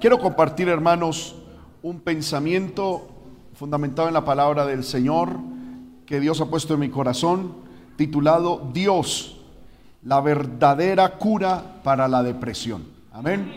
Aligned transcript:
Quiero 0.00 0.20
compartir, 0.20 0.68
hermanos, 0.68 1.34
un 1.82 1.98
pensamiento 1.98 3.08
fundamentado 3.54 4.06
en 4.06 4.14
la 4.14 4.24
palabra 4.24 4.64
del 4.64 4.84
Señor 4.84 5.30
que 6.06 6.20
Dios 6.20 6.40
ha 6.40 6.46
puesto 6.46 6.74
en 6.74 6.80
mi 6.80 6.88
corazón, 6.88 7.54
titulado 7.96 8.70
Dios, 8.72 9.40
la 10.04 10.20
verdadera 10.20 11.16
cura 11.18 11.80
para 11.82 12.06
la 12.06 12.22
depresión. 12.22 12.84
Amén. 13.10 13.52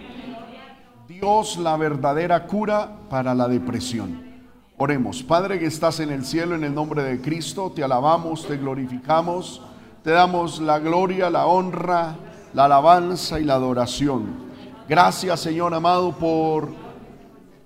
Dios, 1.08 1.58
la 1.58 1.78
verdadera 1.78 2.48
cura 2.48 2.90
para 3.08 3.36
la 3.36 3.48
depresión. 3.48 4.20
Oremos, 4.78 5.22
Padre 5.22 5.60
que 5.60 5.68
estás 5.68 6.00
en 6.00 6.10
el 6.10 6.26
cielo, 6.26 6.56
en 6.56 6.64
el 6.64 6.74
nombre 6.74 7.04
de 7.04 7.22
Cristo, 7.22 7.72
te 7.72 7.84
alabamos, 7.84 8.48
te 8.48 8.58
glorificamos, 8.58 9.62
te 10.04 10.10
damos 10.10 10.60
la 10.60 10.80
gloria, 10.80 11.30
la 11.30 11.46
honra, 11.46 12.16
la 12.56 12.66
alabanza 12.66 13.40
y 13.40 13.44
la 13.44 13.54
adoración. 13.54 14.51
Gracias, 14.88 15.40
Señor 15.40 15.74
amado, 15.74 16.12
por 16.12 16.70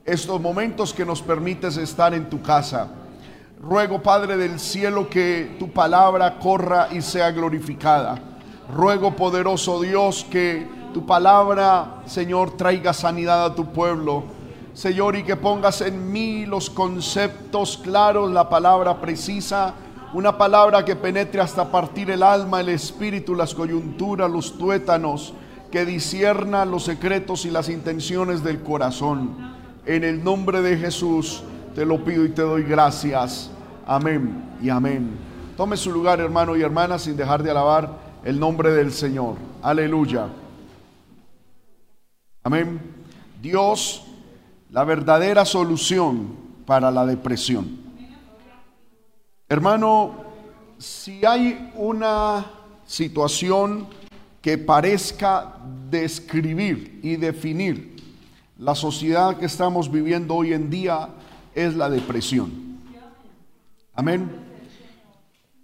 estos 0.04 0.40
momentos 0.40 0.94
que 0.94 1.06
nos 1.06 1.22
permites 1.22 1.78
estar 1.78 2.14
en 2.14 2.30
tu 2.30 2.42
casa. 2.42 2.88
Ruego, 3.60 4.02
Padre 4.02 4.38
del 4.38 4.60
cielo, 4.60 5.10
que 5.10 5.56
tu 5.58 5.72
palabra 5.72 6.38
corra 6.40 6.90
y 6.92 7.02
sea 7.02 7.32
glorificada. 7.32 8.20
Ruego, 8.74 9.16
poderoso 9.16 9.82
Dios, 9.82 10.26
que 10.30 10.68
tu 10.94 11.06
palabra, 11.06 12.02
Señor, 12.06 12.58
traiga 12.58 12.94
sanidad 12.94 13.46
a 13.46 13.56
tu 13.56 13.72
pueblo 13.72 14.36
Señor, 14.76 15.16
y 15.16 15.24
que 15.24 15.38
pongas 15.38 15.80
en 15.80 16.12
mí 16.12 16.46
los 16.46 16.70
conceptos 16.70 17.80
claros, 17.82 18.30
la 18.30 18.50
palabra 18.50 19.00
precisa, 19.00 19.74
una 20.14 20.38
palabra 20.38 20.84
que 20.84 20.98
penetre 20.98 21.40
hasta 21.40 21.72
partir 21.72 22.12
el 22.12 22.22
alma, 22.22 22.60
el 22.60 22.68
espíritu, 22.68 23.36
las 23.36 23.56
coyunturas, 23.56 24.30
los 24.30 24.58
tuétanos, 24.58 25.34
que 25.76 25.86
disierna 25.86 26.64
los 26.64 26.86
secretos 26.86 27.44
y 27.44 27.52
las 27.52 27.68
intenciones 27.68 28.46
del 28.46 28.64
corazón. 28.64 29.36
En 29.86 30.06
el 30.06 30.24
nombre 30.24 30.62
de 30.62 30.78
Jesús 30.78 31.44
te 31.76 31.86
lo 31.86 32.02
pido 32.06 32.24
y 32.24 32.30
te 32.30 32.44
doy 32.44 32.64
gracias. 32.64 33.52
Amén 33.86 34.56
y 34.64 34.70
amén. 34.70 35.18
Tome 35.58 35.76
su 35.76 35.92
lugar, 35.92 36.22
hermano 36.22 36.56
y 36.56 36.62
hermana, 36.62 36.98
sin 36.98 37.18
dejar 37.18 37.44
de 37.44 37.52
alabar 37.52 37.90
el 38.24 38.40
nombre 38.40 38.72
del 38.72 38.94
Señor. 38.94 39.36
Aleluya. 39.62 40.30
Amén. 42.42 42.80
Dios 43.42 44.06
la 44.72 44.86
verdadera 44.86 45.44
solución 45.44 46.38
para 46.66 46.90
la 46.90 47.06
depresión. 47.06 47.68
Hermano, 49.50 50.24
si 50.78 51.26
hay 51.26 51.74
una 51.76 52.46
situación 52.86 54.05
que 54.46 54.60
parezca 54.60 55.58
describir 55.90 57.00
y 57.02 57.16
definir 57.16 57.96
la 58.60 58.76
sociedad 58.76 59.38
que 59.40 59.48
estamos 59.48 59.92
viviendo 59.92 60.36
hoy 60.36 60.54
en 60.54 60.70
día, 60.70 61.10
es 61.56 61.76
la 61.76 61.90
depresión. 61.90 62.52
Amén. 63.96 64.30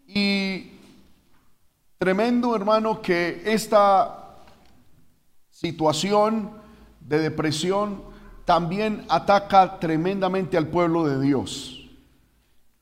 Y 0.07 0.71
tremendo, 1.99 2.55
hermano, 2.55 3.03
que 3.03 3.43
esta 3.45 4.39
situación 5.51 6.49
de 7.01 7.19
depresión 7.19 8.01
también 8.45 9.05
ataca 9.09 9.79
tremendamente 9.79 10.57
al 10.57 10.69
pueblo 10.69 11.05
de 11.05 11.21
Dios. 11.21 11.87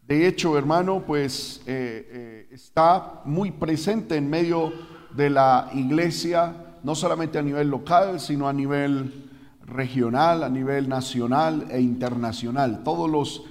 De 0.04 0.26
hecho, 0.26 0.58
hermano, 0.58 1.04
pues 1.06 1.62
eh, 1.68 2.08
eh, 2.10 2.50
está 2.54 3.20
muy 3.26 3.52
presente 3.52 4.16
en 4.16 4.30
medio 4.30 4.70
de 4.70 4.99
la 5.18 5.70
iglesia, 5.74 6.54
no 6.84 6.96
solamente 6.96 7.38
a 7.38 7.42
nivel 7.42 7.70
local, 7.70 8.20
sino 8.20 8.48
a 8.48 8.54
nivel 8.54 9.30
regional, 9.66 10.44
a 10.44 10.50
nivel 10.50 10.90
nacional 10.90 11.68
e 11.70 11.80
internacional. 11.82 12.84
Todos 12.84 13.10
los, 13.10 13.44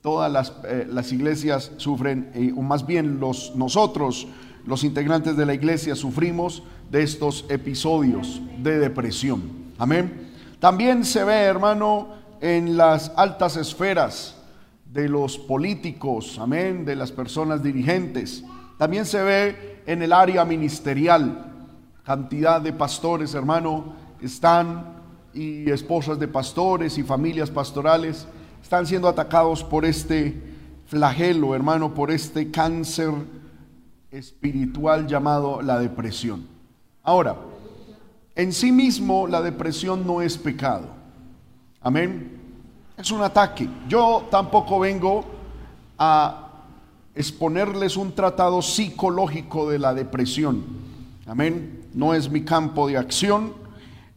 todas 0.00 0.30
las, 0.30 0.52
eh, 0.64 0.86
las 0.88 1.12
iglesias 1.12 1.72
sufren, 1.76 2.54
o 2.56 2.62
más 2.62 2.86
bien 2.86 3.20
los, 3.20 3.54
nosotros, 3.56 4.26
los 4.66 4.84
integrantes 4.84 5.36
de 5.36 5.46
la 5.46 5.54
iglesia, 5.54 5.94
sufrimos 5.94 6.62
de 6.90 7.02
estos 7.02 7.46
episodios 7.48 8.40
de 8.58 8.78
depresión. 8.78 9.42
Amén. 9.78 10.30
También 10.60 11.04
se 11.04 11.24
ve, 11.24 11.34
hermano, 11.34 12.08
en 12.40 12.76
las 12.76 13.12
altas 13.16 13.56
esferas 13.56 14.36
de 14.92 15.08
los 15.08 15.38
políticos, 15.38 16.38
amén, 16.38 16.84
de 16.84 16.96
las 16.96 17.10
personas 17.10 17.62
dirigentes. 17.62 18.44
También 18.82 19.06
se 19.06 19.22
ve 19.22 19.80
en 19.86 20.02
el 20.02 20.12
área 20.12 20.44
ministerial. 20.44 21.68
Cantidad 22.02 22.60
de 22.60 22.72
pastores, 22.72 23.32
hermano, 23.32 23.94
están 24.20 24.96
y 25.32 25.70
esposas 25.70 26.18
de 26.18 26.26
pastores 26.26 26.98
y 26.98 27.04
familias 27.04 27.48
pastorales 27.48 28.26
están 28.60 28.84
siendo 28.84 29.06
atacados 29.06 29.62
por 29.62 29.84
este 29.84 30.42
flagelo, 30.86 31.54
hermano, 31.54 31.94
por 31.94 32.10
este 32.10 32.50
cáncer 32.50 33.12
espiritual 34.10 35.06
llamado 35.06 35.62
la 35.62 35.78
depresión. 35.78 36.48
Ahora, 37.04 37.36
en 38.34 38.52
sí 38.52 38.72
mismo 38.72 39.28
la 39.28 39.42
depresión 39.42 40.04
no 40.04 40.22
es 40.22 40.36
pecado. 40.36 40.88
Amén. 41.80 42.36
Es 42.96 43.12
un 43.12 43.22
ataque. 43.22 43.68
Yo 43.86 44.26
tampoco 44.28 44.80
vengo 44.80 45.24
a 45.96 46.48
exponerles 47.14 47.96
un 47.96 48.14
tratado 48.14 48.62
psicológico 48.62 49.70
de 49.70 49.78
la 49.78 49.94
depresión. 49.94 50.64
Amén. 51.26 51.86
No 51.94 52.14
es 52.14 52.30
mi 52.30 52.42
campo 52.44 52.88
de 52.88 52.96
acción. 52.96 53.54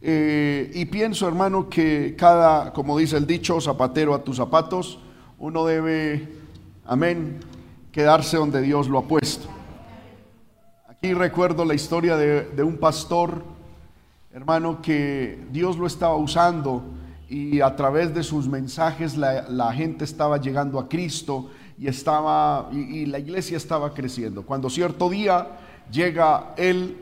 Eh, 0.00 0.70
y 0.74 0.84
pienso, 0.86 1.26
hermano, 1.26 1.68
que 1.68 2.14
cada, 2.16 2.72
como 2.72 2.96
dice 2.98 3.16
el 3.16 3.26
dicho, 3.26 3.60
zapatero 3.60 4.14
a 4.14 4.22
tus 4.22 4.36
zapatos, 4.36 4.98
uno 5.38 5.64
debe, 5.64 6.28
amén, 6.84 7.40
quedarse 7.92 8.36
donde 8.36 8.62
Dios 8.62 8.88
lo 8.88 8.98
ha 8.98 9.02
puesto. 9.02 9.48
Aquí 10.88 11.12
recuerdo 11.12 11.64
la 11.64 11.74
historia 11.74 12.16
de, 12.16 12.42
de 12.42 12.62
un 12.62 12.78
pastor 12.78 13.56
hermano, 14.36 14.82
que 14.82 15.46
Dios 15.50 15.78
lo 15.78 15.86
estaba 15.86 16.14
usando 16.14 16.84
y 17.26 17.62
a 17.62 17.74
través 17.74 18.14
de 18.14 18.22
sus 18.22 18.46
mensajes 18.46 19.16
la, 19.16 19.72
gente 19.72 20.04
estaba 20.04 20.38
llegando 20.38 20.78
a 20.78 20.90
Cristo 20.90 21.48
y, 21.78 21.88
estaba, 21.88 22.68
y, 22.72 23.06
la 23.06 23.18
iglesia 23.18 23.56
estaba 23.56 23.92
creciendo. 23.92 24.42
Cuando 24.42 24.70
cierto 24.70 25.08
día 25.08 25.46
llega 25.90 26.54
él 26.56 26.96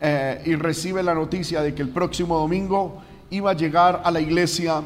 eh, 0.00 0.42
y 0.46 0.54
recibe 0.54 1.02
la 1.02 1.14
noticia 1.14 1.62
de 1.62 1.74
que 1.74 1.82
el 1.82 1.90
próximo 1.90 2.38
domingo 2.38 3.02
iba 3.30 3.50
a 3.50 3.54
llegar 3.54 4.02
a 4.04 4.10
la 4.10 4.20
iglesia 4.20 4.82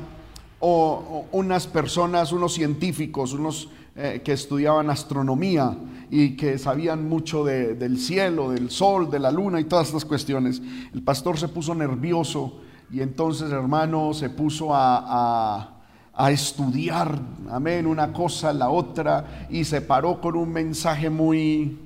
o 0.60 1.26
unas 1.32 1.66
personas, 1.66 2.32
unos 2.32 2.54
científicos, 2.54 3.32
unos 3.32 3.68
eh, 4.00 4.22
que 4.24 4.32
estudiaban 4.32 4.90
astronomía 4.90 5.76
y 6.08 6.36
que 6.36 6.56
sabían 6.56 7.08
mucho 7.08 7.44
del 7.44 7.98
cielo, 7.98 8.50
del 8.50 8.70
sol, 8.70 9.10
de 9.10 9.18
la 9.18 9.32
luna 9.32 9.60
y 9.60 9.64
todas 9.64 9.88
estas 9.88 10.04
cuestiones. 10.04 10.62
El 10.94 11.02
pastor 11.02 11.36
se 11.36 11.48
puso 11.48 11.74
nervioso 11.74 12.60
y 12.92 13.00
entonces, 13.00 13.50
hermano, 13.50 14.14
se 14.14 14.30
puso 14.30 14.68
a, 14.72 15.77
estudiar, 16.26 17.18
amén, 17.48 17.86
una 17.86 18.12
cosa, 18.12 18.52
la 18.52 18.70
otra, 18.70 19.46
y 19.48 19.64
se 19.64 19.80
paró 19.80 20.20
con 20.20 20.34
un 20.34 20.52
mensaje 20.52 21.08
muy, 21.08 21.78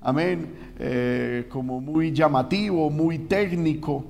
amén, 0.00 0.54
eh, 0.78 1.46
como 1.48 1.80
muy 1.80 2.12
llamativo, 2.12 2.90
muy 2.90 3.18
técnico. 3.20 4.04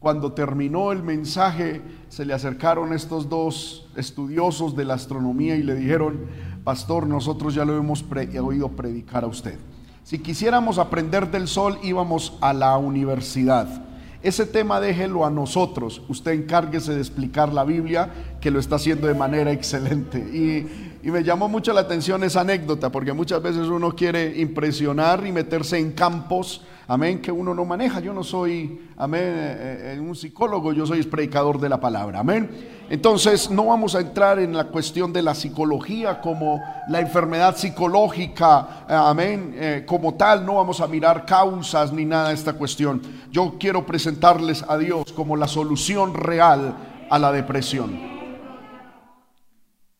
Cuando 0.00 0.32
terminó 0.32 0.90
el 0.90 1.02
mensaje, 1.02 1.80
se 2.08 2.24
le 2.24 2.34
acercaron 2.34 2.92
estos 2.92 3.28
dos 3.28 3.88
estudiosos 3.96 4.74
de 4.74 4.84
la 4.84 4.94
astronomía 4.94 5.54
y 5.54 5.62
le 5.62 5.76
dijeron, 5.76 6.26
pastor, 6.64 7.06
nosotros 7.06 7.54
ya 7.54 7.64
lo 7.64 7.76
hemos 7.76 8.04
oído 8.42 8.70
predicar 8.70 9.24
a 9.24 9.28
usted. 9.28 9.58
Si 10.02 10.18
quisiéramos 10.18 10.78
aprender 10.78 11.30
del 11.30 11.46
sol, 11.46 11.78
íbamos 11.84 12.36
a 12.40 12.52
la 12.52 12.76
universidad. 12.78 13.84
Ese 14.22 14.44
tema 14.44 14.80
déjelo 14.80 15.24
a 15.24 15.30
nosotros. 15.30 16.02
Usted 16.08 16.32
encárguese 16.32 16.92
de 16.94 17.00
explicar 17.00 17.52
la 17.52 17.64
Biblia, 17.64 18.10
que 18.40 18.50
lo 18.50 18.60
está 18.60 18.76
haciendo 18.76 19.06
de 19.06 19.14
manera 19.14 19.50
excelente. 19.50 20.18
Y, 20.18 20.88
me 21.02 21.24
llamó 21.24 21.48
mucho 21.48 21.72
la 21.72 21.80
atención 21.80 22.22
esa 22.24 22.42
anécdota, 22.42 22.92
porque 22.92 23.14
muchas 23.14 23.42
veces 23.42 23.68
uno 23.68 23.96
quiere 23.96 24.38
impresionar 24.38 25.26
y 25.26 25.32
meterse 25.32 25.78
en 25.78 25.92
campos 25.92 26.62
amén, 26.90 27.22
que 27.22 27.30
uno 27.30 27.54
no 27.54 27.64
maneja. 27.64 28.00
Yo 28.00 28.12
no 28.12 28.24
soy, 28.24 28.88
amén, 28.96 29.22
eh, 29.22 29.94
eh, 29.94 30.00
un 30.00 30.16
psicólogo, 30.16 30.72
yo 30.72 30.84
soy 30.84 31.00
predicador 31.04 31.60
de 31.60 31.68
la 31.68 31.80
palabra, 31.80 32.18
amén. 32.18 32.50
Entonces 32.90 33.48
no 33.48 33.66
vamos 33.66 33.94
a 33.94 34.00
entrar 34.00 34.40
en 34.40 34.56
la 34.56 34.64
cuestión 34.64 35.12
de 35.12 35.22
la 35.22 35.36
psicología 35.36 36.20
como 36.20 36.60
la 36.88 36.98
enfermedad 36.98 37.56
psicológica, 37.56 38.86
eh, 38.88 38.92
amén, 38.92 39.84
como 39.86 40.14
tal, 40.14 40.44
no 40.44 40.56
vamos 40.56 40.80
a 40.80 40.88
mirar 40.88 41.24
causas 41.24 41.92
ni 41.92 42.04
nada 42.04 42.30
de 42.30 42.34
esta 42.34 42.54
cuestión. 42.54 43.00
Yo 43.30 43.54
quiero 43.60 43.86
presentarles 43.86 44.64
a 44.66 44.76
Dios 44.76 45.12
como 45.12 45.36
la 45.36 45.46
solución 45.46 46.12
real 46.12 46.76
a 47.08 47.18
la 47.20 47.30
depresión. 47.30 48.20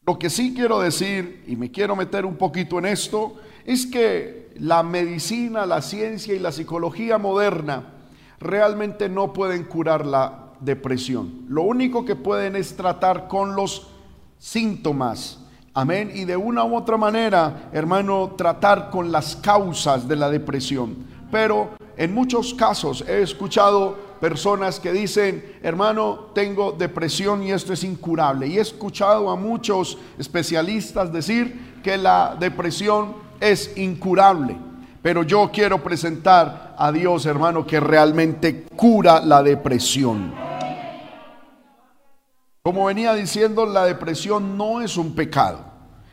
Lo 0.05 0.19
que 0.19 0.29
sí 0.29 0.55
quiero 0.55 0.81
decir, 0.81 1.45
y 1.47 1.55
me 1.55 1.71
quiero 1.71 1.95
meter 1.95 2.27
un 2.27 2.35
poquito 2.35 2.81
en 2.81 2.87
esto, 2.87 3.37
es 3.65 3.87
que 3.87 4.40
la 4.57 4.83
medicina, 4.83 5.67
la 5.67 5.83
ciencia 5.83 6.35
y 6.35 6.39
la 6.39 6.53
psicología 6.53 7.19
moderna 7.19 7.85
realmente 8.39 9.09
no 9.09 9.33
pueden 9.33 9.65
curar 9.65 10.07
la, 10.07 10.51
depresión. 10.61 11.47
Lo 11.49 11.63
único 11.63 12.05
que 12.05 12.17
pueden 12.17 12.57
es 12.57 12.77
tratar 12.77 13.29
con 13.29 13.57
los 13.57 13.89
síntomas. 14.39 15.41
Amén. 15.73 16.11
Y 16.15 16.25
de 16.25 16.37
una 16.37 16.65
u 16.65 16.77
otra 16.77 16.97
manera, 16.97 17.71
hermano, 17.73 18.35
tratar 18.37 18.91
con 18.91 19.11
las 19.11 19.37
causas 19.37 20.07
de 20.07 20.17
la 20.17 20.31
depresión. 20.31 20.97
Pero 21.31 21.71
en 21.97 22.13
muchos 22.13 22.55
casos 22.55 23.05
he 23.07 23.23
escuchado 23.23 24.11
personas 24.21 24.81
que 24.81 24.93
dicen, 24.93 25.59
hermano, 25.63 26.31
tengo 26.35 26.73
depresión 26.73 27.43
y 27.43 27.53
esto 27.53 27.73
es 27.73 27.85
incurable. 27.85 28.49
Y 28.49 28.59
he 28.59 28.61
escuchado 28.61 29.31
a 29.31 29.37
muchos 29.37 29.97
especialistas 30.19 31.13
decir 31.13 31.81
que 31.83 31.97
la 31.97 32.37
depresión 32.39 33.15
es 33.41 33.77
incurable. 33.77 34.57
Pero 35.03 35.23
yo 35.23 35.51
quiero 35.53 35.83
presentar 35.83 36.75
a 36.77 36.93
Dios, 36.93 37.25
hermano, 37.25 37.67
que 37.67 37.81
realmente 37.81 38.65
cura 38.77 39.21
la 39.21 39.43
depresión. 39.43 40.33
Como 42.63 42.85
venía 42.85 43.15
diciendo, 43.15 43.65
la 43.65 43.87
depresión 43.87 44.59
no 44.59 44.83
es 44.83 44.99
un 44.99 45.15
pecado. 45.15 45.65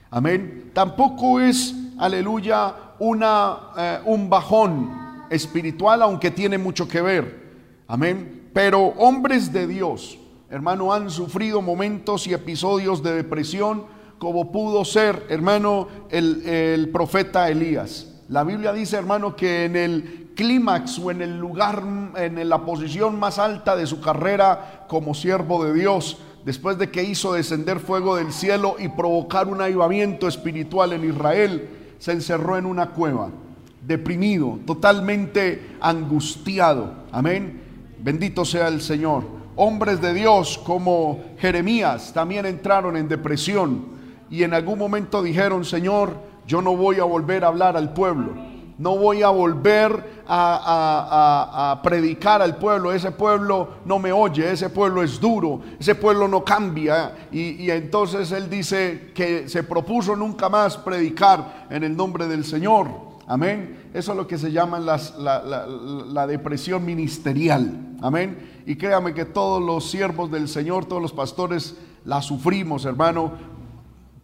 Amén. 0.10 0.72
Tampoco 0.74 1.42
es, 1.42 1.76
aleluya, 2.00 2.74
una, 3.00 3.58
eh, 3.78 4.00
un 4.06 4.30
bajón 4.30 5.26
espiritual, 5.30 6.02
aunque 6.02 6.32
tiene 6.32 6.58
mucho 6.58 6.88
que 6.88 7.02
ver. 7.02 7.48
Amén. 7.88 8.50
Pero 8.54 8.80
hombres 8.98 9.52
de 9.52 9.68
Dios, 9.68 10.18
hermano, 10.50 10.94
han 10.94 11.10
sufrido 11.10 11.62
momentos 11.62 12.26
y 12.28 12.34
episodios 12.34 13.04
de 13.04 13.14
depresión 13.14 13.97
como 14.19 14.52
pudo 14.52 14.86
ser, 14.86 15.25
hermano, 15.30 15.88
el, 16.10 16.46
el 16.48 16.90
profeta 16.90 17.50
Elías. 17.50 18.08
La 18.30 18.44
Biblia 18.44 18.74
dice, 18.74 18.98
hermano, 18.98 19.36
que 19.36 19.66
en 19.66 19.75
el 19.75 20.28
clímax 20.36 21.00
o 21.00 21.12
en 21.12 21.22
el 21.22 21.38
lugar, 21.38 21.84
en 22.16 22.48
la 22.48 22.66
posición 22.66 23.18
más 23.19 23.40
alta 23.40 23.75
de 23.75 23.88
su 23.88 24.02
carrera 24.02 24.86
como 24.88 25.14
siervo 25.14 25.64
de 25.64 25.74
Dios, 25.74 26.18
después 26.46 26.78
de 26.78 26.90
que 26.92 27.04
hizo 27.04 27.34
descender 27.34 27.80
fuego 27.80 28.16
del 28.16 28.31
cielo 28.31 28.75
y 28.80 28.90
provocar 28.90 29.48
un 29.48 29.62
avivamiento 29.62 30.28
espiritual 30.28 30.94
en 30.94 31.10
Israel, 31.10 31.69
se 32.00 32.12
encerró 32.12 32.58
en 32.58 32.66
una 32.66 32.92
cueva, 32.92 33.30
deprimido, 33.81 34.60
totalmente 34.66 35.75
angustiado. 35.81 36.94
Amén. 37.12 37.62
Bendito 38.00 38.46
sea 38.46 38.68
el 38.68 38.81
Señor. 38.81 39.24
Hombres 39.56 40.00
de 40.02 40.14
Dios 40.14 40.60
como 40.60 41.24
Jeremías 41.40 42.14
también 42.14 42.46
entraron 42.46 42.96
en 42.96 43.08
depresión 43.08 43.97
y 44.30 44.44
en 44.44 44.54
algún 44.54 44.80
momento 44.80 45.22
dijeron, 45.22 45.66
Señor, 45.66 46.16
yo 46.46 46.62
no 46.62 46.76
voy 46.76 47.00
a 47.00 47.04
volver 47.04 47.44
a 47.44 47.48
hablar 47.48 47.78
al 47.78 47.94
pueblo. 47.94 48.34
No 48.78 48.96
voy 48.96 49.24
a 49.24 49.30
volver 49.30 50.22
a, 50.28 51.80
predicar 51.84 52.42
al 52.42 52.58
pueblo. 52.58 52.92
Ese 52.92 53.12
pueblo 53.12 53.70
no 53.86 53.98
me 53.98 54.12
oye, 54.12 54.52
ese 54.52 54.70
pueblo 54.70 55.02
es 55.02 55.20
duro, 55.20 55.62
ese 55.80 55.96
pueblo 55.96 56.28
no 56.28 56.44
cambia. 56.44 57.28
Y, 57.32 57.64
y 57.64 57.72
entonces 57.72 58.32
él 58.32 58.50
dice 58.50 59.12
que 59.16 59.50
se 59.50 59.64
propuso 59.64 60.16
nunca 60.16 60.48
más 60.48 60.78
predicar 60.78 61.66
en 61.70 61.84
el 61.84 61.98
nombre 61.98 62.28
del 62.28 62.46
Señor. 62.46 63.08
Amén. 63.28 63.90
Eso 63.94 64.12
es 64.12 64.18
lo 64.18 64.28
que 64.28 64.38
se 64.38 64.52
llama 64.52 64.80
las, 64.80 65.18
la, 65.18 65.44
la, 65.44 66.28
depresión 66.28 66.86
ministerial. 66.86 67.98
Amén. 68.02 68.62
Y 68.66 68.76
créame 68.78 69.14
que 69.14 69.26
todos 69.26 69.62
los 69.62 69.90
siervos 69.90 70.32
del 70.32 70.48
Señor, 70.48 70.86
todos 70.86 71.02
los 71.02 71.12
pastores, 71.12 71.76
la 72.06 72.22
sufrimos, 72.22 72.86
hermano, 72.86 73.34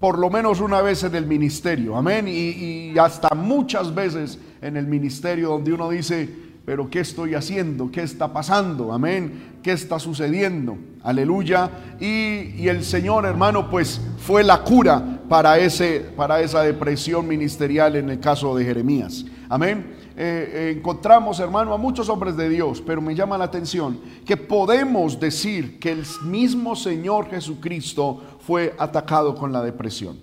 por 0.03 0.19
lo 0.19 0.29
menos 0.29 0.59
una 0.59 0.81
vez 0.81 1.05
en 1.05 1.15
el 1.15 1.25
ministerio, 1.25 1.95
amén, 1.95 2.25
y, 2.27 2.93
hasta 2.97 3.33
muchas 3.33 3.95
veces 3.95 4.37
en 4.61 4.75
el 4.75 4.85
ministerio 4.85 5.47
donde 5.47 5.71
uno 5.71 5.89
dice, 5.89 6.27
pero 6.65 6.89
¿qué 6.89 6.99
estoy 6.99 7.35
haciendo? 7.35 7.89
¿Qué 7.89 8.01
está 8.01 8.33
pasando? 8.33 8.91
Amén, 8.91 9.59
¿qué 9.63 9.71
está 9.71 9.99
sucediendo? 9.99 10.77
Aleluya. 11.03 11.71
Y, 12.01 12.67
el 12.67 12.83
Señor, 12.83 13.25
hermano, 13.25 13.69
pues 13.69 14.01
fue 14.17 14.43
la 14.43 14.61
cura 14.61 15.21
para, 15.29 15.57
ese, 15.57 16.01
para 16.17 16.41
esa 16.41 16.63
depresión 16.63 17.25
ministerial 17.25 17.95
en 17.95 18.09
el 18.09 18.19
caso 18.19 18.57
de 18.57 18.65
Jeremías. 18.65 19.23
Amén. 19.47 20.02
Eh, 20.15 20.51
eh, 20.53 20.73
encontramos, 20.77 21.39
hermano, 21.39 21.73
a 21.73 21.77
muchos 21.77 22.07
hombres 22.07 22.37
de 22.37 22.47
Dios, 22.47 22.83
pero 22.85 23.01
me 23.01 23.15
llama 23.15 23.37
la 23.37 23.45
atención 23.45 23.99
que 24.25 24.37
podemos 24.37 25.19
decir 25.19 25.79
que 25.79 25.91
el 25.91 26.05
mismo 26.23 26.75
Señor 26.75 27.29
Jesucristo 27.29 28.21
fue 28.39 28.75
atacado 28.77 29.35
con 29.35 29.51
la 29.51 29.63
depresión. 29.63 30.19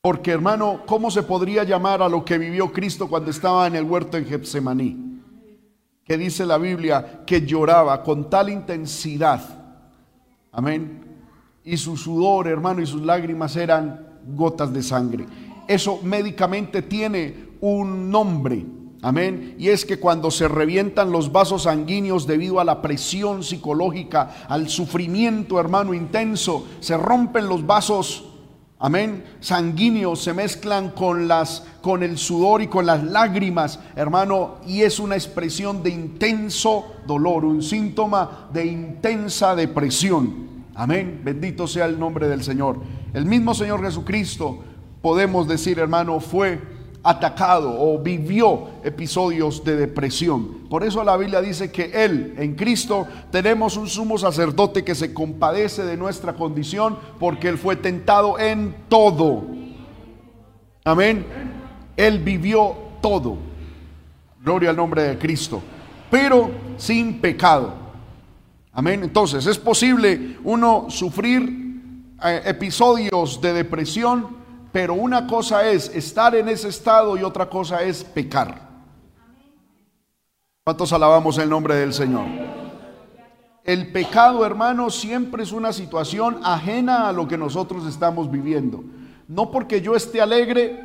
Porque, 0.00 0.30
hermano, 0.30 0.82
¿cómo 0.86 1.10
se 1.10 1.22
podría 1.22 1.64
llamar 1.64 2.02
a 2.02 2.08
lo 2.08 2.24
que 2.24 2.38
vivió 2.38 2.72
Cristo 2.72 3.08
cuando 3.08 3.30
estaba 3.30 3.66
en 3.66 3.76
el 3.76 3.84
huerto 3.84 4.16
en 4.16 4.26
Getsemaní? 4.26 5.20
Que 6.04 6.16
dice 6.18 6.44
la 6.46 6.58
Biblia 6.58 7.22
que 7.26 7.46
lloraba 7.46 8.02
con 8.02 8.28
tal 8.28 8.50
intensidad. 8.50 9.40
Amén. 10.52 11.04
Y 11.64 11.76
su 11.76 11.96
sudor, 11.96 12.48
hermano, 12.48 12.82
y 12.82 12.86
sus 12.86 13.02
lágrimas 13.02 13.56
eran 13.56 14.06
gotas 14.26 14.72
de 14.72 14.82
sangre. 14.82 15.26
Eso 15.66 16.00
médicamente 16.02 16.82
tiene 16.82 17.53
un 17.64 18.10
nombre. 18.10 18.66
Amén. 19.00 19.54
Y 19.58 19.68
es 19.68 19.86
que 19.86 19.98
cuando 19.98 20.30
se 20.30 20.48
revientan 20.48 21.10
los 21.10 21.32
vasos 21.32 21.62
sanguíneos 21.62 22.26
debido 22.26 22.60
a 22.60 22.64
la 22.64 22.82
presión 22.82 23.42
psicológica, 23.42 24.46
al 24.48 24.68
sufrimiento, 24.68 25.58
hermano, 25.58 25.94
intenso, 25.94 26.66
se 26.80 26.96
rompen 26.96 27.48
los 27.48 27.66
vasos, 27.66 28.24
amén, 28.78 29.24
sanguíneos, 29.40 30.22
se 30.22 30.34
mezclan 30.34 30.90
con 30.90 31.26
las 31.26 31.66
con 31.80 32.02
el 32.02 32.18
sudor 32.18 32.60
y 32.60 32.66
con 32.66 32.84
las 32.84 33.02
lágrimas, 33.02 33.78
hermano, 33.96 34.56
y 34.66 34.82
es 34.82 34.98
una 34.98 35.14
expresión 35.14 35.82
de 35.82 35.90
intenso 35.90 36.92
dolor, 37.06 37.46
un 37.46 37.62
síntoma 37.62 38.48
de 38.52 38.66
intensa 38.66 39.54
depresión. 39.54 40.64
Amén. 40.74 41.22
Bendito 41.24 41.66
sea 41.66 41.86
el 41.86 41.98
nombre 41.98 42.28
del 42.28 42.42
Señor. 42.42 42.80
El 43.14 43.24
mismo 43.24 43.54
Señor 43.54 43.82
Jesucristo, 43.82 44.64
podemos 45.00 45.46
decir, 45.46 45.78
hermano, 45.78 46.20
fue 46.20 46.73
atacado 47.04 47.76
o 47.78 47.98
vivió 47.98 48.68
episodios 48.82 49.62
de 49.62 49.76
depresión. 49.76 50.66
Por 50.70 50.82
eso 50.82 51.04
la 51.04 51.16
Biblia 51.18 51.42
dice 51.42 51.70
que 51.70 51.90
Él, 51.92 52.34
en 52.38 52.54
Cristo, 52.54 53.06
tenemos 53.30 53.76
un 53.76 53.88
sumo 53.88 54.16
sacerdote 54.16 54.82
que 54.82 54.94
se 54.94 55.12
compadece 55.12 55.84
de 55.84 55.98
nuestra 55.98 56.32
condición 56.32 56.98
porque 57.20 57.48
Él 57.48 57.58
fue 57.58 57.76
tentado 57.76 58.38
en 58.38 58.74
todo. 58.88 59.44
Amén. 60.82 61.26
Él 61.96 62.18
vivió 62.18 62.74
todo. 63.02 63.36
Gloria 64.42 64.70
al 64.70 64.76
nombre 64.76 65.02
de 65.02 65.18
Cristo. 65.18 65.62
Pero 66.10 66.50
sin 66.78 67.20
pecado. 67.20 67.74
Amén. 68.72 69.04
Entonces, 69.04 69.46
es 69.46 69.58
posible 69.58 70.38
uno 70.42 70.86
sufrir 70.88 71.64
eh, 72.24 72.42
episodios 72.46 73.40
de 73.40 73.52
depresión 73.52 74.43
pero 74.74 74.94
una 74.94 75.28
cosa 75.28 75.70
es 75.70 75.88
estar 75.94 76.34
en 76.34 76.48
ese 76.48 76.66
estado 76.66 77.16
y 77.16 77.22
otra 77.22 77.48
cosa 77.48 77.84
es 77.84 78.02
pecar. 78.02 78.60
¿Cuántos 80.64 80.92
alabamos 80.92 81.38
el 81.38 81.48
nombre 81.48 81.76
del 81.76 81.92
Señor? 81.92 82.24
El 83.62 83.92
pecado, 83.92 84.44
hermano, 84.44 84.90
siempre 84.90 85.44
es 85.44 85.52
una 85.52 85.72
situación 85.72 86.40
ajena 86.42 87.08
a 87.08 87.12
lo 87.12 87.28
que 87.28 87.38
nosotros 87.38 87.86
estamos 87.86 88.28
viviendo. 88.28 88.82
No 89.28 89.52
porque 89.52 89.80
yo 89.80 89.94
esté 89.94 90.20
alegre 90.20 90.80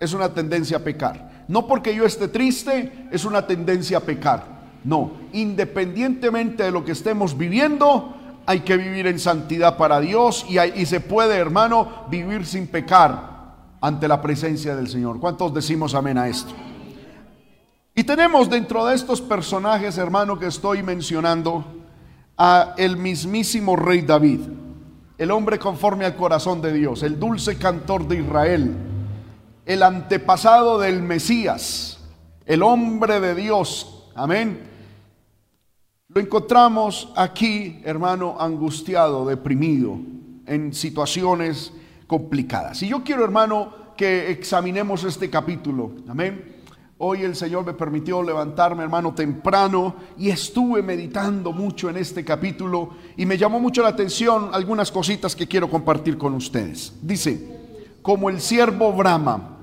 es 0.00 0.14
una 0.14 0.32
tendencia 0.32 0.78
a 0.78 0.80
pecar. 0.80 1.44
No 1.48 1.66
porque 1.66 1.94
yo 1.94 2.06
esté 2.06 2.28
triste 2.28 3.08
es 3.10 3.26
una 3.26 3.46
tendencia 3.46 3.98
a 3.98 4.00
pecar. 4.00 4.46
No, 4.84 5.12
independientemente 5.34 6.62
de 6.62 6.70
lo 6.70 6.82
que 6.82 6.92
estemos 6.92 7.36
viviendo, 7.36 8.16
hay 8.52 8.60
que 8.60 8.76
vivir 8.76 9.06
en 9.06 9.18
santidad 9.18 9.78
para 9.78 9.98
Dios 9.98 10.44
y, 10.48 10.86
se 10.86 11.00
puede, 11.00 11.36
hermano, 11.36 12.04
vivir 12.10 12.44
sin 12.44 12.66
pecar 12.66 13.54
ante 13.80 14.06
la 14.06 14.20
presencia 14.20 14.76
del 14.76 14.88
Señor. 14.88 15.18
¿Cuántos 15.18 15.54
decimos 15.54 15.94
amén 15.94 16.18
a 16.18 16.28
esto? 16.28 16.52
Y 17.94 18.04
tenemos 18.04 18.50
dentro 18.50 18.84
de 18.84 18.94
estos 18.94 19.22
personajes, 19.22 19.96
hermano, 19.96 20.38
que 20.38 20.46
estoy 20.46 20.82
mencionando, 20.82 21.64
a 22.36 22.74
el 22.76 22.96
mismísimo 22.96 23.74
rey 23.76 24.02
David, 24.02 24.40
el 25.18 25.30
hombre 25.30 25.58
conforme 25.58 26.04
al 26.04 26.16
corazón 26.16 26.60
de 26.60 26.72
Dios, 26.72 27.02
el 27.02 27.18
dulce 27.18 27.56
cantor 27.56 28.06
de 28.08 28.20
Israel, 28.20 28.74
el 29.64 29.82
antepasado 29.82 30.78
del 30.78 31.02
Mesías, 31.02 32.00
el 32.44 32.62
hombre 32.62 33.20
de 33.20 33.34
Dios, 33.34 34.10
amén 34.14 34.71
lo 36.14 36.20
encontramos 36.20 37.10
aquí, 37.16 37.80
hermano, 37.84 38.36
angustiado, 38.38 39.24
deprimido, 39.24 39.98
en 40.46 40.74
situaciones 40.74 41.72
complicadas. 42.06 42.82
Y 42.82 42.88
yo 42.88 43.02
quiero, 43.02 43.24
hermano, 43.24 43.72
que 43.96 44.30
examinemos 44.30 45.04
este 45.04 45.30
capítulo. 45.30 45.92
Amén. 46.08 46.60
Hoy 46.98 47.22
el 47.22 47.34
Señor 47.34 47.64
me 47.64 47.72
permitió 47.72 48.22
levantarme, 48.22 48.82
hermano, 48.82 49.14
temprano 49.14 49.96
y 50.18 50.28
estuve 50.28 50.82
meditando 50.82 51.52
mucho 51.52 51.88
en 51.88 51.96
este 51.96 52.24
capítulo 52.24 52.90
y 53.16 53.24
me 53.24 53.38
llamó 53.38 53.58
mucho 53.58 53.82
la 53.82 53.88
atención 53.88 54.50
algunas 54.52 54.92
cositas 54.92 55.34
que 55.34 55.48
quiero 55.48 55.68
compartir 55.68 56.18
con 56.18 56.34
ustedes. 56.34 56.92
Dice, 57.00 57.58
como 58.02 58.28
el 58.28 58.40
siervo 58.40 58.92
brama 58.92 59.56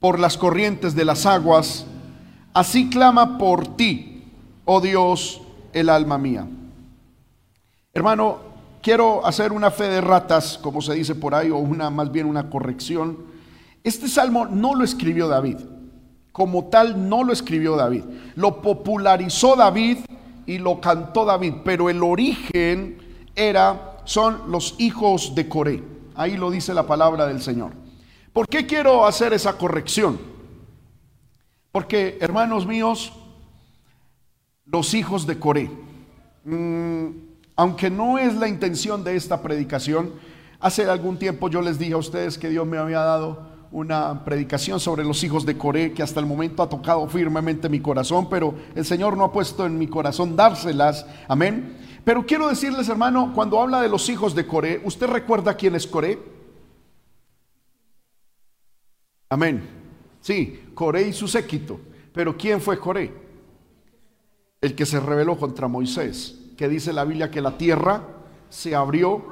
por 0.00 0.18
las 0.18 0.36
corrientes 0.36 0.94
de 0.94 1.04
las 1.04 1.26
aguas, 1.26 1.86
así 2.52 2.88
clama 2.88 3.38
por 3.38 3.76
ti, 3.76 4.13
oh 4.64 4.80
Dios, 4.80 5.40
el 5.72 5.88
alma 5.88 6.18
mía. 6.18 6.46
Hermano, 7.92 8.38
quiero 8.82 9.24
hacer 9.24 9.52
una 9.52 9.70
fe 9.70 9.88
de 9.88 10.00
ratas, 10.00 10.58
como 10.60 10.82
se 10.82 10.94
dice 10.94 11.14
por 11.14 11.34
ahí, 11.34 11.50
o 11.50 11.58
una 11.58 11.90
más 11.90 12.10
bien 12.10 12.26
una 12.26 12.50
corrección. 12.50 13.18
Este 13.82 14.08
salmo 14.08 14.46
no 14.46 14.74
lo 14.74 14.84
escribió 14.84 15.28
David. 15.28 15.58
Como 16.32 16.64
tal, 16.64 17.08
no 17.08 17.22
lo 17.22 17.32
escribió 17.32 17.76
David. 17.76 18.04
Lo 18.34 18.60
popularizó 18.60 19.54
David 19.54 19.98
y 20.46 20.58
lo 20.58 20.80
cantó 20.80 21.24
David, 21.24 21.54
pero 21.64 21.88
el 21.88 22.02
origen 22.02 22.98
era, 23.36 23.98
son 24.04 24.50
los 24.50 24.74
hijos 24.78 25.34
de 25.34 25.48
Coré. 25.48 25.82
Ahí 26.16 26.36
lo 26.36 26.50
dice 26.50 26.74
la 26.74 26.86
palabra 26.86 27.26
del 27.26 27.40
Señor. 27.40 27.72
¿Por 28.32 28.48
qué 28.48 28.66
quiero 28.66 29.06
hacer 29.06 29.32
esa 29.32 29.56
corrección? 29.56 30.18
Porque, 31.70 32.18
hermanos 32.20 32.66
míos, 32.66 33.12
los 34.66 34.94
hijos 34.94 35.26
de 35.26 35.38
Coré, 35.38 35.70
mm, 36.44 37.06
aunque 37.56 37.90
no 37.90 38.18
es 38.18 38.34
la 38.34 38.48
intención 38.48 39.04
de 39.04 39.16
esta 39.16 39.42
predicación, 39.42 40.12
hace 40.60 40.84
algún 40.84 41.18
tiempo 41.18 41.48
yo 41.48 41.60
les 41.60 41.78
dije 41.78 41.92
a 41.92 41.98
ustedes 41.98 42.38
que 42.38 42.48
Dios 42.48 42.66
me 42.66 42.78
había 42.78 43.00
dado 43.00 43.54
una 43.70 44.24
predicación 44.24 44.78
sobre 44.78 45.04
los 45.04 45.22
hijos 45.24 45.44
de 45.44 45.58
Coré 45.58 45.92
que 45.92 46.02
hasta 46.02 46.20
el 46.20 46.26
momento 46.26 46.62
ha 46.62 46.68
tocado 46.68 47.06
firmemente 47.08 47.68
mi 47.68 47.80
corazón, 47.80 48.28
pero 48.28 48.54
el 48.74 48.84
Señor 48.84 49.16
no 49.16 49.24
ha 49.24 49.32
puesto 49.32 49.66
en 49.66 49.78
mi 49.78 49.88
corazón 49.88 50.36
dárselas. 50.36 51.04
Amén. 51.26 51.76
Pero 52.04 52.24
quiero 52.24 52.48
decirles, 52.48 52.88
hermano, 52.88 53.32
cuando 53.34 53.60
habla 53.60 53.80
de 53.80 53.88
los 53.88 54.08
hijos 54.08 54.34
de 54.34 54.46
Coré, 54.46 54.80
¿usted 54.84 55.06
recuerda 55.08 55.54
quién 55.54 55.74
es 55.74 55.86
Coré? 55.86 56.18
Amén. 59.28 59.68
Sí, 60.20 60.62
Coré 60.74 61.08
y 61.08 61.12
su 61.12 61.26
séquito. 61.26 61.80
Pero 62.12 62.36
¿quién 62.36 62.60
fue 62.60 62.78
Coré? 62.78 63.23
El 64.64 64.74
que 64.74 64.86
se 64.86 64.98
rebeló 64.98 65.36
contra 65.36 65.68
Moisés, 65.68 66.40
que 66.56 66.70
dice 66.70 66.94
la 66.94 67.04
Biblia 67.04 67.30
que 67.30 67.42
la 67.42 67.58
tierra 67.58 68.02
se 68.48 68.74
abrió 68.74 69.22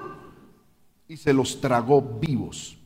y 1.08 1.16
se 1.16 1.32
los 1.32 1.58
tragó 1.58 2.02
vivos. 2.20 2.76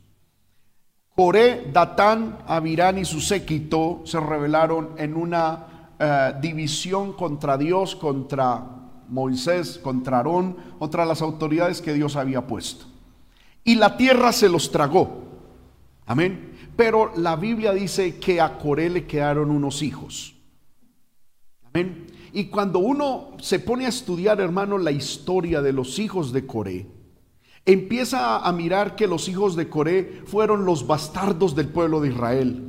Coré, 1.16 1.68
Datán, 1.72 2.38
Abirán 2.46 2.98
y 2.98 3.04
su 3.04 3.20
séquito 3.20 4.02
se 4.04 4.20
rebelaron 4.20 4.90
en 4.96 5.16
una 5.16 5.90
eh, 5.98 6.34
división 6.40 7.14
contra 7.14 7.58
Dios, 7.58 7.96
contra 7.96 8.64
Moisés, 9.08 9.80
contra 9.82 10.18
Aarón, 10.18 10.56
contra 10.78 11.04
las 11.04 11.22
autoridades 11.22 11.82
que 11.82 11.94
Dios 11.94 12.14
había 12.14 12.46
puesto. 12.46 12.86
Y 13.64 13.74
la 13.74 13.96
tierra 13.96 14.30
se 14.32 14.48
los 14.48 14.70
tragó. 14.70 15.24
Amén. 16.06 16.56
Pero 16.76 17.10
la 17.16 17.34
Biblia 17.34 17.72
dice 17.72 18.20
que 18.20 18.40
a 18.40 18.56
Coré 18.56 18.88
le 18.88 19.04
quedaron 19.04 19.50
unos 19.50 19.82
hijos. 19.82 20.36
Amén. 21.64 22.05
Y 22.36 22.48
cuando 22.48 22.80
uno 22.80 23.28
se 23.40 23.58
pone 23.58 23.86
a 23.86 23.88
estudiar, 23.88 24.42
hermano, 24.42 24.76
la 24.76 24.90
historia 24.90 25.62
de 25.62 25.72
los 25.72 25.98
hijos 25.98 26.34
de 26.34 26.44
Coré, 26.44 26.86
empieza 27.64 28.40
a 28.40 28.52
mirar 28.52 28.94
que 28.94 29.06
los 29.06 29.26
hijos 29.30 29.56
de 29.56 29.70
Coré 29.70 30.20
fueron 30.26 30.66
los 30.66 30.86
bastardos 30.86 31.56
del 31.56 31.68
pueblo 31.68 31.98
de 31.98 32.10
Israel, 32.10 32.62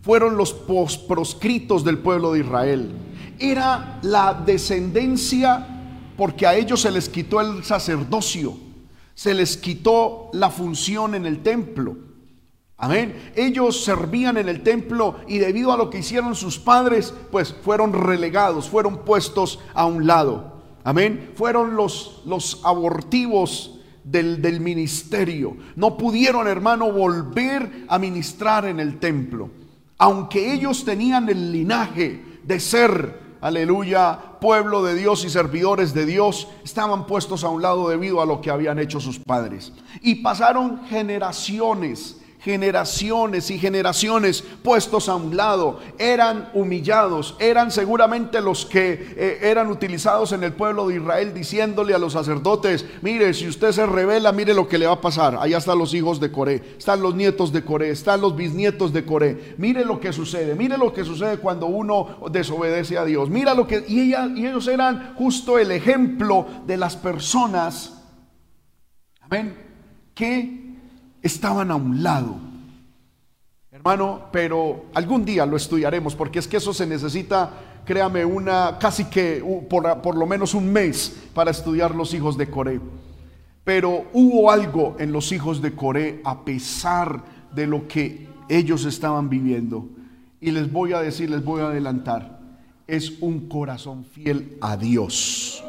fueron 0.00 0.38
los 0.38 0.54
proscritos 0.54 1.84
del 1.84 1.98
pueblo 1.98 2.32
de 2.32 2.40
Israel. 2.40 2.92
Era 3.38 3.98
la 4.00 4.32
descendencia 4.32 5.66
porque 6.16 6.46
a 6.46 6.54
ellos 6.54 6.80
se 6.80 6.90
les 6.90 7.10
quitó 7.10 7.42
el 7.42 7.62
sacerdocio, 7.62 8.56
se 9.14 9.34
les 9.34 9.58
quitó 9.58 10.30
la 10.32 10.48
función 10.48 11.14
en 11.14 11.26
el 11.26 11.42
templo. 11.42 11.94
Amén. 12.80 13.32
Ellos 13.36 13.84
servían 13.84 14.38
en 14.38 14.48
el 14.48 14.62
templo 14.62 15.16
y 15.28 15.36
debido 15.36 15.70
a 15.70 15.76
lo 15.76 15.90
que 15.90 15.98
hicieron 15.98 16.34
sus 16.34 16.58
padres, 16.58 17.12
pues 17.30 17.54
fueron 17.62 17.92
relegados, 17.92 18.70
fueron 18.70 19.04
puestos 19.04 19.58
a 19.74 19.84
un 19.84 20.06
lado. 20.06 20.62
Amén. 20.82 21.32
Fueron 21.36 21.76
los, 21.76 22.22
los 22.24 22.62
abortivos 22.64 23.80
del, 24.02 24.60
ministerio. 24.60 25.56
No 25.76 25.98
pudieron, 25.98 26.48
hermano, 26.48 26.90
volver 26.90 27.84
a 27.86 27.98
ministrar 27.98 28.64
en 28.64 28.80
el 28.80 28.98
templo. 28.98 29.50
Aunque 29.98 30.54
ellos 30.54 30.84
tenían 30.84 31.28
el 31.28 31.52
linaje 31.52 32.24
de 32.42 32.60
ser, 32.60 33.20
aleluya, 33.42 34.38
pueblo 34.40 34.82
de 34.82 34.94
Dios 34.94 35.24
y 35.26 35.28
servidores 35.28 35.92
de 35.92 36.06
Dios, 36.06 36.48
estaban 36.64 37.06
puestos 37.06 37.44
a 37.44 37.50
un 37.50 37.60
lado 37.60 37.90
debido 37.90 38.22
a 38.22 38.26
lo 38.26 38.40
que 38.40 38.50
habían 38.50 38.78
hecho 38.78 39.00
sus 39.00 39.18
padres. 39.18 39.72
Y 40.00 40.16
pasaron 40.16 40.86
generaciones 40.86 42.19
generaciones 42.40 43.50
y 43.50 43.58
generaciones 43.58 44.42
puestos 44.62 45.08
a 45.08 45.16
un 45.16 45.36
lado, 45.36 45.80
eran 45.98 46.50
humillados, 46.54 47.36
eran 47.38 47.70
seguramente 47.70 48.40
los 48.40 48.64
que 48.66 49.14
eh, 49.16 49.38
eran 49.42 49.70
utilizados 49.70 50.32
en 50.32 50.42
el 50.44 50.52
pueblo 50.52 50.88
de 50.88 50.96
Israel 50.96 51.34
diciéndole 51.34 51.94
a 51.94 51.98
los 51.98 52.14
sacerdotes, 52.14 52.84
mire, 53.02 53.34
si 53.34 53.48
usted 53.48 53.72
se 53.72 53.86
revela, 53.86 54.32
mire 54.32 54.54
lo 54.54 54.68
que 54.68 54.78
le 54.78 54.86
va 54.86 54.94
a 54.94 55.00
pasar. 55.00 55.36
Allá 55.40 55.58
están 55.58 55.78
los 55.78 55.94
hijos 55.94 56.20
de 56.20 56.32
Coré, 56.32 56.62
están 56.78 57.02
los 57.02 57.14
nietos 57.14 57.52
de 57.52 57.64
Coré, 57.64 57.90
están 57.90 58.20
los 58.20 58.34
bisnietos 58.34 58.92
de 58.92 59.04
Coré. 59.04 59.54
Mire 59.58 59.84
lo 59.84 60.00
que 60.00 60.12
sucede, 60.12 60.54
mire 60.54 60.78
lo 60.78 60.92
que 60.92 61.04
sucede 61.04 61.38
cuando 61.38 61.66
uno 61.66 62.20
desobedece 62.30 62.98
a 62.98 63.04
Dios. 63.04 63.28
Mira 63.28 63.54
lo 63.54 63.66
que 63.66 63.84
y, 63.86 64.14
ellos 64.14 64.66
eran 64.68 65.14
justo 65.14 65.58
el 65.58 65.70
ejemplo 65.70 66.46
de 66.66 66.76
las 66.76 66.96
personas 66.96 68.00
amén, 69.30 69.54
que 70.14 70.59
estaban 71.22 71.70
a 71.70 71.76
un 71.76 72.02
lado. 72.02 72.36
Hermano, 73.70 74.28
pero 74.32 74.86
algún 74.94 75.24
día 75.24 75.46
lo 75.46 75.56
estudiaremos 75.56 76.14
porque 76.14 76.40
es 76.40 76.48
que 76.48 76.56
eso 76.56 76.74
se 76.74 76.86
necesita, 76.86 77.50
créame, 77.84 78.24
una 78.24 78.78
casi 78.78 79.04
que 79.04 79.42
por, 79.68 80.02
por 80.02 80.16
lo 80.16 80.26
menos 80.26 80.54
un 80.54 80.72
mes 80.72 81.28
para 81.34 81.50
estudiar 81.50 81.94
los 81.94 82.12
hijos 82.12 82.36
de 82.36 82.50
Coré. 82.50 82.80
Pero 83.64 84.06
hubo 84.12 84.50
algo 84.50 84.96
en 84.98 85.12
los 85.12 85.30
hijos 85.32 85.62
de 85.62 85.74
Coré 85.74 86.20
a 86.24 86.44
pesar 86.44 87.22
de 87.54 87.66
lo 87.66 87.86
que 87.86 88.28
ellos 88.48 88.84
estaban 88.84 89.28
viviendo. 89.28 89.88
Y 90.40 90.50
les 90.50 90.70
voy 90.70 90.92
a 90.92 91.00
decir, 91.00 91.30
les 91.30 91.44
voy 91.44 91.60
a 91.60 91.66
adelantar, 91.66 92.40
es 92.86 93.20
un 93.20 93.48
corazón 93.48 94.04
fiel 94.04 94.58
a 94.60 94.76
Dios. 94.76 95.62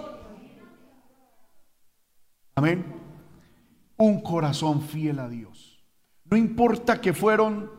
Amén 2.56 3.01
un 4.02 4.22
corazón 4.22 4.82
fiel 4.82 5.20
a 5.20 5.30
Dios. 5.30 5.80
No 6.26 6.36
importa 6.36 7.00
que 7.00 7.14
fueron 7.14 7.70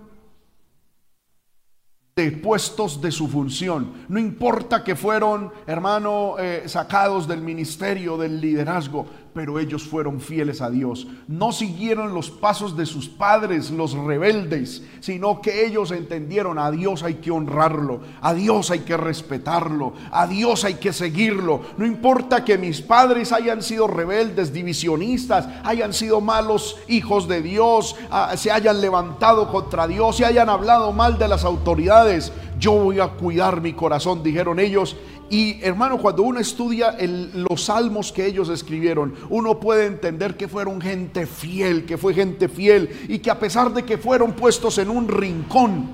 depuestos 2.15 3.01
de 3.01 3.11
su 3.11 3.27
función, 3.27 4.05
no 4.09 4.21
importa 4.21 4.85
que 4.85 4.95
fueron, 4.95 5.51
hermano, 5.67 6.37
eh, 6.39 6.65
sacados 6.67 7.27
del 7.27 7.41
ministerio, 7.41 8.17
del 8.19 8.41
liderazgo, 8.41 9.07
pero 9.35 9.59
ellos 9.59 9.85
fueron 9.85 10.21
fieles 10.21 10.61
a 10.61 10.71
Dios. 10.71 11.07
No 11.27 11.53
siguieron 11.53 12.15
los 12.15 12.31
pasos 12.31 12.77
de 12.77 12.87
sus 12.87 13.09
padres, 13.09 13.71
los 13.71 13.95
rebeldes, 13.95 14.83
sino 15.01 15.41
que 15.41 15.67
ellos 15.67 15.91
entendieron 15.91 16.59
a 16.59 16.71
Dios 16.71 17.03
hay 17.03 17.15
que 17.15 17.31
honrarlo, 17.31 18.01
a 18.21 18.35
Dios 18.35 18.71
hay 18.71 18.81
que 18.81 18.97
respetarlo, 18.97 19.95
a 20.11 20.27
Dios 20.27 20.65
hay 20.65 20.75
que 20.75 20.93
seguirlo. 20.93 21.63
No 21.79 21.87
importa 21.87 22.45
que 22.45 22.59
mis 22.59 22.83
padres 22.83 23.33
hayan 23.33 23.63
sido 23.63 23.87
rebeldes, 23.87 24.53
divisionistas, 24.53 25.49
hayan 25.65 25.95
sido 25.95 26.21
malos 26.21 26.77
hijos 26.89 27.27
de 27.27 27.43
Dios, 27.43 27.97
ah, 28.11 28.37
se 28.37 28.51
hayan 28.51 28.81
levantado 28.81 29.51
contra 29.51 29.87
Dios, 29.87 30.17
se 30.17 30.27
hayan 30.27 30.49
hablado 30.49 30.93
mal 30.93 31.19
de 31.19 31.29
las 31.29 31.45
autoridades. 31.45 32.33
Yo 32.63 32.75
voy 32.75 33.01
a 33.01 33.09
cuidar 33.09 33.61
mi 33.61 33.73
corazón, 33.73 34.23
dijeron 34.23 34.61
ellos, 34.61 34.97
y 35.29 35.61
hermano, 35.65 35.99
cuando 35.99 36.23
uno 36.23 36.39
estudia 36.39 36.97
los 37.35 37.65
salmos 37.65 38.13
que 38.13 38.25
ellos 38.25 38.49
escribieron, 38.51 39.15
uno 39.31 39.59
puede 39.59 39.87
entender 39.87 40.37
que 40.37 40.47
fueron 40.47 40.81
gente 40.81 41.27
fiel, 41.27 41.85
que 41.85 41.99
fue 41.99 42.15
gente 42.15 42.49
fiel 42.49 42.89
y 43.09 43.19
que 43.19 43.33
a 43.33 43.41
pesar 43.41 43.75
de 43.75 43.83
que 43.83 43.99
fueron 43.99 44.35
puestos 44.35 44.79
en 44.79 44.91
un 44.91 45.09
rincón, 45.09 45.89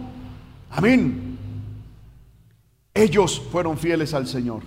amén, 0.69 1.39
ellos 2.93 3.41
fueron 3.51 3.79
fieles 3.79 4.13
al 4.13 4.27
Señor. 4.27 4.61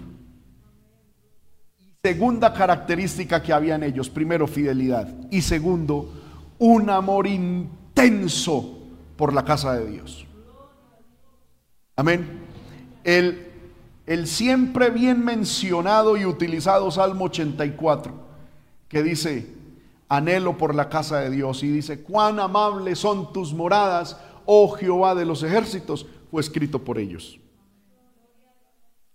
Segunda 2.04 2.52
característica 2.52 3.44
que 3.44 3.54
había 3.54 3.76
en 3.76 3.84
ellos, 3.84 4.10
primero 4.10 4.48
fidelidad 4.48 5.08
y 5.30 5.44
segundo, 5.44 6.12
un 6.58 6.90
amor 6.90 7.28
intenso 7.28 8.80
por 9.16 9.34
la 9.34 9.46
casa 9.46 9.76
de 9.76 9.86
Dios. 9.86 10.26
Amén. 11.96 12.42
El 13.04 13.52
el 14.12 14.28
siempre 14.28 14.90
bien 14.90 15.24
mencionado 15.24 16.18
y 16.18 16.26
utilizado 16.26 16.92
Salmo 16.92 17.26
84, 17.26 18.14
que 18.90 19.04
dice, 19.04 19.56
anhelo 20.10 20.58
por 20.58 20.76
la 20.76 20.90
casa 20.90 21.20
de 21.20 21.30
Dios, 21.30 21.64
y 21.64 21.70
dice, 21.70 22.04
cuán 22.04 22.40
amables 22.40 23.00
son 23.00 23.32
tus 23.32 23.54
moradas, 23.54 24.18
oh 24.46 24.70
Jehová 24.72 25.16
de 25.16 25.26
los 25.26 25.44
ejércitos, 25.44 26.06
fue 26.30 26.42
escrito 26.42 26.84
por 26.84 26.98
ellos. 26.98 27.40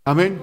Amén. 0.04 0.40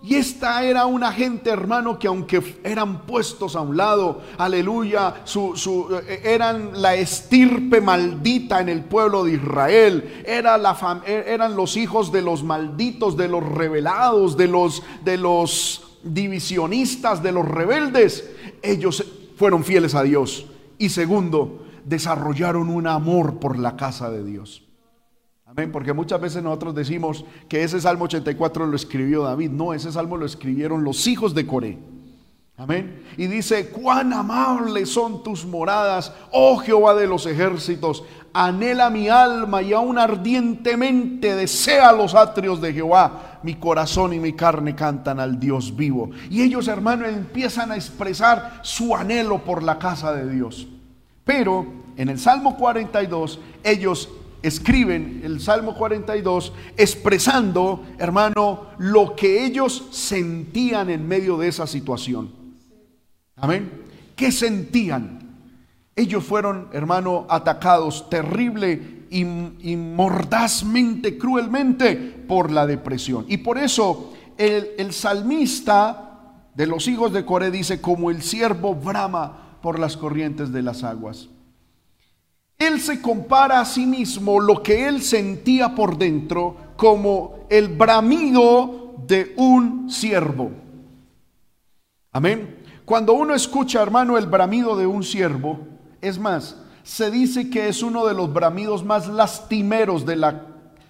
Y 0.00 0.14
esta 0.14 0.62
era 0.62 0.86
una 0.86 1.12
gente, 1.12 1.50
hermano, 1.50 1.98
que 1.98 2.06
aunque 2.06 2.60
eran 2.62 3.02
puestos 3.02 3.56
a 3.56 3.62
un 3.62 3.76
lado, 3.76 4.22
aleluya, 4.38 5.22
su, 5.24 5.88
eh, 6.06 6.20
eran 6.24 6.80
la 6.80 6.94
estirpe 6.94 7.80
maldita 7.80 8.60
en 8.60 8.68
el 8.68 8.84
pueblo 8.84 9.24
de 9.24 9.32
Israel, 9.32 10.22
era 10.24 10.56
la, 10.56 11.02
e, 11.04 11.24
eran 11.26 11.56
los 11.56 11.76
hijos 11.76 12.12
de 12.12 12.22
los 12.22 12.44
malditos, 12.44 13.16
de 13.16 13.26
los 13.26 13.44
rebelados, 13.44 14.36
de 14.36 14.46
los, 14.46 14.84
de 15.04 15.16
los 15.16 15.96
divisionistas, 16.04 17.20
de 17.20 17.32
los 17.32 17.46
rebeldes, 17.46 18.30
ellos 18.62 19.04
fueron 19.36 19.64
fieles 19.64 19.96
a 19.96 20.04
Dios. 20.04 20.46
Y 20.78 20.90
segundo, 20.90 21.66
desarrollaron 21.84 22.68
un 22.68 22.86
amor 22.86 23.40
por 23.40 23.58
la 23.58 23.76
casa 23.76 24.10
de 24.10 24.24
Dios. 24.24 24.67
Amén, 25.50 25.72
porque 25.72 25.94
muchas 25.94 26.20
veces 26.20 26.42
nosotros 26.42 26.74
decimos 26.74 27.24
que 27.48 27.62
ese 27.62 27.80
Salmo 27.80 28.04
84 28.04 28.66
lo 28.66 28.76
escribió 28.76 29.22
David. 29.22 29.48
No, 29.50 29.72
ese 29.72 29.90
Salmo 29.90 30.18
lo 30.18 30.26
escribieron 30.26 30.84
los 30.84 31.06
hijos 31.06 31.34
de 31.34 31.46
Coré. 31.46 31.78
Amén. 32.58 33.02
Y 33.16 33.28
dice, 33.28 33.70
cuán 33.70 34.12
amables 34.12 34.90
son 34.90 35.22
tus 35.22 35.46
moradas, 35.46 36.12
oh 36.32 36.58
Jehová 36.58 36.94
de 36.94 37.06
los 37.06 37.24
ejércitos. 37.24 38.04
Anhela 38.34 38.90
mi 38.90 39.08
alma 39.08 39.62
y 39.62 39.72
aún 39.72 39.96
ardientemente 39.96 41.34
desea 41.34 41.92
los 41.92 42.14
atrios 42.14 42.60
de 42.60 42.74
Jehová. 42.74 43.40
Mi 43.42 43.54
corazón 43.54 44.12
y 44.12 44.18
mi 44.18 44.34
carne 44.34 44.74
cantan 44.74 45.18
al 45.18 45.40
Dios 45.40 45.74
vivo. 45.74 46.10
Y 46.28 46.42
ellos, 46.42 46.68
hermanos, 46.68 47.08
empiezan 47.08 47.72
a 47.72 47.76
expresar 47.76 48.60
su 48.62 48.94
anhelo 48.94 49.38
por 49.38 49.62
la 49.62 49.78
casa 49.78 50.12
de 50.12 50.30
Dios. 50.30 50.68
Pero 51.24 51.64
en 51.96 52.10
el 52.10 52.18
Salmo 52.18 52.58
42, 52.58 53.40
ellos 53.64 54.10
escriben 54.42 55.22
el 55.24 55.40
Salmo 55.40 55.74
42 55.74 56.52
expresando, 56.76 57.84
hermano, 57.98 58.68
lo 58.78 59.14
que 59.16 59.44
ellos 59.44 59.88
sentían 59.90 60.90
en 60.90 61.06
medio 61.06 61.36
de 61.38 61.48
esa 61.48 61.66
situación. 61.66 62.30
Amén. 63.36 63.70
¿Qué 64.16 64.32
sentían? 64.32 65.18
Ellos 65.94 66.24
fueron, 66.24 66.68
hermano, 66.72 67.26
atacados 67.28 68.08
terrible 68.08 69.06
y, 69.10 69.24
mordazmente, 69.24 71.18
cruelmente 71.18 71.96
por 71.96 72.50
la 72.50 72.66
depresión. 72.66 73.24
Y 73.28 73.38
por 73.38 73.58
eso 73.58 74.12
el, 74.36 74.68
el 74.78 74.92
salmista 74.92 76.08
de 76.54 76.66
los 76.66 76.88
hijos 76.88 77.12
de 77.12 77.24
Coré 77.24 77.50
dice, 77.50 77.80
como 77.80 78.10
el 78.10 78.22
siervo 78.22 78.74
brama 78.74 79.58
por 79.62 79.78
las 79.78 79.96
corrientes 79.96 80.52
de 80.52 80.62
las 80.62 80.84
aguas. 80.84 81.28
Él 82.58 82.80
se 82.80 83.00
compara 83.00 83.60
a 83.60 83.64
sí 83.64 83.86
mismo 83.86 84.40
lo 84.40 84.62
que 84.62 84.88
él 84.88 85.00
sentía 85.00 85.76
por 85.76 85.96
dentro 85.96 86.56
como 86.76 87.46
el 87.48 87.68
bramido 87.68 88.96
de 89.06 89.32
un 89.36 89.88
siervo. 89.88 90.50
Amén. 92.10 92.58
Cuando 92.84 93.12
uno 93.12 93.34
escucha, 93.34 93.80
hermano, 93.80 94.18
el 94.18 94.26
bramido 94.26 94.76
de 94.76 94.86
un 94.86 95.04
siervo, 95.04 95.60
es 96.00 96.18
más, 96.18 96.56
se 96.82 97.10
dice 97.10 97.48
que 97.48 97.68
es 97.68 97.82
uno 97.82 98.06
de 98.06 98.14
los 98.14 98.32
bramidos 98.32 98.84
más 98.84 99.06
lastimeros 99.06 100.04
de 100.04 100.16
la, 100.16 100.42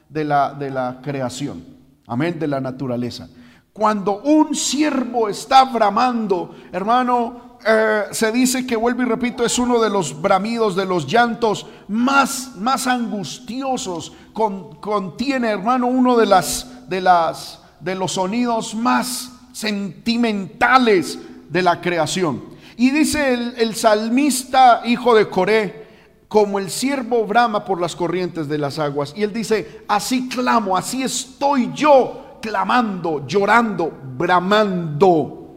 de 0.08 0.24
la, 0.24 0.54
de 0.54 0.70
la 0.70 1.00
creación. 1.02 1.64
Amén, 2.06 2.38
de 2.38 2.46
la 2.46 2.60
naturaleza. 2.60 3.28
Cuando 3.74 4.22
un 4.22 4.54
siervo 4.54 5.28
está 5.28 5.64
bramando, 5.64 6.54
hermano, 6.72 7.47
eh, 7.66 8.04
se 8.12 8.30
dice 8.32 8.66
que, 8.66 8.76
vuelvo 8.76 9.02
y 9.02 9.06
repito, 9.06 9.44
es 9.44 9.58
uno 9.58 9.80
de 9.80 9.90
los 9.90 10.20
bramidos, 10.20 10.76
de 10.76 10.86
los 10.86 11.06
llantos 11.06 11.66
más, 11.88 12.52
más 12.56 12.86
angustiosos. 12.86 14.12
contiene, 14.32 15.50
hermano, 15.50 15.86
uno 15.86 16.16
de, 16.16 16.26
las, 16.26 16.88
de, 16.88 17.00
las, 17.00 17.60
de 17.80 17.94
los 17.94 18.12
sonidos 18.12 18.74
más 18.74 19.32
sentimentales 19.52 21.18
de 21.48 21.62
la 21.62 21.80
creación. 21.80 22.44
Y 22.76 22.90
dice 22.90 23.34
el, 23.34 23.54
el 23.58 23.74
salmista, 23.74 24.82
hijo 24.84 25.14
de 25.14 25.28
Coré, 25.28 25.88
como 26.28 26.58
el 26.58 26.70
siervo 26.70 27.24
brama 27.26 27.64
por 27.64 27.80
las 27.80 27.96
corrientes 27.96 28.48
de 28.48 28.58
las 28.58 28.78
aguas. 28.78 29.12
Y 29.16 29.24
él 29.24 29.32
dice, 29.32 29.82
así 29.88 30.28
clamo, 30.28 30.76
así 30.76 31.02
estoy 31.02 31.72
yo 31.74 32.38
clamando, 32.40 33.26
llorando, 33.26 33.90
bramando 34.16 35.47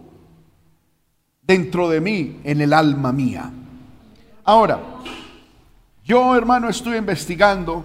dentro 1.52 1.90
de 1.90 2.00
mí, 2.00 2.40
en 2.46 2.62
el 2.62 2.72
alma 2.72 3.12
mía. 3.12 3.52
Ahora, 4.46 4.80
yo 6.06 6.34
hermano 6.34 6.70
estoy 6.70 6.96
investigando 6.96 7.84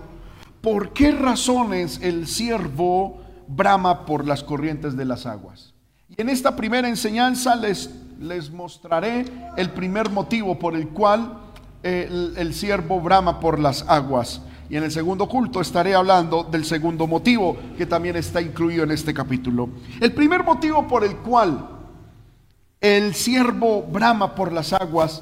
por 0.61 0.93
qué 0.93 1.11
razones 1.11 1.99
el 2.01 2.29
siervo 2.29 3.21
brama 3.49 4.07
por 4.07 4.25
las 4.25 4.45
corrientes 4.45 4.97
de 4.97 5.05
las 5.05 5.27
aguas. 5.27 5.75
Y 6.09 6.23
en 6.23 6.29
esta 6.29 6.55
primera 6.55 6.89
enseñanza 6.89 7.57
les, 7.57 7.91
les 8.21 8.53
mostraré 8.53 9.25
el 9.57 9.71
primer 9.71 10.11
motivo 10.11 10.57
por 10.57 10.77
el 10.77 10.91
cual 10.91 11.37
eh, 11.83 12.09
el, 12.37 12.55
siervo 12.55 13.01
brama 13.01 13.41
por 13.41 13.59
las 13.59 13.85
aguas. 13.89 14.43
Y 14.71 14.77
en 14.77 14.85
el 14.85 14.93
segundo 14.93 15.29
culto 15.29 15.61
estaré 15.61 15.97
hablando 15.97 16.45
del 16.45 16.65
segundo 16.65 17.09
motivo 17.09 17.57
que 17.77 17.87
también 17.87 18.15
está 18.15 18.41
incluido 18.41 18.85
en 18.85 18.93
este 18.93 19.13
capítulo. 19.13 19.69
El 20.01 20.13
primer 20.13 20.45
motivo 20.45 20.87
por 20.87 21.03
el 21.03 21.17
cual 21.17 21.76
el 22.81 23.15
siervo 23.15 23.83
brama 23.83 24.35
por 24.35 24.53
las 24.53 24.73
aguas, 24.73 25.21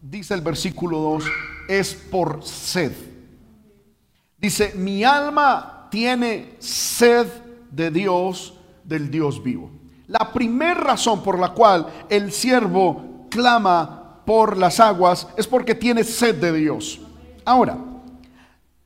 dice 0.00 0.34
el 0.34 0.40
versículo 0.40 0.98
2, 0.98 1.24
es 1.68 1.94
por 1.94 2.42
sed. 2.44 2.92
Dice, 4.36 4.72
mi 4.74 5.04
alma 5.04 5.88
tiene 5.90 6.54
sed 6.58 7.26
de 7.70 7.90
Dios, 7.90 8.54
del 8.84 9.10
Dios 9.10 9.42
vivo. 9.42 9.70
La 10.06 10.32
primera 10.32 10.74
razón 10.74 11.22
por 11.22 11.38
la 11.38 11.50
cual 11.50 11.86
el 12.08 12.32
siervo 12.32 13.26
clama 13.28 14.22
por 14.24 14.56
las 14.56 14.80
aguas 14.80 15.28
es 15.36 15.46
porque 15.46 15.74
tiene 15.74 16.02
sed 16.02 16.36
de 16.36 16.52
Dios. 16.52 17.00
Ahora, 17.44 17.78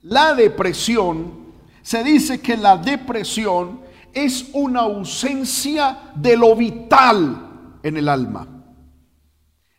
la 0.02 0.34
depresión, 0.34 1.44
se 1.82 2.04
dice 2.04 2.40
que 2.40 2.56
la 2.56 2.76
depresión 2.76 3.80
es 4.12 4.50
una 4.52 4.80
ausencia 4.80 6.12
de 6.14 6.36
lo 6.36 6.54
vital 6.54 7.53
en 7.84 7.98
el 7.98 8.08
alma. 8.08 8.48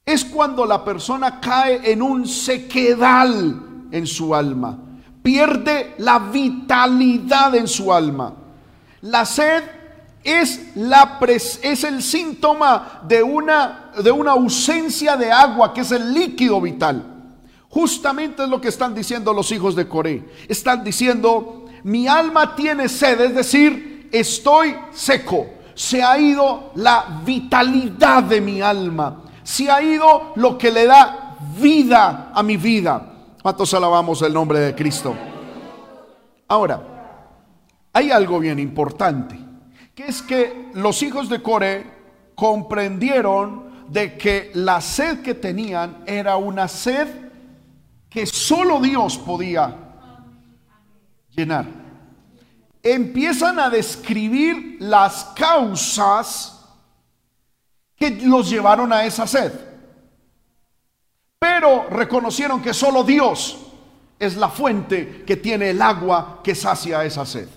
Es 0.05 0.23
cuando 0.23 0.65
la 0.65 0.85
persona 0.85 1.41
cae 1.41 1.91
en 1.91 2.01
un 2.01 2.27
sequedal 2.27 3.87
en 3.91 4.07
su 4.07 4.33
alma. 4.33 4.77
Pierde 5.21 5.95
la 5.97 6.19
vitalidad 6.19 7.55
en 7.55 7.67
su 7.67 7.91
alma. 7.91 8.33
La 9.01 9.25
sed 9.25 9.63
es, 10.23 10.75
la 10.75 11.19
es 11.63 11.83
el 11.83 12.03
síntoma 12.03 13.01
de 13.07 13.23
una, 13.23 13.91
de 14.01 14.11
una 14.11 14.31
ausencia 14.33 15.17
de 15.17 15.31
agua, 15.31 15.73
que 15.73 15.81
es 15.81 15.91
el 15.91 16.13
líquido 16.13 16.61
vital. 16.61 17.03
Justamente 17.69 18.43
es 18.43 18.49
lo 18.49 18.61
que 18.61 18.67
están 18.67 18.93
diciendo 18.93 19.33
los 19.33 19.51
hijos 19.51 19.75
de 19.75 19.87
Coré. 19.87 20.23
Están 20.47 20.83
diciendo, 20.83 21.65
mi 21.83 22.07
alma 22.07 22.55
tiene 22.55 22.87
sed, 22.87 23.19
es 23.19 23.35
decir, 23.35 24.09
estoy 24.11 24.75
seco 24.93 25.47
se 25.75 26.01
ha 26.01 26.17
ido 26.17 26.71
la 26.75 27.21
vitalidad 27.23 28.23
de 28.23 28.41
mi 28.41 28.61
alma, 28.61 29.23
se 29.43 29.69
ha 29.69 29.81
ido 29.81 30.31
lo 30.35 30.57
que 30.57 30.71
le 30.71 30.87
da 30.87 31.37
vida 31.59 32.31
a 32.33 32.41
mi 32.41 32.57
vida. 32.57 33.11
¿Cuántos 33.41 33.73
alabamos 33.73 34.21
el 34.21 34.33
nombre 34.33 34.59
de 34.59 34.73
Cristo? 34.73 35.13
Ahora, 36.47 36.81
hay 37.91 38.09
algo 38.09 38.39
bien 38.39 38.57
importante, 38.57 39.37
que 39.93 40.05
es 40.05 40.21
que 40.21 40.71
los 40.73 41.03
hijos 41.03 41.29
de 41.29 41.41
Core 41.41 41.85
comprendieron 42.35 43.65
de 43.89 44.17
que 44.17 44.51
la 44.55 44.81
sed 44.81 45.21
que 45.21 45.35
tenían 45.35 46.03
era 46.05 46.37
una 46.37 46.67
sed 46.67 47.07
que 48.09 48.25
solo 48.25 48.79
Dios 48.79 49.17
podía 49.17 49.75
llenar 51.29 51.84
empiezan 52.85 53.59
a 53.59 53.71
describir 53.71 54.77
las 54.79 55.25
causas 55.35 56.63
que 57.95 58.11
los 58.11 58.47
llevaron 58.47 58.93
a 58.93 59.03
esa 59.03 59.25
sed. 59.25 59.51
Pero 61.39 61.87
reconocieron 61.89 62.61
que 62.61 62.75
solo 62.75 63.03
Dios 63.03 63.57
es 64.19 64.37
la 64.37 64.49
fuente 64.49 65.23
que 65.25 65.35
tiene 65.35 65.71
el 65.71 65.81
agua 65.81 66.41
que 66.43 66.53
sacia 66.53 67.03
esa 67.03 67.25
sed. 67.25 67.49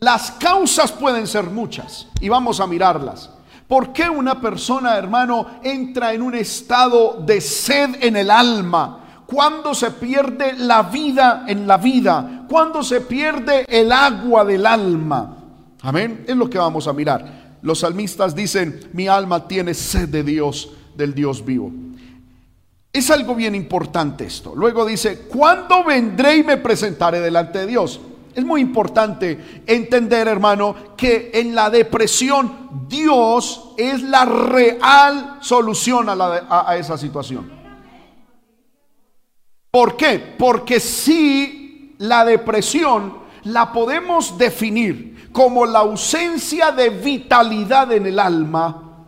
Las 0.00 0.32
causas 0.32 0.90
pueden 0.90 1.28
ser 1.28 1.44
muchas 1.44 2.08
y 2.20 2.28
vamos 2.28 2.58
a 2.58 2.66
mirarlas. 2.66 3.30
¿Por 3.68 3.92
qué 3.92 4.10
una 4.10 4.40
persona, 4.40 4.96
hermano, 4.96 5.60
entra 5.62 6.12
en 6.12 6.22
un 6.22 6.34
estado 6.34 7.22
de 7.24 7.40
sed 7.40 8.02
en 8.02 8.16
el 8.16 8.28
alma? 8.28 9.00
cuando 9.30 9.74
se 9.74 9.92
pierde 9.92 10.54
la 10.54 10.82
vida 10.82 11.44
en 11.46 11.64
la 11.64 11.76
vida, 11.76 12.39
cuando 12.50 12.82
se 12.82 13.00
pierde 13.02 13.64
el 13.68 13.92
agua 13.92 14.44
del 14.44 14.66
alma. 14.66 15.36
Amén, 15.82 16.24
es 16.26 16.34
lo 16.34 16.50
que 16.50 16.58
vamos 16.58 16.88
a 16.88 16.92
mirar. 16.92 17.58
Los 17.62 17.78
salmistas 17.78 18.34
dicen, 18.34 18.90
mi 18.92 19.06
alma 19.06 19.46
tiene 19.46 19.72
sed 19.72 20.08
de 20.08 20.24
Dios, 20.24 20.72
del 20.96 21.14
Dios 21.14 21.44
vivo. 21.44 21.70
Es 22.92 23.08
algo 23.12 23.36
bien 23.36 23.54
importante 23.54 24.24
esto. 24.24 24.52
Luego 24.56 24.84
dice, 24.84 25.28
¿cuándo 25.28 25.84
vendré 25.84 26.38
y 26.38 26.42
me 26.42 26.56
presentaré 26.56 27.20
delante 27.20 27.60
de 27.60 27.66
Dios? 27.68 28.00
Es 28.34 28.44
muy 28.44 28.60
importante 28.62 29.62
entender, 29.64 30.26
hermano, 30.26 30.74
que 30.96 31.30
en 31.32 31.54
la 31.54 31.70
depresión 31.70 32.86
Dios 32.88 33.74
es 33.76 34.02
la 34.02 34.24
real 34.24 35.38
solución 35.40 36.08
a, 36.08 36.64
a 36.68 36.76
esa 36.76 36.98
situación. 36.98 37.48
¿Por 39.70 39.96
qué? 39.96 40.34
Porque 40.36 40.80
si 40.80 41.59
la 42.00 42.24
depresión 42.24 43.18
la 43.44 43.72
podemos 43.72 44.36
definir 44.38 45.28
como 45.32 45.66
la 45.66 45.80
ausencia 45.80 46.72
de 46.72 46.88
vitalidad 46.90 47.92
en 47.92 48.06
el 48.06 48.18
alma, 48.18 49.06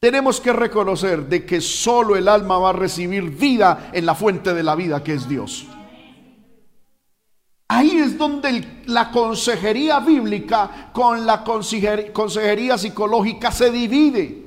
tenemos 0.00 0.40
que 0.40 0.52
reconocer 0.52 1.26
de 1.28 1.46
que 1.46 1.60
solo 1.60 2.16
el 2.16 2.28
alma 2.28 2.58
va 2.58 2.70
a 2.70 2.74
recibir 2.74 3.30
vida 3.30 3.90
en 3.92 4.06
la 4.06 4.14
fuente 4.14 4.52
de 4.52 4.62
la 4.62 4.74
vida 4.74 5.02
que 5.02 5.14
es 5.14 5.28
Dios. 5.28 5.66
Ahí 7.68 7.96
es 7.96 8.18
donde 8.18 8.82
la 8.86 9.10
consejería 9.10 10.00
bíblica 10.00 10.90
con 10.92 11.24
la 11.24 11.42
consejería 11.42 12.76
psicológica 12.76 13.50
se 13.50 13.70
divide. 13.70 14.43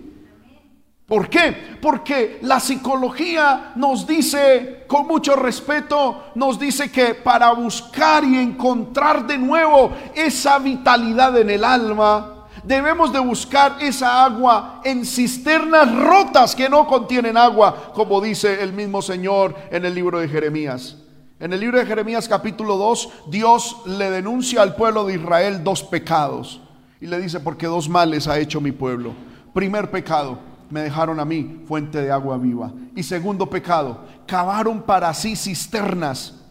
¿Por 1.07 1.29
qué? 1.29 1.77
Porque 1.81 2.39
la 2.41 2.59
psicología 2.59 3.71
nos 3.77 4.05
dice, 4.05 4.83
con 4.87 5.07
mucho 5.07 5.37
respeto, 5.37 6.25
nos 6.35 6.59
dice 6.59 6.91
que 6.91 7.15
para 7.15 7.53
buscar 7.53 8.25
y 8.25 8.37
encontrar 8.37 9.25
de 9.25 9.37
nuevo 9.37 9.91
esa 10.13 10.59
vitalidad 10.59 11.37
en 11.37 11.49
el 11.49 11.63
alma, 11.63 12.47
debemos 12.61 13.13
de 13.13 13.19
buscar 13.19 13.77
esa 13.79 14.25
agua 14.25 14.81
en 14.83 15.05
cisternas 15.05 15.95
rotas 15.95 16.53
que 16.53 16.67
no 16.67 16.85
contienen 16.85 17.37
agua, 17.37 17.93
como 17.93 18.19
dice 18.19 18.61
el 18.61 18.73
mismo 18.73 19.01
Señor 19.01 19.55
en 19.71 19.85
el 19.85 19.95
libro 19.95 20.19
de 20.19 20.27
Jeremías. 20.27 20.97
En 21.39 21.53
el 21.53 21.61
libro 21.61 21.79
de 21.79 21.85
Jeremías 21.85 22.27
capítulo 22.27 22.75
2, 22.75 23.09
Dios 23.29 23.77
le 23.85 24.11
denuncia 24.11 24.61
al 24.61 24.75
pueblo 24.75 25.05
de 25.05 25.13
Israel 25.13 25.63
dos 25.63 25.83
pecados. 25.83 26.59
Y 26.99 27.05
le 27.05 27.17
dice, 27.21 27.39
porque 27.39 27.67
dos 27.67 27.87
males 27.87 28.27
ha 28.27 28.37
hecho 28.39 28.59
mi 28.59 28.73
pueblo. 28.73 29.13
Primer 29.53 29.89
pecado, 29.89 30.39
me 30.69 30.81
dejaron 30.81 31.19
a 31.19 31.25
mí 31.25 31.63
fuente 31.67 32.01
de 32.01 32.11
agua 32.11 32.37
viva. 32.37 32.73
Y 32.95 33.03
segundo 33.03 33.49
pecado, 33.49 34.05
cavaron 34.25 34.81
para 34.81 35.13
sí 35.13 35.35
cisternas 35.35 36.45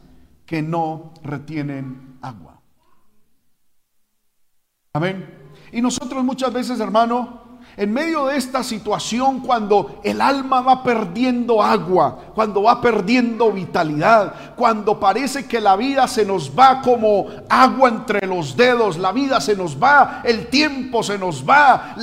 que 0.44 0.62
no 0.62 1.12
retienen 1.22 2.18
agua. 2.22 2.61
Amén. 4.92 5.26
Y 5.72 5.83
nosotros 5.83 6.24
muchas 6.24 6.52
veces, 6.52 6.81
hermano, 6.81 7.45
en 7.76 7.92
medio 7.92 8.26
de 8.26 8.38
esta 8.38 8.62
situación, 8.62 9.40
cuando 9.40 10.00
el 10.02 10.22
alma 10.22 10.62
va 10.62 10.82
perdiendo 10.82 11.62
agua, 11.62 12.18
cuando 12.34 12.62
va 12.62 12.80
perdiendo 12.80 13.52
vitalidad, 13.52 14.54
cuando 14.56 14.98
parece 14.98 15.44
que 15.44 15.60
la 15.60 15.76
vida 15.76 16.08
se 16.08 16.24
nos 16.24 16.50
va 16.58 16.80
como 16.80 17.26
agua 17.50 17.90
entre 17.90 18.26
los 18.26 18.56
dedos, 18.56 18.96
la 18.96 19.12
vida 19.12 19.42
se 19.42 19.54
nos 19.54 19.76
va, 19.76 20.22
el 20.24 20.46
tiempo 20.46 21.02
se 21.02 21.18
nos 21.18 21.46
va, 21.46 21.94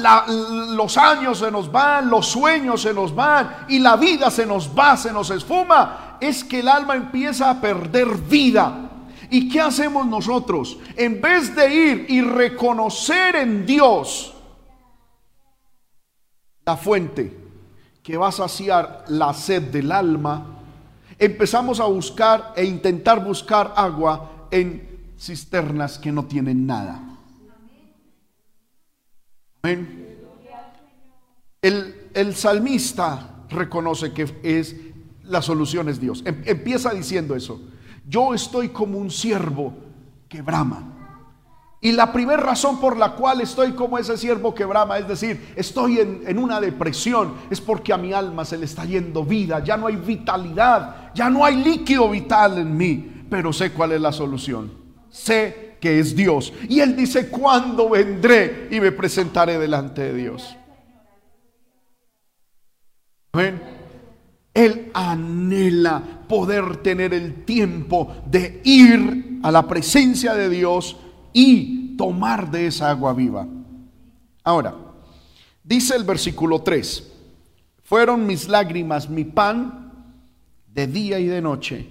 los 0.75 0.95
años 0.95 1.39
se 1.39 1.49
nos 1.49 1.71
van, 1.71 2.07
los 2.07 2.27
sueños 2.27 2.83
se 2.83 2.93
nos 2.93 3.15
van 3.15 3.65
y 3.67 3.79
la 3.79 3.95
vida 3.95 4.29
se 4.29 4.45
nos 4.45 4.69
va, 4.77 4.95
se 4.95 5.11
nos 5.11 5.31
esfuma, 5.31 6.17
es 6.19 6.43
que 6.43 6.59
el 6.59 6.67
alma 6.67 6.95
empieza 6.95 7.49
a 7.49 7.59
perder 7.59 8.09
vida. 8.09 8.91
¿Y 9.31 9.49
qué 9.49 9.59
hacemos 9.59 10.05
nosotros? 10.05 10.77
En 10.95 11.19
vez 11.19 11.55
de 11.55 11.73
ir 11.73 12.05
y 12.09 12.21
reconocer 12.21 13.35
en 13.37 13.65
Dios, 13.65 14.32
la 16.65 16.77
fuente 16.77 17.43
que 18.01 18.17
va 18.17 18.27
a 18.27 18.31
saciar 18.31 19.05
la 19.07 19.33
sed 19.33 19.63
del 19.71 19.91
alma, 19.91 20.59
empezamos 21.17 21.79
a 21.79 21.85
buscar 21.85 22.53
e 22.55 22.65
intentar 22.65 23.23
buscar 23.23 23.73
agua 23.75 24.47
en 24.51 25.13
cisternas 25.17 25.97
que 25.97 26.11
no 26.11 26.25
tienen 26.25 26.65
nada. 26.67 27.01
Amén. 29.61 30.17
El, 31.61 32.09
el 32.13 32.35
salmista 32.35 33.45
reconoce 33.49 34.11
que 34.11 34.39
es 34.43 34.75
la 35.23 35.41
solución 35.41 35.87
es 35.87 35.99
Dios. 35.99 36.21
Em, 36.25 36.43
empieza 36.45 36.89
diciendo 36.91 37.35
eso. 37.35 37.61
Yo 38.05 38.33
estoy 38.33 38.69
como 38.69 38.97
un 38.97 39.09
siervo 39.09 39.73
que 40.27 40.41
brama 40.41 40.92
y 41.83 41.91
la 41.91 42.13
primera 42.13 42.41
razón 42.41 42.79
por 42.79 42.95
la 42.95 43.11
cual 43.11 43.41
estoy 43.41 43.73
como 43.73 43.97
ese 43.97 44.17
siervo 44.17 44.55
que 44.55 44.63
brama, 44.63 44.97
es 44.97 45.05
decir, 45.05 45.51
estoy 45.57 45.99
en, 45.99 46.37
una 46.37 46.61
depresión, 46.61 47.33
es 47.49 47.59
porque 47.59 47.91
a 47.91 47.97
mi 47.97 48.13
alma 48.13 48.45
se 48.45 48.57
le 48.57 48.63
está 48.63 48.85
yendo 48.85 49.25
vida, 49.25 49.61
ya 49.61 49.75
no 49.75 49.87
hay 49.87 49.97
vitalidad, 49.97 51.11
ya 51.13 51.29
no 51.29 51.43
hay 51.43 51.57
líquido 51.57 52.09
vital 52.09 52.57
en 52.57 52.77
mí, 52.77 53.25
pero 53.29 53.51
sé 53.51 53.73
cuál 53.73 53.91
es 53.91 53.99
la 53.99 54.13
solución. 54.13 54.71
Sé 55.09 55.75
que 55.81 55.99
es 55.99 56.15
Dios. 56.15 56.53
Y 56.69 56.79
Él 56.79 56.95
dice, 56.95 57.27
¿cuándo 57.27 57.89
vendré 57.89 58.69
y 58.71 58.79
me 58.79 58.93
presentaré 58.93 59.59
delante 59.59 60.03
de 60.03 60.13
Dios? 60.13 60.55
¿Ven? 63.33 63.61
Él 64.53 64.89
anhela 64.93 66.01
poder 66.29 66.77
tener 66.77 67.13
el 67.13 67.43
tiempo 67.43 68.23
de 68.25 68.61
ir 68.63 69.39
a 69.43 69.51
la 69.51 69.67
presencia 69.67 70.33
de 70.33 70.47
Dios 70.47 70.95
y 71.33 71.97
tomar 71.97 72.49
de 72.49 72.67
esa 72.67 72.89
agua 72.89 73.13
viva. 73.13 73.47
Ahora, 74.43 74.75
dice 75.63 75.95
el 75.95 76.03
versículo 76.03 76.61
3, 76.61 77.11
fueron 77.83 78.25
mis 78.25 78.47
lágrimas 78.47 79.09
mi 79.09 79.23
pan 79.25 79.91
de 80.67 80.87
día 80.87 81.19
y 81.19 81.27
de 81.27 81.41
noche, 81.41 81.87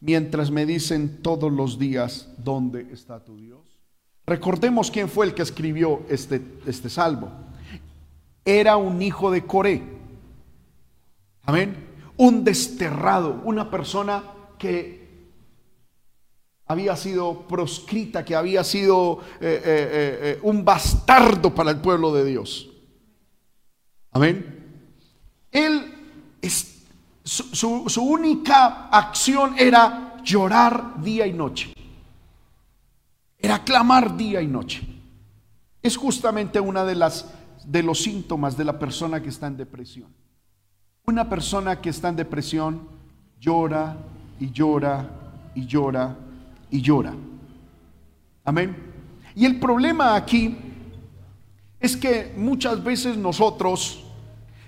mientras 0.00 0.50
me 0.50 0.66
dicen 0.66 1.22
todos 1.22 1.52
los 1.52 1.78
días, 1.78 2.28
¿dónde 2.38 2.88
está 2.92 3.24
tu 3.24 3.36
Dios? 3.36 3.80
Recordemos 4.26 4.90
quién 4.90 5.08
fue 5.08 5.26
el 5.26 5.34
que 5.34 5.42
escribió 5.42 6.02
este, 6.08 6.42
este 6.66 6.88
salvo. 6.88 7.30
Era 8.44 8.76
un 8.76 9.00
hijo 9.02 9.30
de 9.30 9.44
Coré. 9.44 9.82
Amén. 11.42 11.76
Un 12.16 12.44
desterrado, 12.44 13.40
una 13.44 13.70
persona 13.70 14.22
que 14.58 15.03
había 16.66 16.96
sido 16.96 17.46
proscrita, 17.46 18.24
que 18.24 18.34
había 18.34 18.64
sido 18.64 19.20
eh, 19.40 19.62
eh, 19.64 20.18
eh, 20.22 20.40
un 20.42 20.64
bastardo 20.64 21.54
para 21.54 21.70
el 21.70 21.78
pueblo 21.78 22.12
de 22.12 22.24
Dios. 22.24 22.70
Amén. 24.12 24.80
Él, 25.50 25.94
su, 27.22 27.88
su 27.88 28.02
única 28.02 28.88
acción 28.88 29.54
era 29.58 30.16
llorar 30.22 31.02
día 31.02 31.26
y 31.26 31.32
noche. 31.32 31.72
Era 33.38 33.62
clamar 33.62 34.16
día 34.16 34.40
y 34.40 34.46
noche. 34.46 34.82
Es 35.82 35.96
justamente 35.96 36.60
una 36.60 36.84
de 36.84 36.94
las 36.94 37.26
de 37.66 37.82
los 37.82 38.02
síntomas 38.02 38.56
de 38.56 38.64
la 38.64 38.78
persona 38.78 39.22
que 39.22 39.28
está 39.28 39.46
en 39.46 39.56
depresión. 39.56 40.08
Una 41.06 41.28
persona 41.28 41.80
que 41.80 41.90
está 41.90 42.08
en 42.08 42.16
depresión 42.16 42.88
llora 43.40 43.96
y 44.38 44.50
llora 44.50 45.08
y 45.54 45.66
llora 45.66 46.16
y 46.74 46.82
llora. 46.82 47.14
Amén. 48.44 48.76
Y 49.36 49.44
el 49.44 49.60
problema 49.60 50.16
aquí 50.16 50.56
es 51.78 51.96
que 51.96 52.34
muchas 52.36 52.82
veces 52.82 53.16
nosotros 53.16 54.04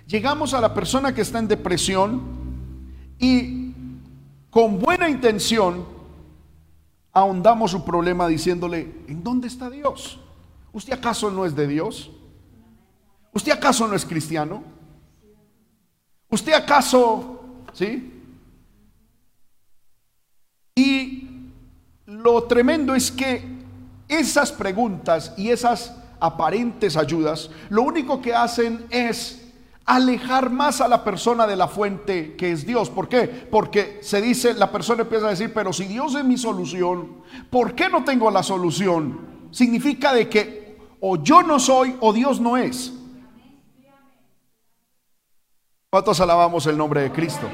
llegamos 0.06 0.54
a 0.54 0.60
la 0.60 0.72
persona 0.72 1.12
que 1.12 1.22
está 1.22 1.40
en 1.40 1.48
depresión 1.48 2.22
y 3.18 3.72
con 4.50 4.78
buena 4.78 5.08
intención 5.08 5.84
ahondamos 7.12 7.72
su 7.72 7.84
problema 7.84 8.28
diciéndole, 8.28 9.02
¿en 9.08 9.24
dónde 9.24 9.48
está 9.48 9.68
Dios? 9.68 10.20
¿Usted 10.72 10.92
acaso 10.92 11.28
no 11.32 11.44
es 11.44 11.56
de 11.56 11.66
Dios? 11.66 12.12
¿Usted 13.32 13.50
acaso 13.50 13.88
no 13.88 13.96
es 13.96 14.06
cristiano? 14.06 14.62
¿Usted 16.28 16.52
acaso, 16.52 17.64
sí? 17.72 18.12
Y 20.76 21.35
lo 22.06 22.44
tremendo 22.44 22.94
es 22.94 23.10
que 23.10 23.44
esas 24.08 24.52
preguntas 24.52 25.34
y 25.36 25.50
esas 25.50 25.96
aparentes 26.20 26.96
ayudas, 26.96 27.50
lo 27.68 27.82
único 27.82 28.22
que 28.22 28.34
hacen 28.34 28.86
es 28.90 29.42
alejar 29.84 30.50
más 30.50 30.80
a 30.80 30.88
la 30.88 31.04
persona 31.04 31.46
de 31.46 31.56
la 31.56 31.68
fuente 31.68 32.36
que 32.36 32.52
es 32.52 32.66
Dios. 32.66 32.90
¿Por 32.90 33.08
qué? 33.08 33.26
Porque 33.26 33.98
se 34.02 34.20
dice, 34.20 34.54
la 34.54 34.70
persona 34.70 35.02
empieza 35.02 35.26
a 35.26 35.30
decir, 35.30 35.52
pero 35.52 35.72
si 35.72 35.84
Dios 35.84 36.14
es 36.14 36.24
mi 36.24 36.36
solución, 36.36 37.22
¿por 37.50 37.74
qué 37.74 37.88
no 37.88 38.04
tengo 38.04 38.30
la 38.30 38.42
solución? 38.42 39.48
Significa 39.50 40.12
de 40.12 40.28
que 40.28 40.78
o 41.00 41.16
yo 41.16 41.42
no 41.42 41.58
soy 41.58 41.96
o 42.00 42.12
Dios 42.12 42.40
no 42.40 42.56
es. 42.56 42.92
¿Cuántos 45.90 46.20
alabamos 46.20 46.66
el 46.66 46.76
nombre 46.76 47.02
de 47.02 47.12
Cristo? 47.12 47.48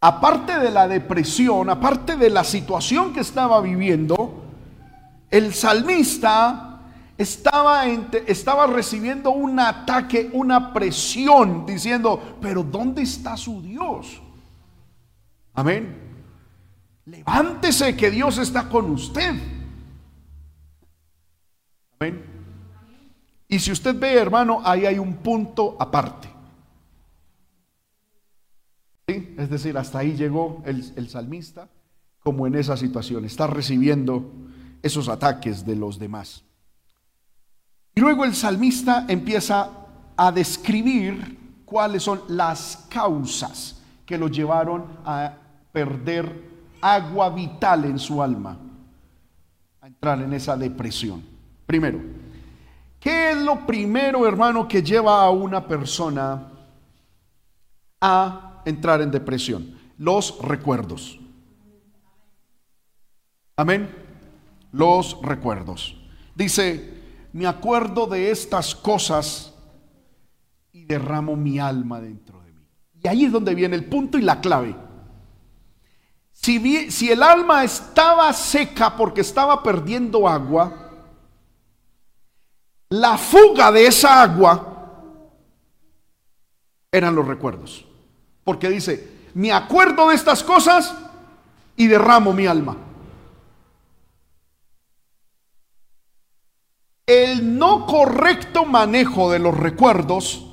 Aparte 0.00 0.58
de 0.58 0.70
la 0.70 0.88
depresión, 0.88 1.70
aparte 1.70 2.16
de 2.16 2.30
la 2.30 2.44
situación 2.44 3.12
que 3.12 3.20
estaba 3.20 3.60
viviendo, 3.60 4.44
el 5.30 5.54
salmista 5.54 6.80
estaba, 7.18 7.86
estaba 7.86 8.66
recibiendo 8.66 9.30
un 9.30 9.58
ataque, 9.58 10.30
una 10.32 10.72
presión, 10.72 11.64
diciendo, 11.66 12.36
pero 12.40 12.62
¿dónde 12.62 13.02
está 13.02 13.36
su 13.36 13.62
Dios? 13.62 14.20
Amén. 15.54 15.96
Levántese 17.06 17.96
que 17.96 18.10
Dios 18.10 18.38
está 18.38 18.68
con 18.68 18.90
usted. 18.90 19.34
Amén. 21.98 22.24
Y 23.48 23.58
si 23.58 23.72
usted 23.72 23.98
ve, 23.98 24.14
hermano, 24.14 24.60
ahí 24.64 24.86
hay 24.86 24.98
un 24.98 25.14
punto 25.16 25.76
aparte. 25.78 26.35
Es 29.08 29.48
decir, 29.48 29.78
hasta 29.78 30.00
ahí 30.00 30.16
llegó 30.16 30.62
el, 30.66 31.08
salmista 31.08 31.68
como 32.24 32.44
en 32.48 32.56
esa 32.56 32.76
situación, 32.76 33.24
está 33.24 33.46
recibiendo 33.46 34.32
esos 34.82 35.08
ataques 35.08 35.64
de 35.64 35.76
los 35.76 36.00
demás. 36.00 36.42
Y 37.94 38.00
luego 38.00 38.24
el 38.24 38.34
salmista 38.34 39.06
empieza 39.06 39.70
a 40.16 40.32
describir 40.32 41.38
cuáles 41.64 42.02
son 42.02 42.20
las 42.26 42.84
causas 42.90 43.80
que 44.04 44.18
lo 44.18 44.26
llevaron 44.26 44.86
a 45.04 45.34
perder 45.70 46.42
agua 46.80 47.30
vital 47.30 47.84
en 47.84 48.00
su 48.00 48.20
alma, 48.20 48.58
a 49.82 49.86
entrar 49.86 50.20
en 50.20 50.32
esa 50.32 50.56
depresión. 50.56 51.22
Primero, 51.64 52.00
¿qué 52.98 53.30
es 53.30 53.36
lo 53.36 53.64
primero, 53.64 54.26
hermano, 54.26 54.66
que 54.66 54.82
lleva 54.82 55.22
a 55.22 55.30
una 55.30 55.64
persona 55.64 56.42
a 58.00 58.46
entrar 58.66 59.00
en 59.00 59.10
depresión? 59.10 59.78
Los 59.96 60.38
recuerdos. 60.42 61.18
Amén. 63.56 63.88
Los 64.72 65.18
recuerdos. 65.22 65.96
Dice, 66.34 66.92
me 67.32 67.46
acuerdo 67.46 68.06
de 68.06 68.30
estas 68.30 68.74
cosas 68.74 69.54
y 70.72 70.84
derramo 70.84 71.36
mi 71.36 71.58
alma 71.58 72.00
dentro 72.00 72.42
de 72.42 72.52
mí. 72.52 72.66
Y 73.02 73.08
ahí 73.08 73.24
es 73.24 73.32
donde 73.32 73.54
viene 73.54 73.76
el 73.76 73.86
punto 73.86 74.18
y 74.18 74.22
la 74.22 74.40
clave. 74.42 74.76
Si, 76.32 76.90
si 76.90 77.10
el 77.10 77.22
alma 77.22 77.64
estaba 77.64 78.30
seca 78.34 78.94
porque 78.94 79.22
estaba 79.22 79.62
perdiendo 79.62 80.28
agua, 80.28 80.90
la 82.90 83.16
fuga 83.16 83.72
de 83.72 83.86
esa 83.86 84.22
agua 84.22 84.74
eran 86.92 87.14
los 87.14 87.26
recuerdos. 87.26 87.85
Porque 88.46 88.68
dice, 88.70 89.26
me 89.34 89.52
acuerdo 89.52 90.08
de 90.08 90.14
estas 90.14 90.44
cosas 90.44 90.94
y 91.76 91.88
derramo 91.88 92.32
mi 92.32 92.46
alma. 92.46 92.76
El 97.04 97.58
no 97.58 97.86
correcto 97.86 98.64
manejo 98.64 99.32
de 99.32 99.40
los 99.40 99.56
recuerdos 99.56 100.46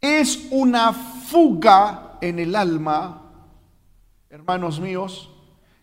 es 0.00 0.48
una 0.50 0.92
fuga 0.92 2.18
en 2.20 2.40
el 2.40 2.56
alma, 2.56 3.22
hermanos 4.28 4.80
míos, 4.80 5.30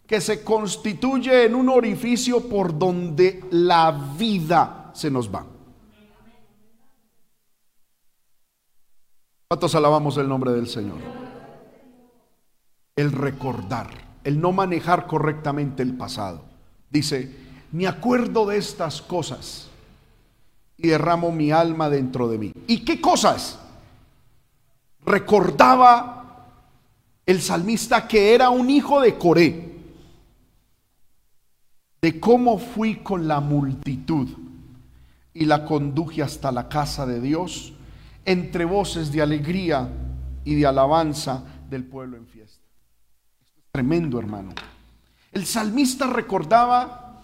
que 0.06 0.20
se 0.20 0.44
constituye 0.44 1.46
en 1.46 1.56
un 1.56 1.70
orificio 1.70 2.50
por 2.50 2.78
donde 2.78 3.42
la 3.52 4.14
vida 4.18 4.92
se 4.94 5.10
nos 5.10 5.34
va. 5.34 5.55
¿Cuántos 9.48 9.76
alabamos 9.76 10.18
el 10.18 10.28
nombre 10.28 10.52
del 10.52 10.68
Señor? 10.68 10.98
El 12.96 13.12
recordar, 13.12 13.90
el 14.24 14.40
no 14.40 14.52
manejar 14.52 15.08
correctamente 15.08 15.84
el 15.84 15.96
pasado. 15.96 16.44
Dice, 16.90 17.36
me 17.72 17.88
acuerdo 17.88 18.46
de 18.46 18.58
estas 18.58 19.02
cosas 19.02 19.70
y 20.78 20.88
derramo 20.88 21.32
mi 21.32 21.52
alma 21.52 21.90
dentro 21.90 22.28
de 22.28 22.38
mí. 22.38 22.52
¿Y 22.68 22.86
qué 22.86 23.02
cosas? 23.02 23.60
recordaba 25.06 26.48
el 27.26 27.42
salmista 27.42 28.08
que 28.08 28.34
era 28.34 28.50
un 28.50 28.70
hijo 28.70 29.00
de 29.02 29.18
Coré, 29.18 29.76
de 32.02 32.20
cómo 32.20 32.58
fui 32.60 32.98
con 32.98 33.28
la 33.28 33.40
multitud 33.40 34.28
y 35.34 35.46
la 35.46 35.66
conduje 35.66 36.22
hasta 36.22 36.52
la 36.52 36.70
casa 36.70 37.06
de 37.06 37.20
Dios, 37.20 37.74
entre 38.26 38.66
voces 38.66 39.12
de 39.12 39.22
alegría 39.22 39.90
y 40.44 40.56
de 40.56 40.66
alabanza 40.66 41.44
del 41.70 41.86
pueblo 41.86 42.18
en 42.18 42.28
fiesta. 42.28 42.64
Tremendo, 43.72 44.20
hermano. 44.20 44.54
El 45.32 45.46
salmista 45.46 46.08
recordaba 46.08 47.22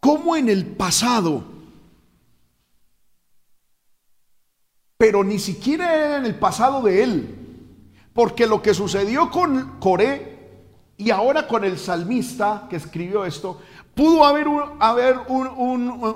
cómo 0.00 0.36
en 0.36 0.48
el 0.48 0.66
pasado, 0.66 1.44
pero 4.96 5.24
ni 5.24 5.38
siquiera 5.38 5.94
era 5.94 6.16
en 6.18 6.26
el 6.26 6.36
pasado 6.36 6.82
de 6.82 7.02
él. 7.02 7.32
Porque 8.12 8.46
lo 8.46 8.62
que 8.62 8.72
sucedió 8.72 9.30
con 9.30 9.78
Coré 9.78 10.36
y 10.96 11.10
ahora 11.10 11.46
con 11.46 11.64
el 11.64 11.78
salmista 11.78 12.66
que 12.70 12.76
escribió 12.76 13.26
esto, 13.26 13.60
pudo 13.94 14.24
haber, 14.24 14.46
haber, 14.80 15.20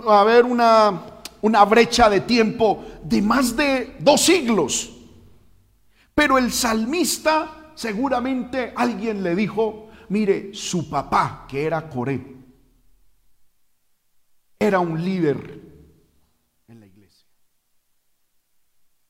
haber 0.09 0.45
una, 0.45 1.03
una 1.43 1.65
brecha 1.65 2.09
de 2.11 2.21
tiempo 2.21 2.85
de 3.03 3.23
más 3.23 3.57
de 3.57 3.97
dos 4.01 4.21
siglos. 4.23 4.91
Pero 6.15 6.39
el 6.39 6.53
salmista 6.53 7.73
seguramente 7.75 8.73
alguien 8.77 9.23
le 9.23 9.35
dijo, 9.35 9.89
mire, 10.09 10.53
su 10.53 10.91
papá, 10.91 11.47
que 11.49 11.65
era 11.65 11.89
Coré, 11.89 12.37
era 14.59 14.81
un 14.81 15.03
líder 15.03 15.61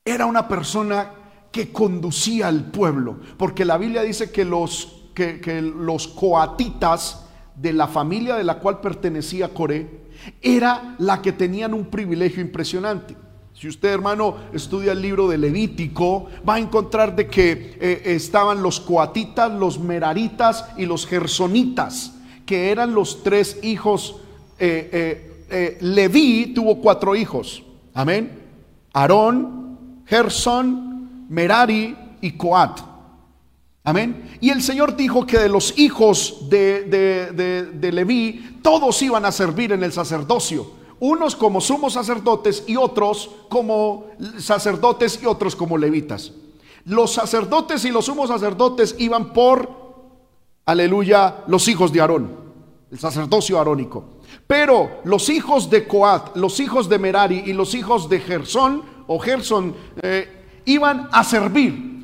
Era 0.03 0.25
una 0.25 0.47
persona 0.47 1.11
que 1.51 1.71
conducía 1.71 2.47
al 2.47 2.71
pueblo, 2.71 3.19
porque 3.37 3.65
la 3.65 3.77
Biblia 3.77 4.01
dice 4.01 4.31
que 4.31 4.45
los, 4.45 5.09
que, 5.13 5.61
los 5.61 6.07
coatitas 6.07 7.27
de 7.55 7.73
la 7.73 7.87
familia 7.87 8.35
de 8.35 8.43
la 8.43 8.59
cual 8.59 8.81
pertenecía 8.81 9.53
Coré 9.53 10.10
era 10.41 10.95
la 10.99 11.21
que 11.21 11.31
tenían 11.31 11.73
un 11.73 11.85
privilegio 11.85 12.41
impresionante. 12.41 13.15
Si 13.53 13.67
usted, 13.67 13.89
hermano, 13.89 14.37
estudia 14.53 14.93
el 14.93 15.01
libro 15.01 15.27
de 15.27 15.37
Levítico, 15.37 16.27
va 16.47 16.55
a 16.55 16.59
encontrar 16.59 17.15
de 17.15 17.27
que 17.27 17.77
eh, 17.79 18.01
estaban 18.05 18.63
los 18.63 18.79
coatitas, 18.79 19.51
los 19.51 19.79
meraritas 19.79 20.65
y 20.77 20.85
los 20.85 21.05
gersonitas, 21.05 22.13
que 22.45 22.71
eran 22.71 22.95
los 22.95 23.21
tres 23.21 23.59
hijos. 23.61 24.15
Eh, 24.57 25.45
eh, 25.49 25.77
Leví 25.81 26.53
tuvo 26.55 26.81
cuatro 26.81 27.15
hijos. 27.15 27.63
Amén. 27.93 28.31
Aarón, 28.93 29.77
Gerson, 30.07 31.27
Merari 31.29 31.95
y 32.21 32.31
Coat. 32.31 32.90
Amén. 33.83 34.37
Y 34.41 34.51
el 34.51 34.61
Señor 34.61 34.95
dijo 34.95 35.25
que 35.25 35.39
de 35.39 35.49
los 35.49 35.77
hijos 35.79 36.49
de, 36.49 36.83
de, 37.73 37.91
Leví, 37.91 38.59
todos 38.61 39.01
iban 39.01 39.25
a 39.25 39.31
servir 39.31 39.71
en 39.71 39.83
el 39.83 39.91
sacerdocio. 39.91 40.79
Unos 40.99 41.35
como 41.35 41.59
sumos 41.59 41.93
sacerdotes 41.93 42.63
y 42.67 42.75
otros 42.75 43.31
como 43.49 44.05
sacerdotes 44.37 45.19
y 45.23 45.25
otros 45.25 45.55
como 45.55 45.77
levitas. 45.77 46.31
Los 46.85 47.13
sacerdotes 47.13 47.83
y 47.85 47.89
los 47.89 48.05
sumos 48.05 48.29
sacerdotes 48.29 48.95
iban 48.99 49.33
por, 49.33 49.69
aleluya, 50.65 51.43
los 51.47 51.67
hijos 51.67 51.91
de 51.91 52.01
Aarón, 52.01 52.35
el 52.91 52.99
sacerdocio 52.99 53.59
arónico. 53.59 54.21
Pero 54.45 55.01
los 55.05 55.29
hijos 55.29 55.71
de 55.71 55.87
Coat, 55.87 56.35
los 56.35 56.59
hijos 56.59 56.87
de 56.87 56.99
Merari 56.99 57.43
y 57.47 57.53
los 57.53 57.73
hijos 57.73 58.07
de 58.09 58.19
Gersón 58.19 58.83
o 59.07 59.17
Gerson 59.17 59.75
eh, 60.03 60.61
iban 60.65 61.09
a 61.11 61.23
servir. 61.23 62.00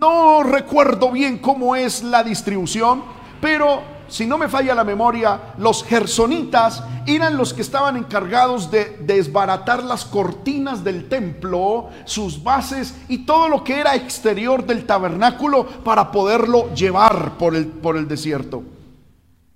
No 0.00 0.42
recuerdo 0.42 1.10
bien 1.10 1.38
cómo 1.38 1.74
es 1.74 2.02
la 2.02 2.22
distribución, 2.22 3.02
pero 3.40 3.80
si 4.08 4.26
no 4.26 4.36
me 4.36 4.48
falla 4.48 4.74
la 4.74 4.84
memoria, 4.84 5.54
los 5.56 5.82
gersonitas 5.84 6.82
eran 7.06 7.38
los 7.38 7.54
que 7.54 7.62
estaban 7.62 7.96
encargados 7.96 8.70
de 8.70 8.98
desbaratar 9.00 9.82
las 9.82 10.04
cortinas 10.04 10.84
del 10.84 11.08
templo, 11.08 11.88
sus 12.04 12.42
bases 12.42 12.94
y 13.08 13.24
todo 13.24 13.48
lo 13.48 13.64
que 13.64 13.80
era 13.80 13.94
exterior 13.94 14.66
del 14.66 14.84
tabernáculo 14.84 15.66
para 15.66 16.12
poderlo 16.12 16.74
llevar 16.74 17.38
por 17.38 17.56
el, 17.56 17.66
por 17.66 17.96
el 17.96 18.06
desierto. 18.06 18.62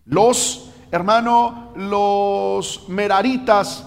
Los, 0.07 0.71
hermano, 0.91 1.73
los 1.77 2.89
meraritas, 2.89 3.85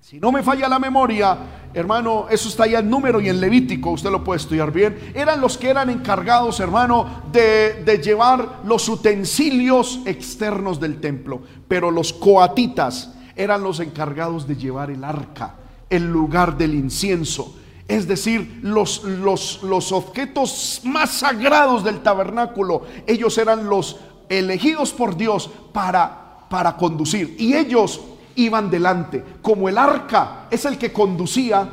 si 0.00 0.18
no 0.18 0.32
me 0.32 0.42
falla 0.42 0.68
la 0.68 0.80
memoria, 0.80 1.38
hermano, 1.74 2.26
eso 2.30 2.48
está 2.48 2.66
ya 2.66 2.80
en 2.80 2.90
número 2.90 3.20
y 3.20 3.28
en 3.28 3.40
Levítico, 3.40 3.90
usted 3.90 4.10
lo 4.10 4.24
puede 4.24 4.40
estudiar 4.40 4.72
bien, 4.72 5.12
eran 5.14 5.40
los 5.40 5.58
que 5.58 5.70
eran 5.70 5.90
encargados, 5.90 6.60
hermano, 6.60 7.22
de, 7.32 7.82
de, 7.84 7.98
llevar 7.98 8.60
los 8.64 8.88
utensilios 8.88 10.00
externos 10.04 10.80
del 10.80 11.00
templo, 11.00 11.42
pero 11.68 11.90
los 11.90 12.12
coatitas 12.12 13.14
eran 13.36 13.62
los 13.62 13.80
encargados 13.80 14.46
de 14.46 14.56
llevar 14.56 14.90
el 14.90 15.04
arca, 15.04 15.56
el 15.88 16.10
lugar 16.10 16.56
del 16.56 16.74
incienso. 16.74 17.56
Es 17.88 18.06
decir, 18.06 18.60
los, 18.62 19.04
los, 19.04 19.62
los 19.62 19.92
objetos 19.92 20.80
más 20.84 21.10
sagrados 21.10 21.84
del 21.84 22.00
tabernáculo, 22.00 22.82
ellos 23.06 23.36
eran 23.38 23.68
los 23.68 23.96
elegidos 24.28 24.92
por 24.92 25.16
Dios 25.16 25.50
para, 25.72 26.46
para 26.48 26.76
conducir. 26.76 27.36
Y 27.38 27.54
ellos 27.54 28.00
iban 28.36 28.70
delante. 28.70 29.22
Como 29.40 29.68
el 29.68 29.78
arca 29.78 30.46
es 30.50 30.64
el 30.64 30.78
que 30.78 30.92
conducía, 30.92 31.68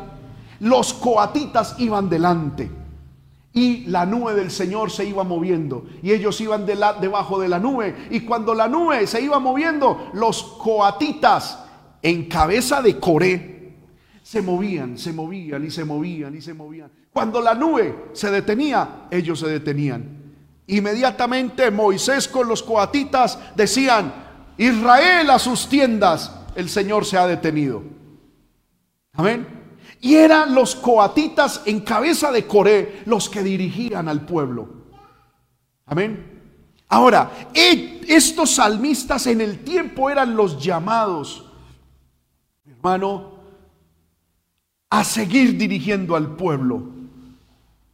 los 0.59 0.93
coatitas 0.93 1.75
iban 1.79 2.09
delante. 2.09 2.69
Y 3.53 3.85
la 3.85 4.05
nube 4.05 4.35
del 4.35 4.51
Señor 4.51 4.91
se 4.91 5.05
iba 5.05 5.23
moviendo. 5.23 5.85
Y 6.03 6.11
ellos 6.11 6.39
iban 6.41 6.65
de 6.65 6.75
la, 6.75 6.93
debajo 6.93 7.39
de 7.39 7.49
la 7.49 7.59
nube. 7.59 8.07
Y 8.11 8.21
cuando 8.21 8.53
la 8.53 8.67
nube 8.67 9.07
se 9.07 9.21
iba 9.21 9.39
moviendo, 9.39 10.09
los 10.13 10.43
coatitas 10.43 11.65
en 12.01 12.25
cabeza 12.25 12.81
de 12.81 12.99
Coré 12.99 13.73
se 14.21 14.41
movían, 14.41 14.97
se 14.97 15.11
movían 15.11 15.65
y 15.65 15.71
se 15.71 15.83
movían 15.83 16.35
y 16.35 16.41
se 16.41 16.53
movían. 16.53 16.91
Cuando 17.11 17.41
la 17.41 17.55
nube 17.55 18.09
se 18.13 18.29
detenía, 18.29 19.07
ellos 19.09 19.39
se 19.39 19.47
detenían. 19.47 20.19
Inmediatamente 20.67 21.71
Moisés 21.71 22.27
con 22.27 22.47
los 22.47 22.61
coatitas 22.61 23.39
decían, 23.55 24.13
Israel 24.57 25.31
a 25.31 25.39
sus 25.39 25.67
tiendas, 25.67 26.31
el 26.55 26.69
Señor 26.69 27.05
se 27.05 27.17
ha 27.17 27.27
detenido. 27.27 27.83
Amén. 29.13 29.47
Y 30.01 30.15
eran 30.15 30.55
los 30.55 30.75
coatitas 30.75 31.62
en 31.65 31.81
cabeza 31.81 32.31
de 32.31 32.47
Coré 32.47 33.01
los 33.05 33.29
que 33.29 33.43
dirigían 33.43 34.07
al 34.07 34.25
pueblo. 34.25 34.69
Amén. 35.85 36.39
Ahora, 36.88 37.49
e, 37.53 38.01
estos 38.07 38.51
salmistas 38.51 39.27
en 39.27 39.41
el 39.41 39.63
tiempo 39.63 40.09
eran 40.09 40.35
los 40.35 40.63
llamados, 40.63 41.45
hermano, 42.65 43.39
a 44.89 45.03
seguir 45.03 45.57
dirigiendo 45.57 46.15
al 46.15 46.35
pueblo, 46.35 46.83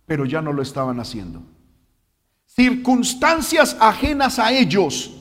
pero 0.06 0.26
ya 0.26 0.42
no 0.42 0.54
lo 0.54 0.62
estaban 0.62 1.00
haciendo. 1.00 1.42
Circunstancias 2.46 3.76
ajenas 3.80 4.40
a 4.40 4.54
ellos 4.54 5.12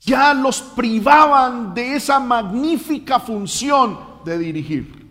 ya 0.00 0.34
los 0.34 0.60
privaban 0.60 1.74
de 1.74 1.96
esa 1.96 2.20
magnífica 2.20 3.18
función 3.18 3.98
de 4.24 4.38
dirigir. 4.38 5.06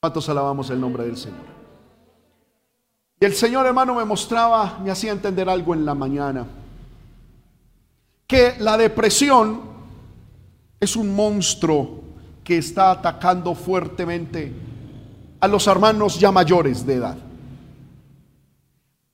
¿Cuántos 0.00 0.28
alabamos 0.28 0.68
el 0.70 0.80
nombre 0.80 1.04
del 1.04 1.16
Señor? 1.16 1.54
Y 3.20 3.24
el 3.24 3.34
Señor 3.34 3.64
hermano 3.66 3.94
me 3.94 4.04
mostraba, 4.04 4.78
me 4.82 4.90
hacía 4.90 5.12
entender 5.12 5.48
algo 5.48 5.72
en 5.72 5.84
la 5.84 5.94
mañana, 5.94 6.46
que 8.26 8.56
la 8.58 8.76
depresión 8.76 9.62
es 10.78 10.96
un 10.96 11.14
monstruo 11.14 12.02
que 12.42 12.58
está 12.58 12.90
atacando 12.90 13.54
fuertemente 13.54 14.52
a 15.40 15.48
los 15.48 15.66
hermanos 15.66 16.20
ya 16.20 16.30
mayores 16.30 16.84
de 16.84 16.94
edad. 16.94 17.16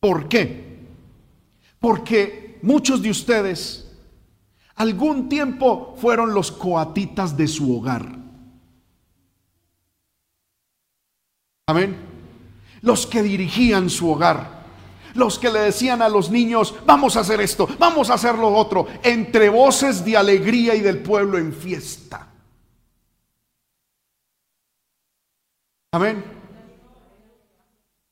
¿Por 0.00 0.28
qué? 0.28 0.88
Porque 1.78 2.49
muchos 2.62 3.02
de 3.02 3.10
ustedes 3.10 3.86
algún 4.76 5.28
tiempo 5.28 5.94
fueron 6.00 6.32
los 6.32 6.50
coatitas 6.50 7.36
de 7.36 7.46
su 7.46 7.76
hogar. 7.76 8.16
Amén. 11.66 11.96
Los 12.80 13.06
que 13.06 13.22
dirigían 13.22 13.90
su 13.90 14.10
hogar. 14.10 14.60
Los 15.14 15.38
que 15.38 15.50
le 15.50 15.60
decían 15.60 16.02
a 16.02 16.08
los 16.08 16.30
niños, 16.30 16.74
vamos 16.86 17.16
a 17.16 17.20
hacer 17.20 17.40
esto, 17.40 17.68
vamos 17.78 18.10
a 18.10 18.14
hacer 18.14 18.36
lo 18.36 18.48
otro, 18.54 18.86
entre 19.02 19.48
voces 19.48 20.04
de 20.04 20.16
alegría 20.16 20.74
y 20.74 20.80
del 20.80 21.02
pueblo 21.02 21.36
en 21.36 21.52
fiesta. 21.52 22.28
Amén. 25.92 26.24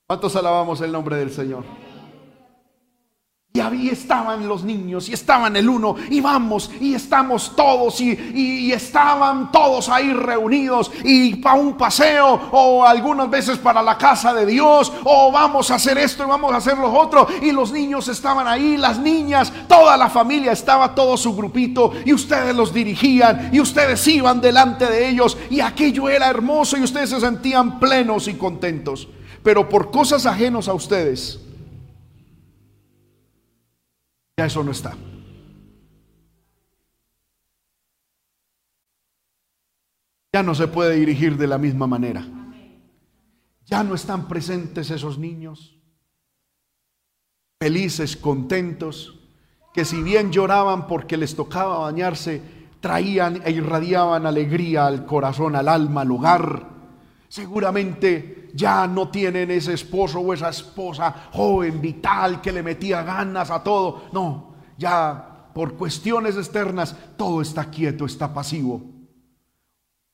¿Cuántos 0.07 0.35
alabamos 0.37 0.81
el 0.81 0.91
nombre 0.91 1.17
del 1.17 1.31
Señor? 1.31 1.65
Y 3.55 3.61
ahí 3.61 3.89
estaban 3.89 4.47
los 4.47 4.63
niños, 4.63 5.09
y 5.09 5.15
estaban 5.15 5.57
el 5.57 5.69
uno, 5.69 5.97
y 6.11 6.21
vamos, 6.21 6.71
y 6.81 6.95
estamos 6.95 7.57
todos, 7.57 8.01
y, 8.01 8.71
estaban 8.71 9.51
todos 9.51 9.89
ahí 9.89 10.13
reunidos, 10.13 10.93
y 11.03 11.35
para 11.37 11.57
un 11.57 11.77
paseo, 11.77 12.41
o 12.53 12.85
algunas 12.85 13.29
veces 13.29 13.59
para 13.59 13.83
la 13.83 13.97
casa 13.97 14.33
de 14.35 14.47
Dios, 14.47 14.93
o 15.03 15.33
vamos 15.33 15.71
a 15.71 15.77
hacer 15.77 15.99
esto 15.99 16.23
y 16.23 16.27
vamos 16.27 16.53
a 16.53 16.59
hacer 16.59 16.77
lo 16.77 16.93
otro, 16.93 17.27
y 17.43 17.51
los 17.51 17.73
niños 17.73 18.07
estaban 18.07 18.47
ahí, 18.47 18.77
las 18.77 18.99
niñas, 18.99 19.53
toda 19.67 19.97
la 19.97 20.11
familia 20.11 20.53
estaba, 20.53 20.95
todo 20.95 21.17
su 21.17 21.35
grupito, 21.35 21.93
y 22.05 22.13
ustedes 22.13 22.55
los 22.55 22.73
dirigían, 22.73 23.49
y 23.51 23.61
ustedes 23.61 24.07
iban 24.07 24.41
delante 24.41 24.87
de 24.87 25.09
ellos, 25.09 25.37
y 25.51 25.61
aquello 25.61 26.09
era 26.09 26.29
hermoso, 26.29 26.77
y 26.77 26.83
ustedes 26.83 27.11
se 27.11 27.21
sentían 27.21 27.81
plenos 27.81 28.29
y 28.29 28.35
contentos. 28.35 29.09
Pero 29.43 29.69
por 29.69 29.91
cosas 29.91 30.27
ajenos 30.27 30.69
a 30.69 30.75
ustedes, 30.75 31.41
ya 34.39 34.47
eso 34.47 34.63
no 34.63 34.71
está. 34.71 34.97
Ya 40.33 40.45
no 40.45 40.55
se 40.55 40.69
puede 40.69 40.95
dirigir 40.95 41.37
de 41.37 41.49
la 41.49 41.59
misma 41.59 41.89
manera. 41.89 42.25
Ya 43.65 43.83
no 43.83 43.97
están 43.97 44.29
presentes 44.29 44.91
esos 44.91 45.19
niños, 45.19 45.77
felices, 47.61 48.17
contentos, 48.17 49.19
que 49.75 49.85
si 49.85 50.05
bien 50.05 50.31
lloraban 50.31 50.87
porque 50.87 51.17
les 51.17 51.35
tocaba 51.35 51.81
bañarse, 51.81 52.41
traían 52.81 53.43
e 53.45 53.51
irradiaban 53.51 54.25
alegría 54.25 54.87
al 54.87 55.05
corazón, 55.05 55.57
al 55.57 55.67
alma, 55.69 56.03
al 56.03 56.13
hogar. 56.13 56.69
Seguramente 57.29 58.38
ya 58.59 58.87
no 58.87 59.09
tienen 59.09 59.51
ese 59.51 59.75
esposo 59.75 60.19
o 60.21 60.35
esa 60.35 60.49
esposa 60.49 61.29
joven, 61.33 61.81
vital, 61.81 62.41
que 62.41 62.53
le 62.53 62.63
metía 62.63 63.03
ganas 63.03 63.51
a 63.51 63.63
todo. 63.63 64.09
No, 64.13 64.55
ya 64.77 65.51
por 65.55 65.75
cuestiones 65.75 66.37
externas 66.37 66.97
todo 67.17 67.41
está 67.41 67.71
quieto, 67.71 68.05
está 68.05 68.35
pasivo. 68.35 68.83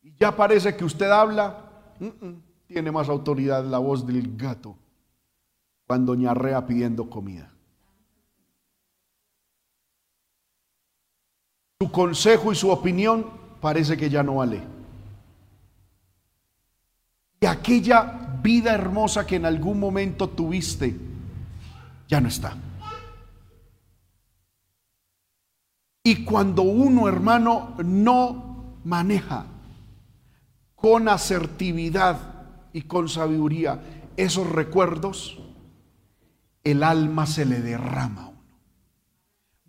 Y 0.03 0.15
ya 0.21 0.37
parece 0.37 0.77
que 0.77 0.85
usted 0.85 1.11
habla, 1.11 1.71
tiene 2.67 2.93
más 2.93 3.09
autoridad 3.09 3.65
la 3.65 3.79
voz 3.79 4.07
del 4.07 4.37
gato 4.37 4.77
cuando 5.87 6.15
ñarrea 6.15 6.67
pidiendo 6.67 7.09
comida. 7.09 7.51
Su 11.81 11.91
consejo 11.91 12.53
y 12.53 12.55
su 12.55 12.71
opinión 12.71 13.27
parece 13.61 13.97
que 13.97 14.11
ya 14.11 14.23
no 14.23 14.37
vale 14.37 14.75
aquella 17.47 18.24
vida 18.45 18.75
hermosa 18.75 19.27
que 19.27 19.37
en 19.37 19.47
algún 19.47 19.81
momento 19.81 20.29
tuviste 20.29 20.95
ya 22.07 22.21
no 22.21 22.29
está. 22.29 22.57
Y 26.05 26.25
cuando 26.25 26.63
uno, 26.63 27.09
hermano, 27.09 27.75
no 27.83 28.77
maneja 28.85 29.47
con 30.75 31.09
asertividad 31.09 32.19
y 32.75 32.83
con 32.83 33.09
sabiduría 33.09 33.81
esos 34.19 34.47
recuerdos, 34.51 35.39
el 36.63 36.83
alma 36.83 37.25
se 37.25 37.47
le 37.47 37.63
derrama 37.63 38.25
a 38.25 38.29
uno. 38.29 38.43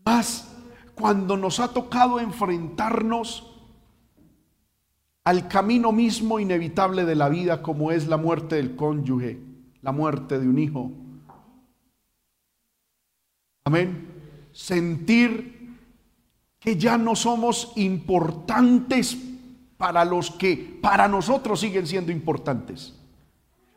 Más 0.04 0.50
cuando 0.94 1.38
nos 1.38 1.62
ha 1.62 1.70
tocado 1.70 2.20
enfrentarnos 2.20 3.55
al 5.26 5.48
camino 5.48 5.92
mismo 5.92 6.40
inevitable 6.40 7.04
de 7.04 7.16
la 7.16 7.30
vida 7.30 7.64
como 7.64 7.92
es 7.92 8.08
la 8.08 8.16
muerte 8.16 8.56
del 8.56 8.76
cónyuge, 8.76 9.40
la 9.82 9.92
muerte 9.92 10.40
de 10.40 10.48
un 10.48 10.60
hijo. 10.60 10.92
Amén. 13.66 14.08
Sentir 14.52 15.76
que 16.60 16.78
ya 16.78 17.00
no 17.00 17.16
somos 17.16 17.74
importantes 17.76 19.18
para 19.78 20.06
los 20.06 20.30
que 20.30 20.80
para 20.82 21.08
nosotros 21.08 21.60
siguen 21.60 21.88
siendo 21.88 22.12
importantes. 22.12 22.94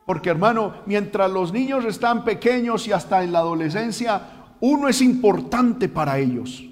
Porque 0.05 0.31
hermano, 0.31 0.75
mientras 0.85 1.31
los 1.31 1.53
niños 1.53 1.85
están 1.87 2.25
pequeños 2.25 2.87
y 2.87 2.93
hasta 2.93 3.25
en 3.25 3.33
la 3.33 3.39
adolescencia, 3.39 4.55
uno 4.61 4.87
es 4.89 5.01
importante 5.01 5.89
para 5.89 6.19
ellos. 6.19 6.65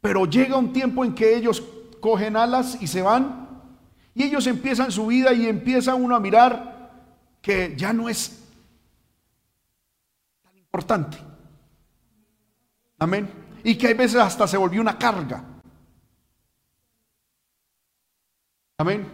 Pero 0.00 0.24
llega 0.24 0.56
un 0.56 0.72
tiempo 0.72 1.04
en 1.04 1.14
que 1.14 1.36
ellos 1.36 1.62
cogen 2.00 2.36
alas 2.36 2.78
y 2.80 2.86
se 2.86 3.02
van 3.02 3.41
y 4.14 4.24
ellos 4.24 4.46
empiezan 4.46 4.92
su 4.92 5.06
vida 5.06 5.32
y 5.32 5.46
empieza 5.46 5.94
uno 5.94 6.14
a 6.14 6.20
mirar 6.20 6.72
que 7.40 7.74
ya 7.76 7.92
no 7.92 8.08
es 8.08 8.44
tan 10.42 10.56
importante. 10.56 11.18
Amén. 12.98 13.28
Y 13.64 13.76
que 13.76 13.88
hay 13.88 13.94
veces 13.94 14.20
hasta 14.20 14.46
se 14.46 14.56
volvió 14.56 14.80
una 14.80 14.98
carga. 14.98 15.44
Amén. 18.76 19.06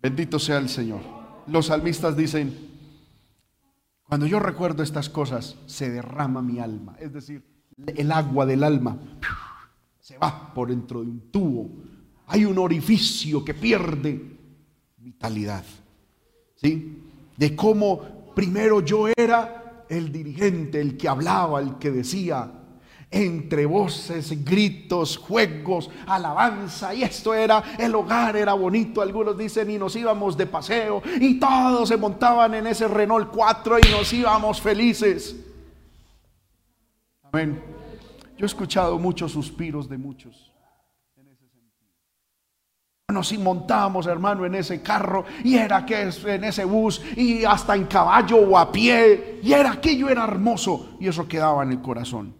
Bendito 0.00 0.38
sea 0.38 0.58
el 0.58 0.68
Señor. 0.68 1.00
Los 1.46 1.66
salmistas 1.66 2.16
dicen, 2.16 2.70
cuando 4.02 4.26
yo 4.26 4.40
recuerdo 4.40 4.82
estas 4.82 5.08
cosas, 5.08 5.56
se 5.66 5.90
derrama 5.90 6.42
mi 6.42 6.58
alma. 6.58 6.96
Es 6.98 7.12
decir, 7.12 7.44
el 7.86 8.12
agua 8.12 8.44
del 8.44 8.62
alma 8.62 8.98
se 10.00 10.18
va 10.18 10.52
por 10.52 10.68
dentro 10.68 11.00
de 11.00 11.10
un 11.10 11.30
tubo 11.30 11.70
hay 12.32 12.46
un 12.46 12.58
orificio 12.58 13.44
que 13.44 13.52
pierde 13.52 14.18
vitalidad. 14.96 15.62
¿Sí? 16.54 16.98
De 17.36 17.54
cómo 17.54 18.32
primero 18.34 18.80
yo 18.80 19.08
era 19.14 19.84
el 19.86 20.10
dirigente, 20.10 20.80
el 20.80 20.96
que 20.96 21.08
hablaba, 21.08 21.60
el 21.60 21.76
que 21.76 21.90
decía, 21.90 22.50
entre 23.10 23.66
voces, 23.66 24.42
gritos, 24.42 25.18
juegos, 25.18 25.90
alabanza, 26.06 26.94
y 26.94 27.02
esto 27.02 27.34
era, 27.34 27.62
el 27.78 27.94
hogar 27.94 28.34
era 28.34 28.54
bonito, 28.54 29.02
algunos 29.02 29.36
dicen, 29.36 29.68
y 29.68 29.76
nos 29.76 29.94
íbamos 29.94 30.34
de 30.34 30.46
paseo, 30.46 31.02
y 31.20 31.38
todos 31.38 31.86
se 31.86 31.98
montaban 31.98 32.54
en 32.54 32.66
ese 32.66 32.88
Renault 32.88 33.30
4 33.30 33.78
y 33.78 33.90
nos 33.90 34.10
íbamos 34.10 34.58
felices. 34.58 35.36
Amén. 37.24 37.62
Yo 38.38 38.46
he 38.46 38.48
escuchado 38.48 38.98
muchos 38.98 39.32
suspiros 39.32 39.86
de 39.86 39.98
muchos 39.98 40.51
Bueno, 43.12 43.24
si 43.24 43.36
montábamos, 43.36 44.06
hermano, 44.06 44.46
en 44.46 44.54
ese 44.54 44.80
carro, 44.80 45.26
y 45.44 45.56
era 45.56 45.84
que 45.84 46.00
en 46.00 46.44
ese 46.44 46.64
bus, 46.64 47.02
y 47.14 47.44
hasta 47.44 47.76
en 47.76 47.84
caballo 47.84 48.38
o 48.38 48.56
a 48.56 48.72
pie, 48.72 49.38
y 49.42 49.52
era 49.52 49.72
aquello 49.72 50.08
era 50.08 50.24
hermoso, 50.24 50.96
y 50.98 51.08
eso 51.08 51.28
quedaba 51.28 51.62
en 51.62 51.72
el 51.72 51.82
corazón. 51.82 52.34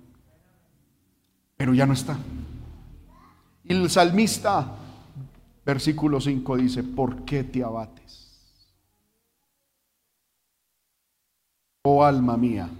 Pero 1.58 1.74
ya 1.74 1.84
no 1.84 1.92
está. 1.92 2.16
El 3.66 3.90
salmista, 3.90 4.72
versículo 5.62 6.22
5 6.22 6.56
dice, 6.56 6.82
¿por 6.82 7.22
qué 7.26 7.44
te 7.44 7.62
abates? 7.62 8.30
Oh 11.82 12.02
alma 12.02 12.38
mía, 12.38 12.70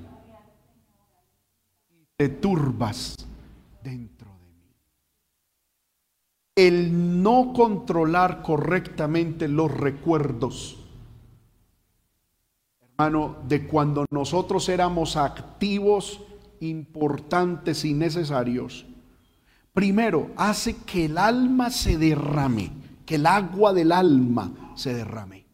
te 2.16 2.30
turbas 2.30 3.16
dentro 3.82 4.11
el 6.66 7.22
no 7.22 7.52
controlar 7.52 8.42
correctamente 8.42 9.48
los 9.48 9.70
recuerdos, 9.70 10.76
hermano, 12.80 13.36
de 13.48 13.66
cuando 13.66 14.06
nosotros 14.10 14.68
éramos 14.68 15.16
activos, 15.16 16.20
importantes 16.60 17.84
y 17.84 17.92
necesarios, 17.92 18.86
primero 19.72 20.30
hace 20.36 20.76
que 20.76 21.06
el 21.06 21.18
alma 21.18 21.70
se 21.70 21.98
derrame, 21.98 22.70
que 23.04 23.16
el 23.16 23.26
agua 23.26 23.72
del 23.72 23.90
alma 23.90 24.72
se 24.76 24.94
derrame. 24.94 25.44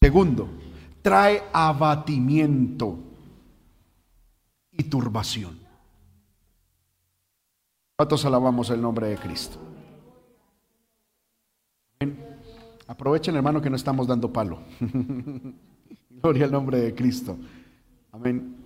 Segundo, 0.00 0.48
trae 1.02 1.42
abatimiento 1.52 2.98
y 4.72 4.82
turbación. 4.84 5.63
¿Cuántos 8.04 8.26
alabamos 8.26 8.68
el 8.68 8.82
nombre 8.82 9.06
de 9.06 9.16
Cristo? 9.16 9.58
Aprovechen, 12.86 13.34
hermano, 13.34 13.62
que 13.62 13.70
no 13.70 13.76
estamos 13.76 14.06
dando 14.06 14.30
palo. 14.30 14.58
Gloria 16.10 16.44
al 16.44 16.52
nombre 16.52 16.80
de 16.80 16.94
Cristo. 16.94 17.38
Amén. 18.12 18.56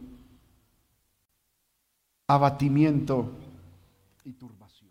Abatimiento 2.27 3.31
y 4.25 4.33
turbación. 4.33 4.91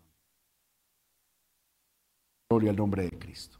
Gloria 2.48 2.70
al 2.70 2.76
nombre 2.76 3.02
de 3.02 3.18
Cristo. 3.18 3.58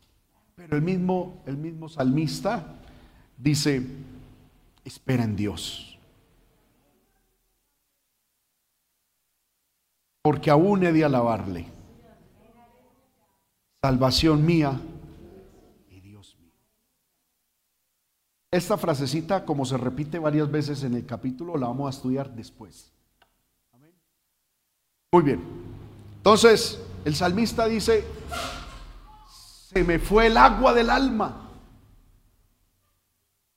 Pero 0.55 0.75
el 0.75 0.83
mismo, 0.83 1.43
el 1.45 1.59
mismo 1.59 1.91
salmista 1.91 2.79
dice, 3.37 3.87
espera 4.87 5.25
en 5.25 5.37
Dios. 5.37 5.98
Porque 10.29 10.51
aún 10.51 10.85
he 10.85 10.93
de 10.93 11.07
alabarle. 11.07 11.65
Salvación 13.83 14.45
mía 14.45 14.79
y 15.89 16.01
Dios 16.01 16.37
mío. 16.39 16.53
Esta 18.51 18.77
frasecita, 18.77 19.47
como 19.47 19.65
se 19.65 19.79
repite 19.79 20.19
varias 20.19 20.51
veces 20.51 20.83
en 20.83 20.93
el 20.93 21.07
capítulo, 21.07 21.57
la 21.57 21.69
vamos 21.69 21.87
a 21.87 21.97
estudiar 21.97 22.31
después. 22.35 22.93
Muy 25.13 25.23
bien. 25.23 25.43
Entonces, 26.19 26.79
el 27.07 27.15
salmista 27.15 27.67
dice, 27.67 28.05
se 29.31 29.83
me 29.83 29.99
fue 29.99 30.27
el 30.27 30.37
agua 30.37 30.75
del 30.75 30.91
alma. 30.91 31.49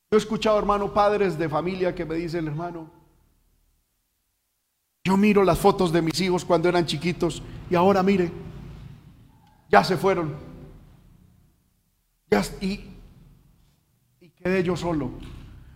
Yo 0.10 0.18
he 0.18 0.22
escuchado, 0.22 0.58
hermano, 0.58 0.94
padres 0.94 1.38
de 1.38 1.50
familia 1.50 1.94
que 1.94 2.06
me 2.06 2.16
dicen, 2.16 2.48
hermano, 2.48 3.01
yo 5.04 5.18
miro 5.18 5.44
las 5.44 5.58
fotos 5.58 5.92
de 5.92 6.02
mis 6.02 6.20
hijos 6.22 6.46
cuando 6.46 6.70
eran 6.70 6.86
chiquitos 6.86 7.42
y 7.70 7.76
ahora 7.76 8.04
mire, 8.04 8.32
ya 9.70 9.84
se 9.84 9.98
fueron. 9.98 10.36
Ya, 12.30 12.44
y, 12.62 12.82
y 14.20 14.30
quedé 14.30 14.64
yo 14.64 14.76
solo. 14.76 15.12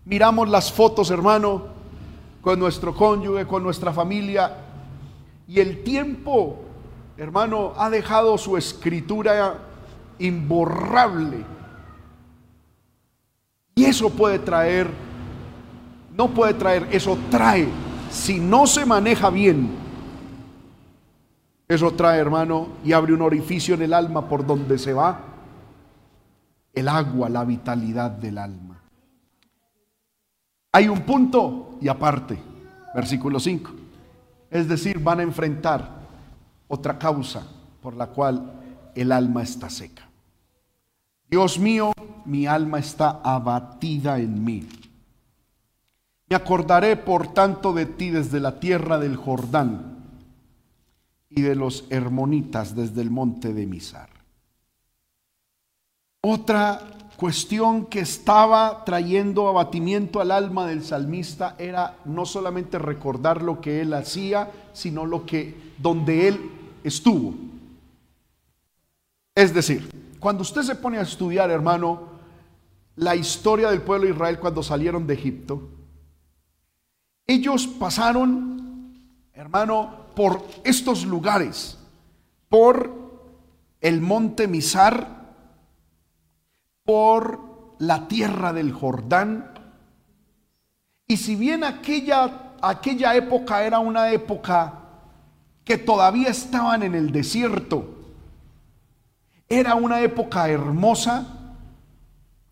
Miramos 0.05 0.47
las 0.47 0.71
fotos, 0.71 1.09
hermano, 1.09 1.63
con 2.41 2.59
nuestro 2.59 2.95
cónyuge, 2.95 3.47
con 3.47 3.63
nuestra 3.63 3.91
familia. 3.91 4.57
Y 5.47 5.59
el 5.59 5.83
tiempo, 5.83 6.59
hermano, 7.17 7.73
ha 7.77 7.89
dejado 7.89 8.37
su 8.37 8.57
escritura 8.57 9.59
imborrable. 10.19 11.43
Y 13.73 13.85
eso 13.85 14.11
puede 14.11 14.37
traer, 14.37 14.87
no 16.15 16.29
puede 16.29 16.53
traer, 16.53 16.87
eso 16.91 17.17
trae 17.31 17.67
si 18.15 18.39
no 18.39 18.65
se 18.65 18.85
maneja 18.85 19.29
bien, 19.29 19.69
eso 21.67 21.91
trae, 21.91 22.19
hermano, 22.19 22.69
y 22.83 22.93
abre 22.93 23.13
un 23.13 23.21
orificio 23.21 23.75
en 23.75 23.81
el 23.81 23.93
alma 23.93 24.29
por 24.29 24.45
donde 24.45 24.77
se 24.77 24.93
va 24.93 25.19
el 26.73 26.87
agua, 26.87 27.29
la 27.29 27.43
vitalidad 27.43 28.11
del 28.11 28.37
alma. 28.37 28.81
Hay 30.71 30.87
un 30.87 31.01
punto 31.01 31.77
y 31.81 31.87
aparte, 31.87 32.37
versículo 32.93 33.39
5. 33.39 33.71
Es 34.49 34.67
decir, 34.67 34.99
van 34.99 35.19
a 35.19 35.23
enfrentar 35.23 35.89
otra 36.67 36.97
causa 36.97 37.45
por 37.81 37.95
la 37.95 38.07
cual 38.07 38.53
el 38.93 39.11
alma 39.11 39.43
está 39.43 39.69
seca. 39.69 40.09
Dios 41.29 41.59
mío, 41.59 41.91
mi 42.25 42.45
alma 42.45 42.79
está 42.79 43.21
abatida 43.23 44.19
en 44.19 44.43
mí. 44.43 44.67
Me 46.27 46.35
acordaré 46.35 46.97
por 46.97 47.33
tanto 47.33 47.71
de 47.73 47.85
ti 47.85 48.09
desde 48.09 48.39
la 48.39 48.59
tierra 48.59 48.97
del 48.97 49.15
Jordán 49.15 49.95
y 51.29 51.41
de 51.41 51.55
los 51.55 51.85
hermonitas 51.89 52.75
desde 52.75 53.01
el 53.01 53.11
monte 53.11 53.53
de 53.53 53.67
Misar. 53.67 54.09
Otra 56.21 56.81
cuestión 57.17 57.85
que 57.85 57.99
estaba 57.99 58.83
trayendo 58.83 59.47
abatimiento 59.47 60.19
al 60.19 60.31
alma 60.31 60.65
del 60.65 60.83
salmista 60.83 61.55
era 61.59 61.97
no 62.05 62.25
solamente 62.25 62.79
recordar 62.79 63.43
lo 63.43 63.61
que 63.61 63.81
él 63.81 63.93
hacía, 63.93 64.51
sino 64.73 65.05
lo 65.05 65.25
que 65.27 65.73
donde 65.77 66.27
él 66.27 66.51
estuvo. 66.83 67.35
Es 69.35 69.53
decir, 69.53 69.89
cuando 70.19 70.41
usted 70.41 70.63
se 70.63 70.75
pone 70.75 70.97
a 70.97 71.03
estudiar, 71.03 71.51
hermano, 71.51 72.15
la 72.95 73.15
historia 73.15 73.69
del 73.69 73.83
pueblo 73.83 74.07
de 74.07 74.13
Israel 74.13 74.39
cuando 74.39 74.63
salieron 74.63 75.05
de 75.05 75.13
Egipto, 75.13 75.69
ellos 77.27 77.67
pasaron, 77.67 78.93
hermano, 79.33 80.05
por 80.15 80.45
estos 80.63 81.05
lugares, 81.05 81.77
por 82.49 83.05
el 83.81 84.01
monte 84.01 84.47
Misar, 84.47 85.25
por 86.83 87.75
la 87.79 88.07
tierra 88.07 88.53
del 88.53 88.71
Jordán. 88.71 89.51
Y 91.07 91.17
si 91.17 91.35
bien 91.35 91.63
aquella, 91.63 92.53
aquella 92.61 93.15
época 93.15 93.63
era 93.63 93.79
una 93.79 94.11
época 94.11 94.81
que 95.63 95.77
todavía 95.77 96.29
estaban 96.29 96.83
en 96.83 96.95
el 96.95 97.11
desierto, 97.11 97.95
era 99.49 99.75
una 99.75 100.01
época 100.01 100.49
hermosa, 100.49 101.34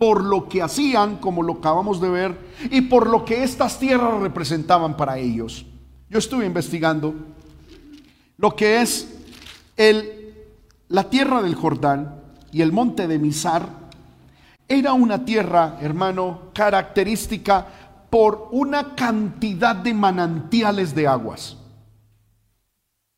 por 0.04 0.22
lo 0.22 0.50
que 0.50 0.62
hacían, 0.62 1.16
como 1.16 1.44
lo 1.44 1.54
acabamos 1.54 2.02
de 2.02 2.10
ver, 2.10 2.38
y 2.70 2.82
por 2.82 3.08
lo 3.08 3.24
que 3.24 3.42
estas 3.42 3.80
tierras 3.80 4.20
representaban 4.20 4.98
para 4.98 5.18
ellos. 5.18 5.66
Yo 6.10 6.20
estuve 6.20 6.46
investigando 6.46 7.16
lo 8.36 8.54
que 8.54 8.82
es 8.82 9.16
el, 9.78 10.44
la 10.90 11.10
tierra 11.10 11.42
del 11.42 11.56
Jordán 11.56 12.16
y 12.52 12.62
el 12.62 12.74
monte 12.74 13.08
de 13.08 13.18
Misar. 13.18 13.70
Era 14.68 14.92
una 14.92 15.24
tierra, 15.24 15.78
hermano, 15.80 16.50
característica 16.54 17.66
por 18.10 18.50
una 18.52 18.96
cantidad 18.96 19.74
de 19.74 19.94
manantiales 19.94 20.94
de 20.94 21.08
aguas. 21.08 21.56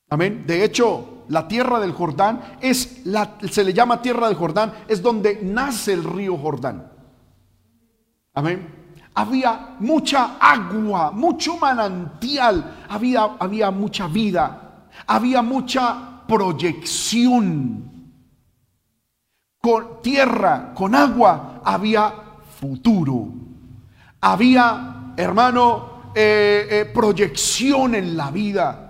Amén. 0.08 0.44
De 0.46 0.64
hecho, 0.64 1.15
la 1.30 1.48
tierra 1.48 1.80
del 1.80 1.92
Jordán, 1.92 2.58
es 2.62 3.06
la, 3.06 3.38
se 3.50 3.64
le 3.64 3.74
llama 3.74 4.02
tierra 4.02 4.28
del 4.28 4.38
Jordán, 4.38 4.74
es 4.88 5.02
donde 5.02 5.40
nace 5.42 5.94
el 5.94 6.04
río 6.04 6.38
Jordán. 6.38 6.92
Amén. 8.34 8.86
Había 9.14 9.78
mucha 9.80 10.38
agua, 10.40 11.12
mucho 11.12 11.58
manantial, 11.58 12.86
había, 12.90 13.24
había 13.40 13.72
mucha 13.72 14.08
vida, 14.08 14.88
había 15.08 15.42
mucha 15.42 16.22
proyección. 16.28 17.92
Con 19.62 20.02
tierra, 20.02 20.74
con 20.76 20.94
agua, 20.94 21.62
había 21.64 22.14
futuro. 22.60 23.30
Había, 24.22 25.14
hermano, 25.16 26.12
eh, 26.14 26.68
eh, 26.70 26.86
proyección 26.94 27.96
en 27.96 28.16
la 28.16 28.32
vida. 28.32 28.85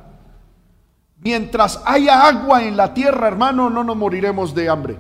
Mientras 1.26 1.82
haya 1.86 2.28
agua 2.28 2.64
en 2.64 2.78
la 2.78 2.94
tierra, 2.94 3.28
hermano, 3.28 3.68
no 3.72 3.84
nos 3.84 3.98
moriremos 3.98 4.54
de 4.54 4.70
hambre. 4.70 4.96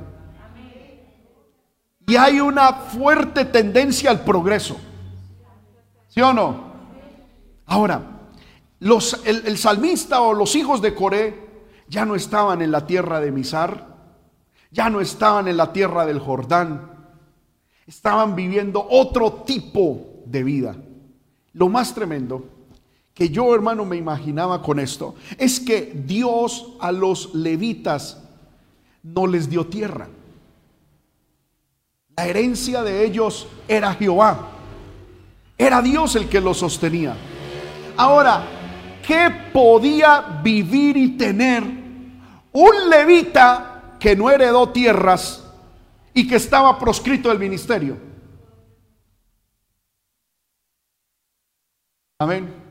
Y 2.08 2.16
hay 2.16 2.40
una 2.40 2.74
fuerte 2.74 3.46
tendencia 3.46 4.10
al 4.10 4.22
progreso. 4.22 4.76
¿Sí 6.08 6.22
o 6.22 6.34
no? 6.34 6.74
Ahora, 7.68 8.02
los, 8.80 9.22
el, 9.24 9.56
salmista 9.60 10.22
o 10.22 10.34
los 10.34 10.56
hijos 10.56 10.82
de 10.82 10.96
Coré 10.96 11.48
ya 11.88 12.06
no 12.06 12.16
estaban 12.16 12.64
en 12.64 12.72
la 12.72 12.88
tierra 12.88 13.22
de 13.22 13.32
Misar, 13.32 13.96
ya 14.72 14.90
no 14.90 15.02
estaban 15.02 15.48
en 15.48 15.58
la 15.58 15.74
tierra 15.74 16.08
del 16.08 16.18
Jordán, 16.18 16.92
estaban 17.86 18.36
viviendo 18.36 18.84
otro 18.90 19.44
tipo 19.44 20.24
de 20.26 20.44
vida. 20.44 20.76
Lo 21.54 21.70
más 21.70 21.94
tremendo 21.94 22.55
que 23.16 23.30
yo, 23.30 23.56
hermano, 23.56 23.86
me 23.86 23.96
imaginaba 23.96 24.62
con 24.62 24.78
esto 24.78 25.16
es 25.38 25.62
que 25.62 25.94
Dios 26.06 26.74
a 26.82 26.92
los 26.92 27.34
levitas 27.34 28.22
no 29.02 29.26
les 29.26 29.50
dio 29.50 29.66
tierra. 29.66 30.10
La 32.18 32.28
herencia 32.28 32.84
de 32.84 33.06
ellos 33.06 33.48
era 33.70 33.94
Jehová. 33.94 34.50
Era 35.58 35.82
Dios 35.82 36.18
el 36.18 36.28
que 36.28 36.42
los 36.42 36.58
sostenía. 36.58 37.16
Ahora, 37.96 38.46
¿qué 39.08 39.32
podía 39.54 40.42
vivir 40.44 40.98
y 40.98 41.16
tener 41.18 41.64
un 42.52 42.90
levita 42.90 43.96
que 43.98 44.14
no 44.14 44.30
heredó 44.30 44.70
tierras 44.70 45.42
y 46.14 46.28
que 46.28 46.36
estaba 46.36 46.78
proscrito 46.78 47.30
del 47.30 47.40
ministerio? 47.40 47.98
Amén. 52.20 52.65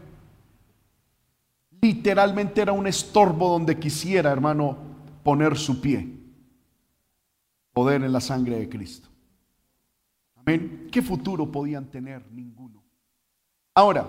Literalmente 1.85 2.62
era 2.62 2.72
un 2.72 2.87
estorbo 2.87 3.51
donde 3.51 3.78
quisiera, 3.78 4.32
hermano, 4.32 4.74
poner 5.22 5.55
su 5.59 5.82
pie. 5.82 6.18
Poder 7.74 8.03
en 8.03 8.11
la 8.11 8.22
sangre 8.22 8.59
de 8.59 8.70
Cristo. 8.70 9.11
Amén. 10.35 10.89
¿Qué 10.91 11.03
futuro 11.03 11.53
podían 11.53 11.85
tener? 11.91 12.26
Ninguno. 12.32 12.82
Ahora, 13.74 14.09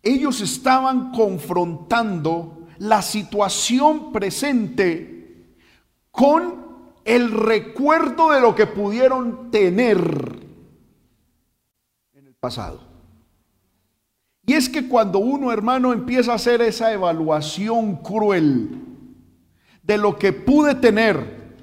ellos 0.00 0.40
estaban 0.42 1.10
confrontando 1.10 2.68
la 2.78 3.02
situación 3.02 4.12
presente 4.12 5.56
con 6.12 6.94
el 7.04 7.32
recuerdo 7.32 8.30
de 8.30 8.40
lo 8.40 8.54
que 8.54 8.68
pudieron 8.68 9.50
tener 9.50 9.98
en 12.12 12.26
el 12.28 12.34
pasado. 12.36 12.89
Y 14.50 14.54
es 14.54 14.68
que 14.68 14.88
cuando 14.88 15.20
uno, 15.20 15.52
hermano, 15.52 15.92
empieza 15.92 16.32
a 16.32 16.34
hacer 16.34 16.60
esa 16.60 16.92
evaluación 16.92 17.94
cruel 17.94 18.82
de 19.80 19.96
lo 19.96 20.18
que 20.18 20.32
pude 20.32 20.74
tener, 20.74 21.54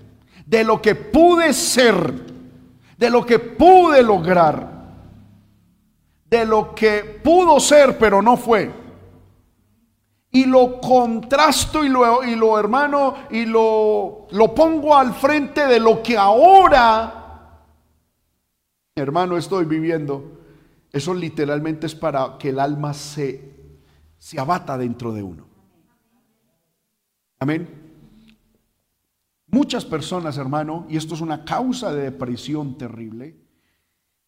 de 0.45 0.63
lo 0.63 0.81
que 0.81 0.95
pude 0.95 1.51
ser, 1.51 2.13
de 2.97 3.09
lo 3.09 3.25
que 3.25 3.39
pude 3.39 4.01
lograr, 4.01 4.69
de 6.29 6.45
lo 6.45 6.73
que 6.73 7.19
pudo 7.21 7.59
ser 7.59 7.97
pero 7.97 8.21
no 8.21 8.37
fue, 8.37 8.71
y 10.31 10.45
lo 10.45 10.79
contrasto 10.79 11.83
y 11.83 11.89
lo, 11.89 12.23
y 12.23 12.35
lo 12.35 12.57
hermano, 12.57 13.15
y 13.29 13.45
lo, 13.45 14.27
lo 14.31 14.55
pongo 14.55 14.95
al 14.95 15.13
frente 15.13 15.67
de 15.67 15.81
lo 15.81 16.01
que 16.01 16.17
ahora, 16.17 17.59
hermano, 18.95 19.35
estoy 19.35 19.65
viviendo 19.65 20.36
eso 20.91 21.13
literalmente 21.13 21.85
es 21.85 21.95
para 21.95 22.37
que 22.37 22.49
el 22.49 22.59
alma 22.59 22.93
se, 22.93 23.53
se 24.17 24.39
abata 24.39 24.77
dentro 24.77 25.13
de 25.13 25.23
uno. 25.23 25.47
Amén. 27.39 27.67
Muchas 29.47 29.85
personas, 29.85 30.37
hermano, 30.37 30.85
y 30.89 30.97
esto 30.97 31.15
es 31.15 31.21
una 31.21 31.45
causa 31.45 31.93
de 31.93 32.03
depresión 32.03 32.77
terrible, 32.77 33.37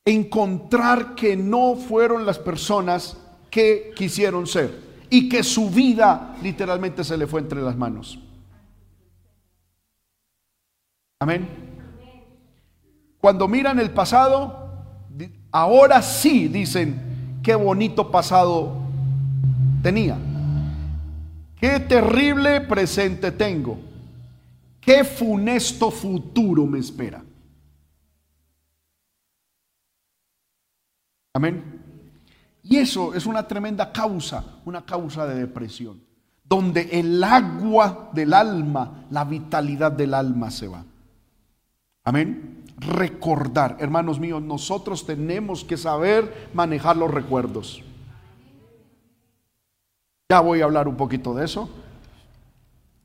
encontrar 0.06 1.16
que 1.16 1.36
no 1.36 1.76
fueron 1.76 2.26
las 2.26 2.40
personas 2.40 3.18
que 3.50 3.92
quisieron 3.96 4.48
ser 4.48 4.90
y 5.10 5.28
que 5.28 5.44
su 5.44 5.70
vida 5.70 6.36
literalmente 6.42 7.04
se 7.04 7.18
le 7.18 7.28
fue 7.28 7.42
entre 7.42 7.62
las 7.62 7.76
manos. 7.76 8.20
Amén. 11.20 11.50
Cuando 13.20 13.48
miran 13.50 13.80
el 13.80 13.92
pasado, 13.92 14.69
Ahora 15.52 16.02
sí 16.02 16.48
dicen, 16.48 17.40
qué 17.42 17.56
bonito 17.56 18.12
pasado 18.12 18.78
tenía. 19.82 20.18
Qué 21.60 21.80
terrible 21.80 22.62
presente 22.62 23.32
tengo. 23.32 23.80
Qué 24.80 25.04
funesto 25.04 25.92
futuro 25.92 26.66
me 26.66 26.80
espera. 26.80 27.24
Amén. 31.34 31.82
Y 32.64 32.78
eso 32.78 33.14
es 33.14 33.26
una 33.26 33.48
tremenda 33.48 33.92
causa, 33.92 34.44
una 34.66 34.86
causa 34.86 35.26
de 35.26 35.36
depresión, 35.36 36.02
donde 36.44 36.90
el 36.92 37.24
agua 37.24 38.10
del 38.14 38.34
alma, 38.34 39.06
la 39.10 39.24
vitalidad 39.26 39.92
del 39.92 40.14
alma 40.14 40.52
se 40.52 40.68
va. 40.68 40.84
Amén 42.04 42.60
recordar. 42.80 43.78
Hermanos 43.80 44.20
míos, 44.20 44.42
nosotros 44.42 45.06
tenemos 45.06 45.64
que 45.64 45.78
saber 45.78 46.50
manejar 46.54 46.98
los 46.98 47.12
recuerdos. 47.12 47.84
Ya 50.30 50.40
voy 50.42 50.62
a 50.62 50.66
hablar 50.66 50.88
un 50.88 50.96
poquito 50.96 51.34
de 51.34 51.46
eso. 51.46 51.70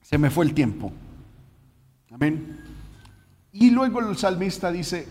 Se 0.02 0.18
me 0.18 0.30
fue 0.30 0.44
el 0.44 0.54
tiempo. 0.54 0.92
Amén. 2.12 2.60
Y 3.52 3.70
luego 3.70 4.00
el 4.00 4.16
salmista 4.16 4.70
dice, 4.70 5.08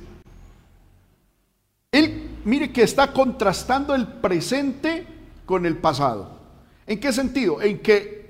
él 1.91 2.29
mire 2.45 2.71
que 2.71 2.83
está 2.83 3.11
contrastando 3.11 3.95
el 3.95 4.07
presente 4.07 5.07
con 5.45 5.65
el 5.65 5.77
pasado. 5.77 6.39
¿En 6.85 6.99
qué 6.99 7.11
sentido? 7.11 7.61
En 7.61 7.79
que 7.79 8.23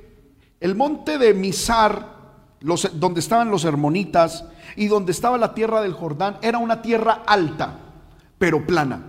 el 0.59 0.75
monte 0.75 1.17
de 1.17 1.33
Misar, 1.33 2.13
donde 2.93 3.19
estaban 3.19 3.49
los 3.49 3.65
hermonitas, 3.65 4.45
y 4.75 4.87
donde 4.87 5.11
estaba 5.11 5.37
la 5.37 5.53
tierra 5.53 5.81
del 5.81 5.93
Jordán 5.93 6.37
era 6.41 6.57
una 6.57 6.81
tierra 6.81 7.23
alta, 7.25 7.79
pero 8.37 8.65
plana. 8.65 9.01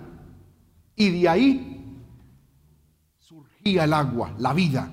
Y 0.96 1.20
de 1.20 1.28
ahí 1.28 2.00
surgía 3.18 3.84
el 3.84 3.92
agua, 3.92 4.32
la 4.38 4.52
vida. 4.52 4.88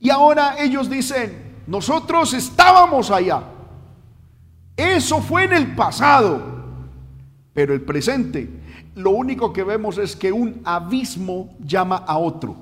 Y 0.00 0.10
ahora 0.10 0.56
ellos 0.58 0.90
dicen, 0.90 1.62
nosotros 1.66 2.32
estábamos 2.34 3.10
allá. 3.10 3.42
Eso 4.76 5.20
fue 5.20 5.44
en 5.44 5.54
el 5.54 5.74
pasado, 5.74 6.42
pero 7.54 7.72
el 7.72 7.80
presente, 7.80 8.48
lo 8.94 9.10
único 9.10 9.52
que 9.52 9.64
vemos 9.64 9.96
es 9.98 10.14
que 10.14 10.32
un 10.32 10.60
abismo 10.64 11.56
llama 11.60 11.96
a 11.96 12.18
otro. 12.18 12.56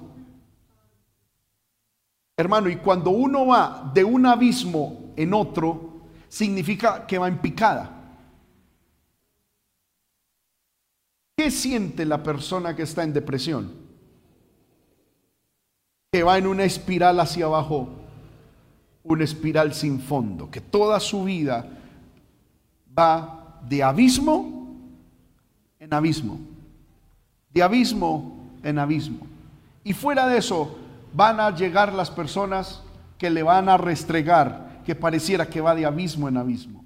Hermano, 2.37 2.69
y 2.69 2.77
cuando 2.77 3.11
uno 3.11 3.47
va 3.47 3.91
de 3.95 4.05
un 4.05 4.27
abismo 4.27 5.13
en 5.17 5.35
otro, 5.35 5.94
significa 6.35 7.07
que 7.07 7.17
va 7.17 7.29
en 7.29 7.39
picada. 7.39 7.93
¿Qué 11.37 11.49
siente 11.49 12.05
la 12.05 12.25
persona 12.25 12.75
que 12.75 12.83
está 12.83 13.05
en 13.05 13.13
depresión? 13.13 13.73
Que 16.11 16.25
va 16.25 16.37
en 16.37 16.49
una 16.49 16.65
espiral 16.65 17.21
hacia 17.21 17.45
abajo, 17.45 17.89
una 19.05 19.23
espiral 19.23 19.75
sin 19.75 20.01
fondo, 20.01 20.51
que 20.51 20.61
toda 20.61 20.99
su 20.99 21.23
vida 21.23 21.69
va 22.99 23.61
de 23.69 23.85
abismo 23.85 24.77
en 25.79 25.95
abismo, 25.95 26.41
de 27.51 27.63
abismo 27.63 28.51
en 28.65 28.81
abismo. 28.81 29.25
Y 29.85 29.93
fuera 29.93 30.27
de 30.27 30.39
eso 30.39 30.79
van 31.13 31.39
a 31.39 31.55
llegar 31.55 31.93
las 31.93 32.11
personas 32.11 32.83
que 33.19 33.31
le 33.31 33.45
van 33.45 33.69
a 33.69 33.77
restregar 33.77 34.74
que 34.85 34.95
pareciera 34.95 35.47
que 35.47 35.61
va 35.61 35.75
de 35.75 35.87
abismo 35.87 36.29
en 36.29 36.37
abismo. 36.37 36.85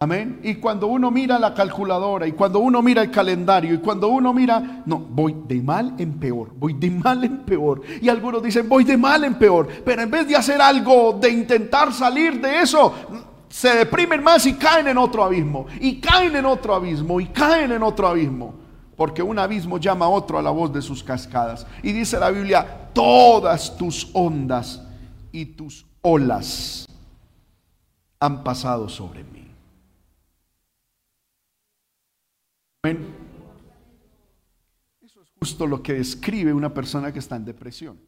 Amén. 0.00 0.38
Y 0.44 0.54
cuando 0.54 0.86
uno 0.86 1.10
mira 1.10 1.40
la 1.40 1.52
calculadora 1.52 2.24
y 2.28 2.32
cuando 2.32 2.60
uno 2.60 2.80
mira 2.82 3.02
el 3.02 3.10
calendario 3.10 3.74
y 3.74 3.78
cuando 3.78 4.06
uno 4.06 4.32
mira, 4.32 4.84
no, 4.86 4.96
voy 5.00 5.34
de 5.44 5.60
mal 5.60 5.94
en 5.98 6.20
peor, 6.20 6.52
voy 6.54 6.74
de 6.74 6.88
mal 6.88 7.24
en 7.24 7.38
peor. 7.38 7.82
Y 8.00 8.08
algunos 8.08 8.40
dicen, 8.40 8.68
voy 8.68 8.84
de 8.84 8.96
mal 8.96 9.24
en 9.24 9.34
peor. 9.34 9.66
Pero 9.84 10.02
en 10.02 10.10
vez 10.10 10.28
de 10.28 10.36
hacer 10.36 10.60
algo, 10.60 11.18
de 11.20 11.30
intentar 11.30 11.92
salir 11.92 12.40
de 12.40 12.60
eso, 12.60 12.94
se 13.48 13.74
deprimen 13.74 14.22
más 14.22 14.46
y 14.46 14.54
caen 14.54 14.86
en 14.86 14.98
otro 14.98 15.24
abismo. 15.24 15.66
Y 15.80 16.00
caen 16.00 16.36
en 16.36 16.46
otro 16.46 16.76
abismo 16.76 17.20
y 17.20 17.26
caen 17.26 17.72
en 17.72 17.82
otro 17.82 18.06
abismo. 18.06 18.54
Porque 18.94 19.20
un 19.20 19.36
abismo 19.40 19.78
llama 19.78 20.04
a 20.04 20.10
otro 20.10 20.38
a 20.38 20.42
la 20.42 20.50
voz 20.50 20.72
de 20.72 20.80
sus 20.80 21.02
cascadas. 21.02 21.66
Y 21.82 21.90
dice 21.90 22.20
la 22.20 22.30
Biblia, 22.30 22.90
todas 22.92 23.76
tus 23.76 24.08
ondas 24.12 24.80
y 25.32 25.44
tus 25.44 25.87
olas 26.08 26.86
han 28.20 28.42
pasado 28.42 28.88
sobre 28.88 29.24
mí. 29.24 29.46
Eso 35.02 35.20
es 35.20 35.30
justo 35.38 35.66
lo 35.66 35.82
que 35.82 35.94
describe 35.94 36.54
una 36.54 36.72
persona 36.72 37.12
que 37.12 37.18
está 37.18 37.36
en 37.36 37.44
depresión. 37.44 38.00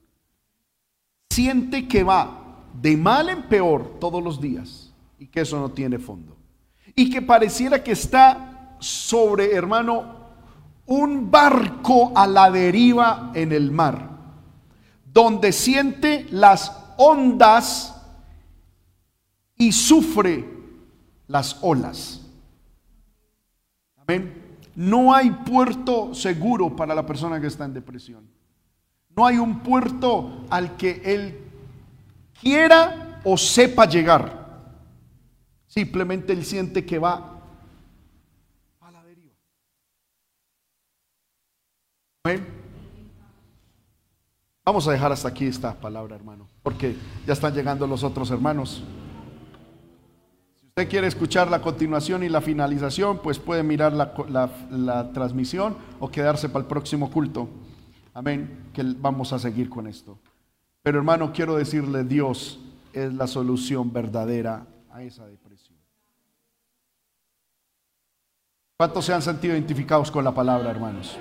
Siente 1.28 1.86
que 1.86 2.03
va 2.03 2.64
de 2.80 2.96
mal 2.96 3.28
en 3.28 3.48
peor 3.48 3.98
todos 4.01 4.22
los 4.22 4.40
días 4.40 4.92
y 5.18 5.26
que 5.26 5.42
eso 5.42 5.61
no 5.61 5.70
tiene 5.70 5.98
fondo. 5.98 6.36
Y 6.94 7.11
que 7.11 7.20
pareciera 7.20 7.84
que 7.84 7.92
está 7.92 8.76
sobre, 8.80 9.55
hermano, 9.55 10.20
un 10.86 11.30
barco 11.30 12.12
a 12.16 12.26
la 12.26 12.51
deriva 12.51 13.30
en 13.34 13.53
el 13.53 13.70
mar, 13.70 14.09
donde 15.05 15.53
siente 15.53 16.26
las 16.30 16.80
ondas 17.03 17.96
y 19.57 19.72
sufre 19.72 20.44
las 21.28 21.57
olas. 21.62 22.20
Amén. 23.96 24.59
No 24.74 25.14
hay 25.14 25.30
puerto 25.30 26.14
seguro 26.14 26.76
para 26.76 26.94
la 26.94 27.07
persona 27.07 27.40
que 27.40 27.46
está 27.46 27.64
en 27.64 27.72
depresión. 27.72 28.28
No 29.16 29.26
hay 29.26 29.38
un 29.38 29.61
puerto 29.61 30.44
al 30.51 30.76
que 30.76 31.01
él 31.05 31.38
quiera 32.38 33.20
o 33.24 33.38
sepa 33.38 33.86
llegar. 33.86 34.40
Simplemente 35.66 36.34
él 36.34 36.44
siente 36.44 36.84
que 36.84 36.98
va 36.98 37.40
a 38.80 38.90
la 38.90 39.03
deriva. 39.05 39.34
Vamos 44.70 44.86
a 44.86 44.92
dejar 44.92 45.10
hasta 45.10 45.26
aquí 45.26 45.46
esta 45.46 45.74
palabra, 45.74 46.14
hermano, 46.14 46.46
porque 46.62 46.94
ya 47.26 47.32
están 47.32 47.52
llegando 47.52 47.88
los 47.88 48.04
otros 48.04 48.30
hermanos. 48.30 48.84
Si 50.60 50.66
usted 50.68 50.88
quiere 50.88 51.08
escuchar 51.08 51.50
la 51.50 51.60
continuación 51.60 52.22
y 52.22 52.28
la 52.28 52.40
finalización, 52.40 53.18
pues 53.18 53.40
puede 53.40 53.64
mirar 53.64 53.92
la, 53.92 55.12
transmisión 55.12 55.76
o 55.98 56.08
quedarse 56.08 56.48
para 56.48 56.60
el 56.60 56.68
próximo 56.68 57.10
culto. 57.10 57.48
Amén, 58.14 58.70
que 58.72 58.84
vamos 58.96 59.32
a 59.32 59.40
seguir 59.40 59.68
con 59.68 59.88
esto. 59.88 60.20
Pero 60.84 60.98
hermano, 60.98 61.32
quiero 61.32 61.56
decirle, 61.56 62.04
Dios 62.04 62.60
es 62.92 63.12
la 63.12 63.26
solución 63.26 63.92
verdadera 63.92 64.68
a 64.92 65.02
esa 65.02 65.26
depresión. 65.26 65.80
¿Cuántos 68.76 69.04
se 69.04 69.12
han 69.12 69.22
sentido 69.22 69.54
identificados 69.54 70.12
con 70.12 70.22
la 70.22 70.32
palabra, 70.32 70.70
hermanos? 70.70 71.18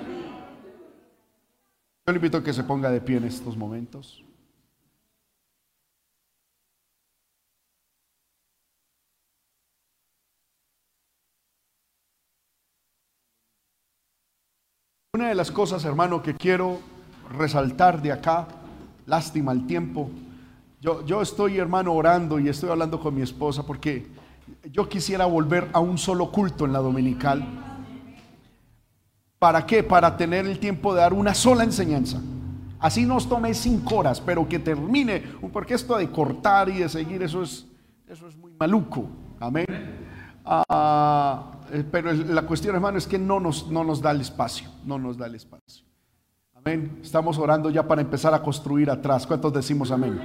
Yo 2.10 2.14
le 2.14 2.18
invito 2.18 2.38
a 2.38 2.42
que 2.42 2.52
se 2.52 2.64
ponga 2.64 2.90
de 2.90 3.00
pie 3.00 3.18
en 3.18 3.24
estos 3.24 3.56
momentos. 3.56 4.24
Una 15.14 15.28
de 15.28 15.36
las 15.36 15.52
cosas, 15.52 15.84
hermano, 15.84 16.20
que 16.20 16.34
quiero 16.34 16.80
resaltar 17.38 18.02
de 18.02 18.10
acá, 18.10 18.48
lástima 19.06 19.52
el 19.52 19.68
tiempo. 19.68 20.10
Yo, 20.80 21.06
yo 21.06 21.22
estoy, 21.22 21.58
hermano, 21.58 21.92
orando 21.92 22.40
y 22.40 22.48
estoy 22.48 22.70
hablando 22.70 22.98
con 22.98 23.14
mi 23.14 23.22
esposa 23.22 23.64
porque 23.64 24.08
yo 24.72 24.88
quisiera 24.88 25.26
volver 25.26 25.68
a 25.72 25.78
un 25.78 25.96
solo 25.96 26.32
culto 26.32 26.64
en 26.64 26.72
la 26.72 26.80
dominical. 26.80 27.69
¿Para 29.40 29.64
qué? 29.64 29.82
Para 29.82 30.18
tener 30.18 30.46
el 30.46 30.58
tiempo 30.58 30.92
de 30.92 31.00
dar 31.00 31.14
una 31.14 31.32
sola 31.32 31.64
enseñanza. 31.64 32.20
Así 32.78 33.06
nos 33.06 33.26
tome 33.26 33.54
cinco 33.54 33.96
horas, 33.96 34.20
pero 34.20 34.46
que 34.46 34.58
termine, 34.58 35.22
porque 35.50 35.72
esto 35.72 35.96
de 35.96 36.10
cortar 36.10 36.68
y 36.68 36.80
de 36.80 36.90
seguir, 36.90 37.22
eso 37.22 37.42
es, 37.42 37.66
eso 38.06 38.28
es 38.28 38.36
muy 38.36 38.52
maluco. 38.60 39.08
Amén. 39.40 39.64
Ah, 40.44 41.52
eh, 41.72 41.82
pero 41.90 42.12
la 42.12 42.42
cuestión, 42.42 42.74
hermano, 42.74 42.98
es 42.98 43.06
que 43.06 43.18
no 43.18 43.40
nos, 43.40 43.70
no 43.70 43.82
nos 43.82 44.02
da 44.02 44.10
el 44.10 44.20
espacio, 44.20 44.68
no 44.84 44.98
nos 44.98 45.16
da 45.16 45.26
el 45.26 45.34
espacio. 45.34 45.86
Amén. 46.54 46.98
Estamos 47.02 47.38
orando 47.38 47.70
ya 47.70 47.88
para 47.88 48.02
empezar 48.02 48.34
a 48.34 48.42
construir 48.42 48.90
atrás. 48.90 49.26
¿Cuántos 49.26 49.54
decimos 49.54 49.90
amén? 49.90 50.20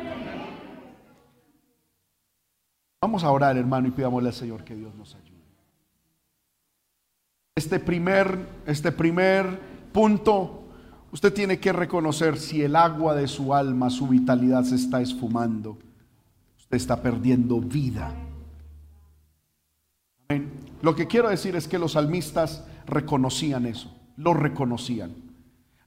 Vamos 3.02 3.24
a 3.24 3.32
orar, 3.32 3.56
hermano, 3.56 3.88
y 3.88 3.92
pidámosle 3.92 4.28
al 4.28 4.36
Señor 4.36 4.66
que 4.66 4.76
Dios 4.76 4.94
nos 4.94 5.16
ayude. 5.16 5.25
Este 7.58 7.80
primer, 7.80 8.38
este 8.66 8.92
primer 8.92 9.58
punto, 9.94 10.66
usted 11.14 11.34
tiene 11.34 11.58
que 11.58 11.72
reconocer 11.72 12.38
si 12.38 12.62
el 12.62 12.76
agua 12.76 13.16
de 13.16 13.30
su 13.30 13.54
alma, 13.54 13.90
su 13.90 14.10
vitalidad 14.10 14.66
se 14.66 14.76
está 14.76 15.00
esfumando. 15.00 15.78
Usted 16.58 16.76
está 16.76 17.02
perdiendo 17.02 17.62
vida. 17.62 18.14
Lo 20.82 20.96
que 20.98 21.08
quiero 21.08 21.30
decir 21.30 21.56
es 21.56 21.70
que 21.70 21.80
los 21.80 21.94
salmistas 21.94 22.66
reconocían 22.88 23.66
eso, 23.66 23.96
lo 24.18 24.34
reconocían. 24.34 25.16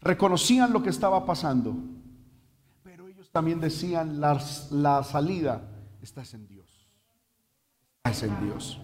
Reconocían 0.01 0.73
lo 0.73 0.83
que 0.83 0.89
estaba 0.89 1.27
pasando, 1.27 1.77
pero 2.83 3.09
ellos 3.09 3.31
también 3.31 3.61
decían, 3.61 4.23
la, 4.23 4.41
la 4.71 5.05
salida 5.05 5.69
está 6.01 6.23
en 6.33 6.49
Dios. 6.49 6.89
Está 8.05 8.25
en 8.25 8.47
Dios. 8.47 8.81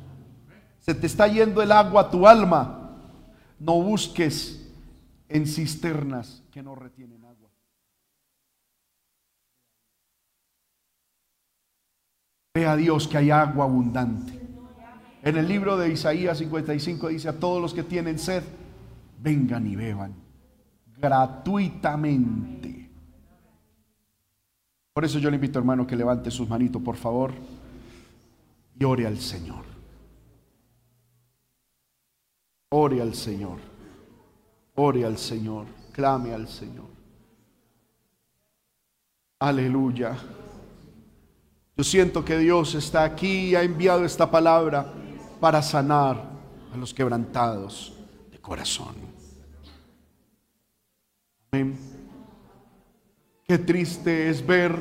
Se 0.85 0.95
te 0.95 1.07
está 1.07 1.27
yendo 1.27 1.63
el 1.63 1.73
agua 1.73 2.03
a 2.03 2.11
tu 2.11 2.29
alma. 2.29 2.91
No 3.59 3.81
busques 3.81 4.71
en 5.31 5.47
cisternas 5.47 6.43
que 6.51 6.63
no 6.63 6.75
retienen 6.75 7.25
agua. 7.25 7.49
Ve 12.53 12.67
a 12.67 12.77
Dios 12.77 13.09
que 13.09 13.17
hay 13.17 13.31
agua 13.31 13.65
abundante. 13.65 14.39
En 15.23 15.39
el 15.39 15.49
libro 15.49 15.79
de 15.79 15.91
Isaías 15.91 16.37
55 16.37 17.09
dice 17.09 17.31
a 17.31 17.41
todos 17.41 17.63
los 17.63 17.73
que 17.73 17.83
tienen 17.83 18.19
sed, 18.19 18.43
vengan 19.23 19.67
y 19.67 19.77
beban 19.77 20.13
gratuitamente. 20.99 22.91
Por 24.93 25.03
eso 25.03 25.19
yo 25.19 25.31
le 25.31 25.37
invito 25.37 25.59
hermano 25.59 25.87
que 25.87 25.97
levante 25.97 26.31
sus 26.31 26.47
manitos, 26.47 26.83
por 26.83 26.97
favor, 26.97 27.33
y 28.79 28.85
ore 28.85 29.07
al 29.07 29.19
Señor. 29.19 29.74
Ore 32.71 33.01
al 33.01 33.15
Señor. 33.15 33.59
Ore 34.75 35.05
al 35.05 35.19
Señor. 35.19 35.67
Clame 35.93 36.33
al 36.33 36.49
Señor. 36.49 36.87
Aleluya. 39.39 40.17
Yo 41.77 41.85
siento 41.85 42.25
que 42.25 42.39
Dios 42.39 42.75
está 42.75 43.05
aquí 43.05 43.51
y 43.51 43.55
ha 43.55 43.63
enviado 43.63 44.05
esta 44.05 44.31
palabra 44.31 44.93
para 45.41 45.61
sanar 45.61 46.31
a 46.73 46.77
los 46.77 46.95
quebrantados 46.95 47.93
de 48.31 48.41
corazón. 48.41 48.95
Amén. 51.51 51.77
Qué 53.47 53.59
triste 53.59 54.31
es 54.31 54.45
ver 54.45 54.75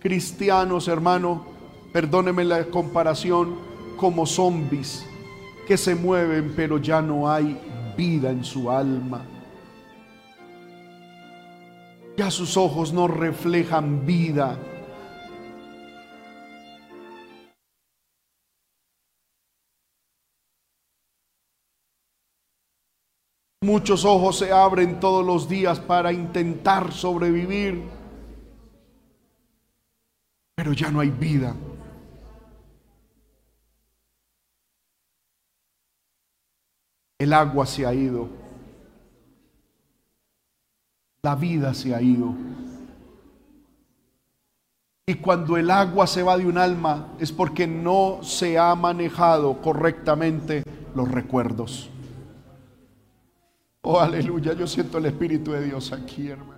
cristianos, 0.00 0.88
hermano, 0.88 1.44
perdóneme 1.92 2.44
la 2.44 2.64
comparación, 2.66 3.56
como 3.96 4.26
zombies 4.26 5.04
que 5.68 5.76
se 5.76 5.94
mueven, 5.94 6.54
pero 6.56 6.78
ya 6.78 7.00
no 7.00 7.30
hay 7.30 7.60
vida 7.96 8.30
en 8.30 8.42
su 8.42 8.70
alma. 8.70 9.22
Ya 12.16 12.30
sus 12.30 12.56
ojos 12.56 12.92
no 12.92 13.06
reflejan 13.06 14.04
vida 14.04 14.58
Muchos 23.68 24.06
ojos 24.06 24.38
se 24.38 24.50
abren 24.50 24.98
todos 24.98 25.26
los 25.26 25.46
días 25.46 25.78
para 25.78 26.10
intentar 26.10 26.90
sobrevivir, 26.90 27.82
pero 30.54 30.72
ya 30.72 30.90
no 30.90 31.00
hay 31.00 31.10
vida. 31.10 31.54
El 37.18 37.32
agua 37.32 37.66
se 37.66 37.84
ha 37.84 37.92
ido. 37.92 38.28
La 41.22 41.34
vida 41.34 41.74
se 41.74 41.94
ha 41.94 42.00
ido. 42.00 42.34
Y 45.06 45.14
cuando 45.14 45.56
el 45.56 45.70
agua 45.70 46.06
se 46.06 46.22
va 46.22 46.36
de 46.36 46.46
un 46.46 46.58
alma 46.58 47.14
es 47.18 47.32
porque 47.32 47.66
no 47.66 48.20
se 48.22 48.58
ha 48.58 48.74
manejado 48.74 49.60
correctamente 49.60 50.62
los 50.94 51.10
recuerdos. 51.10 51.90
Oh, 53.80 53.98
aleluya, 53.98 54.52
yo 54.52 54.66
siento 54.66 54.98
el 54.98 55.06
Espíritu 55.06 55.52
de 55.52 55.64
Dios 55.64 55.92
aquí, 55.92 56.28
hermano. 56.28 56.57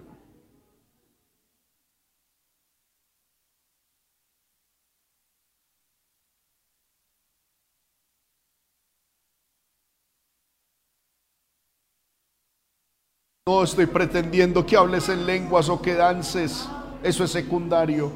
No 13.51 13.65
estoy 13.65 13.87
pretendiendo 13.87 14.65
que 14.65 14.77
hables 14.77 15.09
en 15.09 15.27
lenguas 15.27 15.69
o 15.69 15.83
que 15.83 15.95
dances, 15.95 16.69
eso 17.03 17.25
es 17.25 17.33
secundario, 17.33 18.13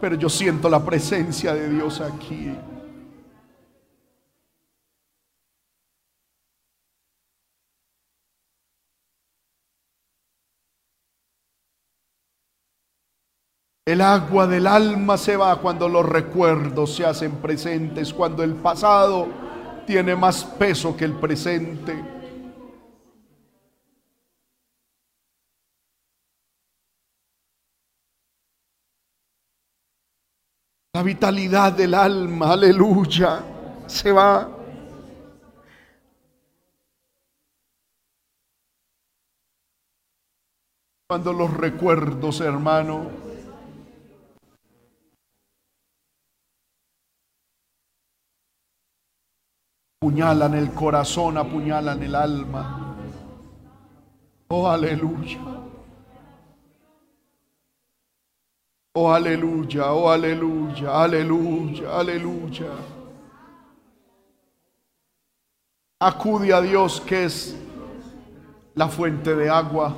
pero 0.00 0.14
yo 0.14 0.30
siento 0.30 0.66
la 0.70 0.82
presencia 0.82 1.52
de 1.52 1.68
Dios 1.68 2.00
aquí. 2.00 2.56
El 13.84 14.00
agua 14.00 14.46
del 14.46 14.66
alma 14.66 15.18
se 15.18 15.36
va 15.36 15.60
cuando 15.60 15.86
los 15.86 16.08
recuerdos 16.08 16.94
se 16.94 17.04
hacen 17.04 17.32
presentes, 17.32 18.14
cuando 18.14 18.42
el 18.42 18.54
pasado 18.54 19.28
tiene 19.86 20.16
más 20.16 20.44
peso 20.44 20.96
que 20.96 21.04
el 21.04 21.12
presente. 21.12 22.17
La 30.98 31.04
vitalidad 31.04 31.74
del 31.74 31.94
alma, 31.94 32.54
aleluya, 32.54 33.40
se 33.86 34.10
va. 34.10 34.48
Cuando 41.08 41.32
los 41.32 41.56
recuerdos, 41.56 42.40
hermano, 42.40 43.12
apuñalan 50.02 50.54
el 50.54 50.72
corazón, 50.72 51.38
apuñalan 51.38 52.02
el 52.02 52.14
alma. 52.16 52.96
Oh, 54.48 54.68
aleluya. 54.68 55.57
Oh, 59.00 59.12
aleluya, 59.12 59.92
oh, 59.92 60.10
aleluya, 60.10 60.90
aleluya, 60.90 62.00
aleluya. 62.00 62.72
Acude 66.00 66.52
a 66.52 66.60
Dios 66.60 67.00
que 67.02 67.26
es 67.26 67.56
la 68.74 68.88
fuente 68.88 69.36
de 69.36 69.48
agua. 69.48 69.94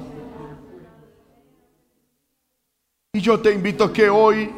Y 3.14 3.22
yo 3.22 3.40
te 3.40 3.55
invito 3.55 3.84
a 3.84 3.90
que 3.90 4.11
hoy, 4.11 4.53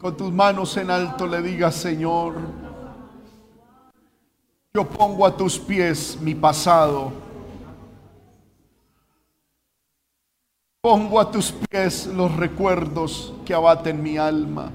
con 0.00 0.16
tus 0.16 0.30
manos 0.32 0.76
en 0.76 0.88
alto, 0.88 1.26
le 1.26 1.42
digas, 1.42 1.74
Señor, 1.74 2.36
yo 4.72 4.88
pongo 4.88 5.26
a 5.26 5.36
tus 5.36 5.58
pies 5.58 6.16
mi 6.20 6.36
pasado. 6.36 7.25
Pongo 10.86 11.18
a 11.18 11.32
tus 11.32 11.50
pies 11.50 12.06
los 12.06 12.36
recuerdos 12.36 13.34
que 13.44 13.52
abaten 13.52 14.00
mi 14.00 14.18
alma. 14.18 14.70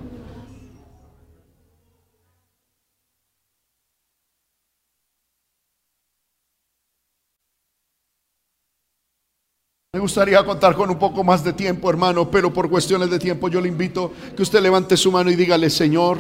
Me 9.94 10.02
gustaría 10.02 10.44
contar 10.44 10.76
con 10.76 10.90
un 10.90 11.00
poco 11.00 11.24
más 11.24 11.46
de 11.46 11.54
tiempo, 11.54 11.90
hermano, 11.90 12.30
pero 12.30 12.52
por 12.52 12.70
cuestiones 12.70 13.10
de 13.10 13.18
tiempo 13.18 13.48
yo 13.48 13.62
le 13.62 13.70
invito 13.70 14.12
que 14.36 14.44
usted 14.44 14.62
levante 14.62 14.98
su 14.98 15.14
mano 15.14 15.32
y 15.32 15.36
dígale, 15.38 15.70
Señor, 15.70 16.18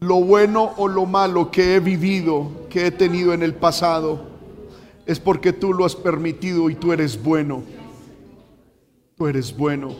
lo 0.00 0.16
bueno 0.16 0.74
o 0.76 0.86
lo 0.86 1.06
malo 1.06 1.50
que 1.50 1.76
he 1.76 1.80
vivido, 1.80 2.66
que 2.68 2.88
he 2.88 2.90
tenido 2.90 3.32
en 3.32 3.42
el 3.42 3.54
pasado, 3.54 4.26
es 5.06 5.18
porque 5.18 5.54
tú 5.54 5.72
lo 5.72 5.86
has 5.86 5.96
permitido 5.96 6.68
y 6.68 6.74
tú 6.74 6.92
eres 6.92 7.22
bueno. 7.22 7.85
Tú 9.16 9.26
eres 9.26 9.56
bueno. 9.56 9.94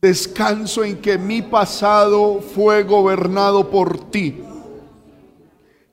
Descanso 0.00 0.84
en 0.84 1.00
que 1.00 1.18
mi 1.18 1.42
pasado 1.42 2.40
fue 2.40 2.84
gobernado 2.84 3.68
por 3.68 4.10
ti. 4.10 4.40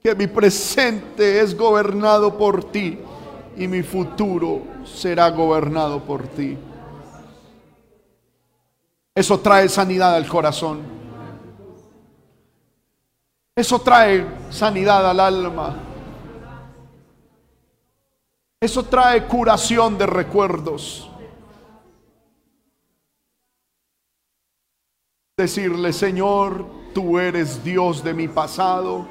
Que 0.03 0.13
mi 0.13 0.28
presente 0.28 1.41
es 1.41 1.57
gobernado 1.57 2.38
por 2.38 2.65
ti 2.65 2.99
y 3.57 3.67
mi 3.67 3.82
futuro 3.82 4.61
será 4.86 5.32
gobernado 5.32 6.03
por 6.03 6.28
ti. 6.28 6.55
Eso 9.15 9.39
trae 9.39 9.67
sanidad 9.67 10.13
al 10.13 10.28
corazón. 10.28 10.82
Eso 13.55 13.80
trae 13.80 14.28
sanidad 14.51 15.09
al 15.09 15.19
alma. 15.19 15.76
Eso 18.59 18.84
trae 18.84 19.26
curación 19.26 19.97
de 19.97 20.05
recuerdos. 20.05 21.09
Decirle, 25.38 25.91
Señor, 25.91 26.65
tú 26.93 27.19
eres 27.19 27.63
Dios 27.63 28.03
de 28.03 28.13
mi 28.13 28.27
pasado 28.27 29.07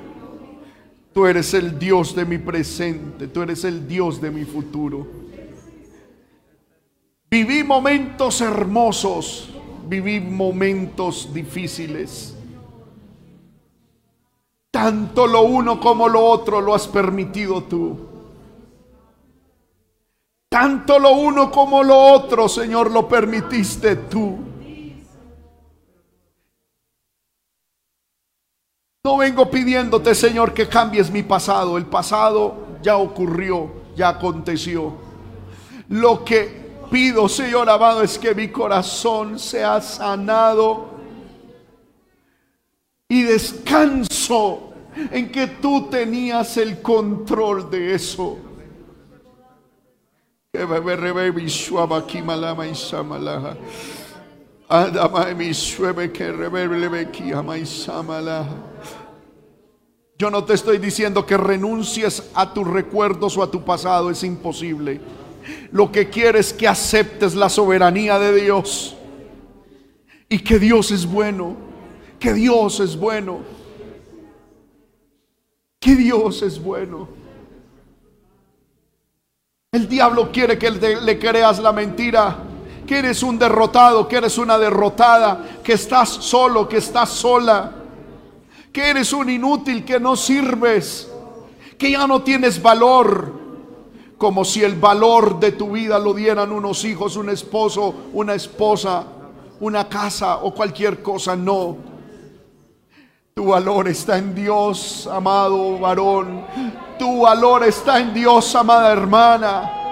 Tú 1.14 1.26
eres 1.26 1.54
el 1.54 1.78
Dios 1.78 2.12
de 2.16 2.24
mi 2.24 2.38
presente, 2.38 3.28
tú 3.28 3.42
eres 3.42 3.62
el 3.62 3.86
Dios 3.86 4.20
de 4.20 4.32
mi 4.32 4.44
futuro. 4.44 5.06
Viví 7.30 7.62
momentos 7.62 8.40
hermosos, 8.40 9.48
viví 9.86 10.18
momentos 10.18 11.32
difíciles. 11.32 12.36
Tanto 14.72 15.28
lo 15.28 15.42
uno 15.42 15.78
como 15.78 16.08
lo 16.08 16.20
otro 16.20 16.60
lo 16.60 16.74
has 16.74 16.88
permitido 16.88 17.62
tú. 17.62 17.96
Tanto 20.48 20.98
lo 20.98 21.12
uno 21.12 21.48
como 21.48 21.84
lo 21.84 21.96
otro, 21.96 22.48
Señor, 22.48 22.90
lo 22.90 23.06
permitiste 23.06 23.94
tú. 23.94 24.36
No 29.06 29.18
vengo 29.18 29.50
pidiéndote, 29.50 30.14
Señor, 30.14 30.54
que 30.54 30.66
cambies 30.66 31.10
mi 31.10 31.22
pasado. 31.22 31.76
El 31.76 31.84
pasado 31.84 32.78
ya 32.80 32.96
ocurrió, 32.96 33.70
ya 33.94 34.08
aconteció. 34.08 34.94
Lo 35.90 36.24
que 36.24 36.72
pido, 36.90 37.28
Señor 37.28 37.68
amado, 37.68 38.00
es 38.00 38.18
que 38.18 38.34
mi 38.34 38.48
corazón 38.48 39.38
sea 39.38 39.82
sanado 39.82 40.94
y 43.06 43.24
descanso 43.24 44.72
en 45.10 45.30
que 45.30 45.48
tú 45.48 45.90
tenías 45.90 46.56
el 46.56 46.80
control 46.80 47.70
de 47.70 47.94
eso. 47.94 48.38
Yo 60.16 60.30
no 60.30 60.44
te 60.44 60.54
estoy 60.54 60.78
diciendo 60.78 61.26
que 61.26 61.36
renuncies 61.36 62.30
a 62.34 62.54
tus 62.54 62.66
recuerdos 62.66 63.36
o 63.36 63.42
a 63.42 63.50
tu 63.50 63.62
pasado, 63.62 64.10
es 64.10 64.22
imposible. 64.24 65.00
Lo 65.70 65.92
que 65.92 66.08
quieres 66.08 66.48
es 66.48 66.52
que 66.54 66.66
aceptes 66.66 67.34
la 67.34 67.50
soberanía 67.50 68.18
de 68.18 68.40
Dios 68.40 68.96
y 70.28 70.38
que 70.38 70.58
Dios 70.58 70.90
es 70.90 71.04
bueno, 71.04 71.56
que 72.18 72.32
Dios 72.32 72.80
es 72.80 72.96
bueno, 72.96 73.40
que 75.78 75.94
Dios 75.94 76.40
es 76.40 76.62
bueno. 76.62 77.08
El 79.72 79.88
diablo 79.88 80.32
quiere 80.32 80.56
que 80.56 80.70
le 80.70 81.18
creas 81.18 81.58
la 81.58 81.72
mentira 81.72 82.53
que 82.86 82.98
eres 82.98 83.22
un 83.22 83.38
derrotado, 83.38 84.06
que 84.06 84.16
eres 84.16 84.38
una 84.38 84.58
derrotada, 84.58 85.60
que 85.62 85.74
estás 85.74 86.08
solo, 86.08 86.68
que 86.68 86.78
estás 86.78 87.10
sola, 87.10 87.72
que 88.72 88.90
eres 88.90 89.12
un 89.12 89.30
inútil, 89.30 89.84
que 89.84 90.00
no 90.00 90.16
sirves, 90.16 91.10
que 91.78 91.90
ya 91.90 92.06
no 92.06 92.22
tienes 92.22 92.60
valor, 92.60 93.32
como 94.18 94.44
si 94.44 94.62
el 94.62 94.76
valor 94.76 95.38
de 95.38 95.52
tu 95.52 95.72
vida 95.72 95.98
lo 95.98 96.14
dieran 96.14 96.52
unos 96.52 96.84
hijos, 96.84 97.16
un 97.16 97.30
esposo, 97.30 97.94
una 98.12 98.34
esposa, 98.34 99.04
una 99.60 99.88
casa 99.88 100.38
o 100.38 100.54
cualquier 100.54 101.02
cosa, 101.02 101.36
no. 101.36 101.76
Tu 103.34 103.44
valor 103.44 103.88
está 103.88 104.18
en 104.18 104.34
Dios, 104.34 105.08
amado 105.08 105.78
varón. 105.78 106.46
Tu 106.98 107.22
valor 107.22 107.64
está 107.64 107.98
en 107.98 108.14
Dios, 108.14 108.54
amada 108.54 108.92
hermana. 108.92 109.83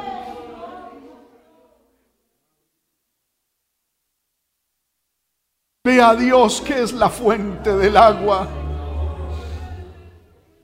Ve 5.84 6.00
a 6.00 6.14
Dios 6.14 6.60
que 6.60 6.80
es 6.80 6.92
la 6.92 7.08
fuente 7.08 7.74
del 7.76 7.96
agua. 7.96 8.46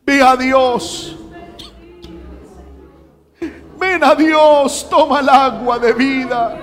Ve 0.06 0.22
a 0.22 0.36
Dios. 0.36 1.16
Ven 3.80 4.04
a 4.04 4.14
Dios, 4.14 4.86
toma 4.88 5.18
el 5.18 5.28
agua 5.28 5.80
de 5.80 5.92
vida. 5.92 6.56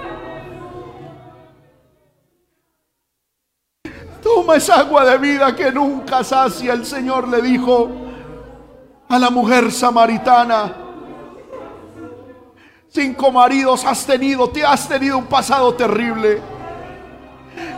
Toma 4.23 4.55
esa 4.55 4.79
agua 4.79 5.03
de 5.03 5.17
vida 5.17 5.53
que 5.53 5.69
nunca 5.73 6.23
sacia. 6.23 6.71
El 6.71 6.85
Señor 6.85 7.27
le 7.27 7.41
dijo 7.41 7.89
a 9.09 9.19
la 9.19 9.29
mujer 9.31 9.69
samaritana. 9.69 10.73
Cinco 12.87 13.33
maridos 13.33 13.83
has 13.83 14.05
tenido, 14.05 14.49
te 14.49 14.65
has 14.65 14.87
tenido 14.87 15.17
un 15.17 15.25
pasado 15.25 15.73
terrible. 15.73 16.54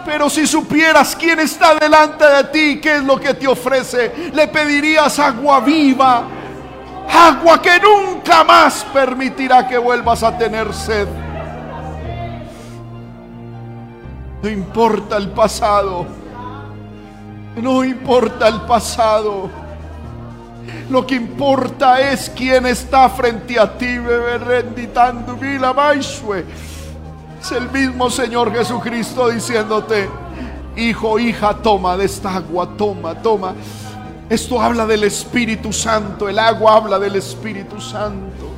Pero 0.08 0.30
si 0.30 0.48
supieras 0.48 1.18
quién 1.18 1.38
está 1.42 1.76
delante 1.76 2.24
de 2.24 2.44
ti, 2.46 2.80
qué 2.80 2.96
es 2.96 3.04
lo 3.04 3.20
que 3.20 3.34
te 3.34 3.46
ofrece, 3.46 4.32
le 4.34 4.48
pedirías 4.48 5.20
agua 5.20 5.60
viva, 5.60 6.24
agua 7.12 7.62
que 7.62 7.78
nunca 7.78 8.46
más 8.46 8.86
permitirá 8.94 9.68
que 9.68 9.78
vuelvas 9.78 10.24
a 10.24 10.38
tener 10.38 10.74
sed. 10.74 11.10
No 14.42 14.50
importa 14.50 15.18
el 15.18 15.28
pasado, 15.32 16.06
no 17.58 17.84
importa 17.84 18.48
el 18.48 18.62
pasado. 18.62 19.50
Lo 20.90 21.06
que 21.06 21.16
importa 21.16 22.00
es 22.00 22.32
quién 22.34 22.66
está 22.66 23.10
frente 23.10 23.60
a 23.60 23.78
ti, 23.78 23.98
bebé, 23.98 24.38
renditando, 24.38 25.36
vila, 25.36 25.74
es 27.48 27.52
el 27.54 27.72
mismo 27.72 28.10
Señor 28.10 28.52
Jesucristo 28.52 29.30
diciéndote, 29.30 30.10
Hijo, 30.76 31.18
hija, 31.18 31.56
toma 31.56 31.96
de 31.98 32.06
esta 32.06 32.36
agua, 32.36 32.70
toma, 32.78 33.16
toma. 33.16 33.56
Esto 34.30 34.62
habla 34.62 34.86
del 34.86 35.06
Espíritu 35.06 35.72
Santo, 35.72 36.28
el 36.28 36.38
agua 36.38 36.76
habla 36.76 37.00
del 37.00 37.16
Espíritu 37.16 37.80
Santo. 37.80 38.52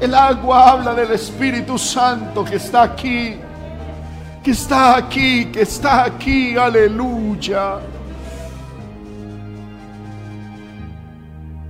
El 0.00 0.14
agua 0.14 0.70
habla 0.70 0.94
del 0.94 1.10
Espíritu 1.10 1.76
Santo 1.76 2.44
que 2.44 2.56
está 2.56 2.82
aquí, 2.82 3.36
que 4.42 4.50
está 4.52 4.96
aquí, 4.96 5.46
que 5.46 5.62
está 5.62 6.04
aquí, 6.04 6.56
aleluya. 6.56 7.80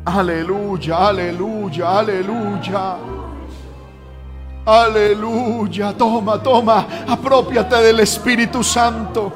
Aleluya, 0.05 1.09
aleluya, 1.09 1.99
aleluya. 1.99 3.22
Aleluya, 4.65 5.93
toma, 5.93 6.41
toma, 6.41 6.87
apropiate 7.09 7.83
del 7.83 7.99
Espíritu 7.99 8.63
Santo. 8.63 9.33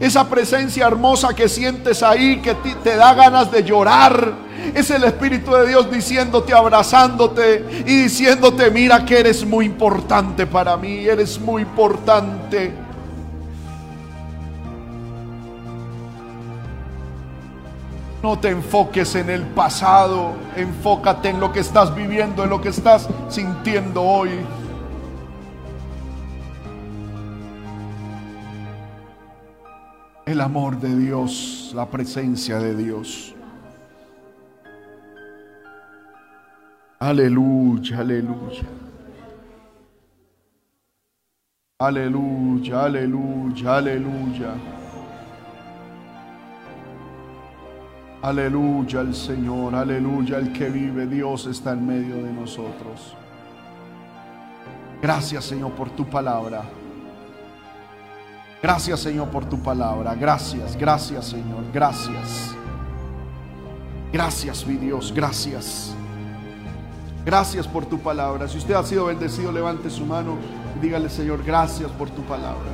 Esa 0.00 0.28
presencia 0.28 0.86
hermosa 0.86 1.34
que 1.34 1.48
sientes 1.48 2.02
ahí, 2.02 2.40
que 2.40 2.54
te 2.54 2.96
da 2.96 3.14
ganas 3.14 3.50
de 3.52 3.62
llorar. 3.62 4.32
Es 4.74 4.90
el 4.90 5.04
Espíritu 5.04 5.52
de 5.52 5.68
Dios 5.68 5.88
diciéndote, 5.88 6.52
abrazándote 6.52 7.84
y 7.86 8.02
diciéndote, 8.02 8.72
mira 8.72 9.04
que 9.04 9.20
eres 9.20 9.44
muy 9.46 9.66
importante 9.66 10.46
para 10.46 10.76
mí, 10.76 11.06
eres 11.06 11.38
muy 11.38 11.62
importante. 11.62 12.87
No 18.22 18.36
te 18.36 18.50
enfoques 18.50 19.14
en 19.14 19.30
el 19.30 19.42
pasado, 19.42 20.32
enfócate 20.56 21.28
en 21.28 21.38
lo 21.38 21.52
que 21.52 21.60
estás 21.60 21.94
viviendo, 21.94 22.42
en 22.42 22.50
lo 22.50 22.60
que 22.60 22.70
estás 22.70 23.08
sintiendo 23.28 24.02
hoy. 24.02 24.30
El 30.26 30.40
amor 30.40 30.78
de 30.80 30.96
Dios, 30.96 31.72
la 31.74 31.86
presencia 31.86 32.58
de 32.58 32.74
Dios. 32.74 33.34
Aleluya, 36.98 38.00
aleluya. 38.00 38.66
Aleluya, 41.78 42.84
aleluya, 42.84 43.76
aleluya. 43.76 44.77
Aleluya 48.20 49.00
al 49.00 49.14
Señor, 49.14 49.76
aleluya 49.76 50.38
el 50.38 50.52
que 50.52 50.68
vive. 50.68 51.06
Dios 51.06 51.46
está 51.46 51.72
en 51.72 51.86
medio 51.86 52.16
de 52.16 52.32
nosotros. 52.32 53.14
Gracias 55.00 55.44
Señor 55.44 55.70
por 55.72 55.90
tu 55.90 56.04
palabra. 56.04 56.64
Gracias 58.60 58.98
Señor 58.98 59.28
por 59.28 59.44
tu 59.44 59.62
palabra. 59.62 60.16
Gracias, 60.16 60.76
gracias 60.76 61.26
Señor, 61.26 61.62
gracias. 61.72 62.56
Gracias 64.12 64.66
mi 64.66 64.74
Dios, 64.74 65.12
gracias. 65.14 65.94
Gracias 67.24 67.68
por 67.68 67.86
tu 67.86 68.00
palabra. 68.00 68.48
Si 68.48 68.58
usted 68.58 68.74
ha 68.74 68.82
sido 68.82 69.06
bendecido, 69.06 69.52
levante 69.52 69.90
su 69.90 70.04
mano 70.04 70.36
y 70.76 70.80
dígale 70.80 71.08
Señor, 71.08 71.44
gracias 71.44 71.90
por 71.92 72.10
tu 72.10 72.22
palabra. 72.22 72.72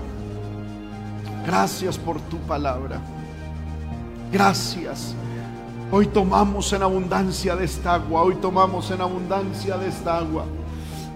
Gracias 1.47 1.99
por 1.99 2.19
tu 2.19 2.39
palabra. 2.39 2.99
Gracias. 4.33 5.15
Hoy 5.91 6.07
tomamos 6.07 6.73
en 6.73 6.83
abundancia 6.83 7.55
de 7.55 7.65
esta 7.65 7.95
agua. 7.95 8.23
Hoy 8.23 8.37
tomamos 8.37 8.91
en 8.91 9.01
abundancia 9.01 9.77
de 9.77 9.89
esta 9.89 10.19
agua. 10.19 10.45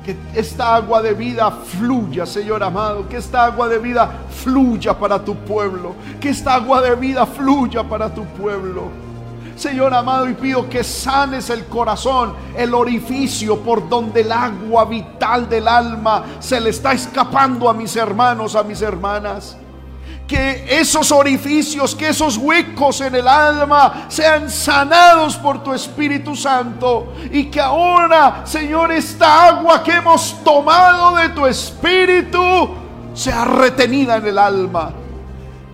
Que 0.04 0.16
esta 0.34 0.76
agua 0.76 1.02
de 1.02 1.14
vida 1.14 1.50
fluya, 1.50 2.26
Señor 2.26 2.62
amado. 2.62 3.08
Que 3.08 3.16
esta 3.16 3.44
agua 3.44 3.68
de 3.68 3.78
vida 3.78 4.10
fluya 4.30 4.98
para 4.98 5.24
tu 5.24 5.34
pueblo. 5.34 5.94
Que 6.20 6.28
esta 6.28 6.54
agua 6.54 6.80
de 6.80 6.94
vida 6.94 7.26
fluya 7.26 7.82
para 7.82 8.12
tu 8.12 8.24
pueblo. 8.24 8.84
Señor 9.56 9.92
amado, 9.92 10.28
y 10.28 10.34
pido 10.34 10.68
que 10.68 10.84
sanes 10.84 11.50
el 11.50 11.64
corazón, 11.64 12.32
el 12.56 12.72
orificio 12.74 13.58
por 13.58 13.88
donde 13.88 14.20
el 14.20 14.30
agua 14.30 14.84
vital 14.84 15.48
del 15.48 15.66
alma 15.66 16.22
se 16.38 16.60
le 16.60 16.70
está 16.70 16.92
escapando 16.92 17.68
a 17.68 17.74
mis 17.74 17.96
hermanos, 17.96 18.54
a 18.54 18.62
mis 18.62 18.80
hermanas 18.82 19.56
que 20.28 20.66
esos 20.78 21.10
orificios, 21.10 21.94
que 21.94 22.10
esos 22.10 22.36
huecos 22.36 23.00
en 23.00 23.14
el 23.14 23.26
alma 23.26 24.04
sean 24.08 24.50
sanados 24.50 25.36
por 25.38 25.62
tu 25.64 25.72
Espíritu 25.72 26.36
Santo. 26.36 27.14
Y 27.32 27.46
que 27.46 27.58
ahora, 27.58 28.42
Señor, 28.44 28.92
esta 28.92 29.48
agua 29.48 29.82
que 29.82 29.92
hemos 29.92 30.44
tomado 30.44 31.16
de 31.16 31.30
tu 31.30 31.46
Espíritu 31.46 32.68
sea 33.14 33.46
retenida 33.46 34.18
en 34.18 34.26
el 34.26 34.38
alma 34.38 34.92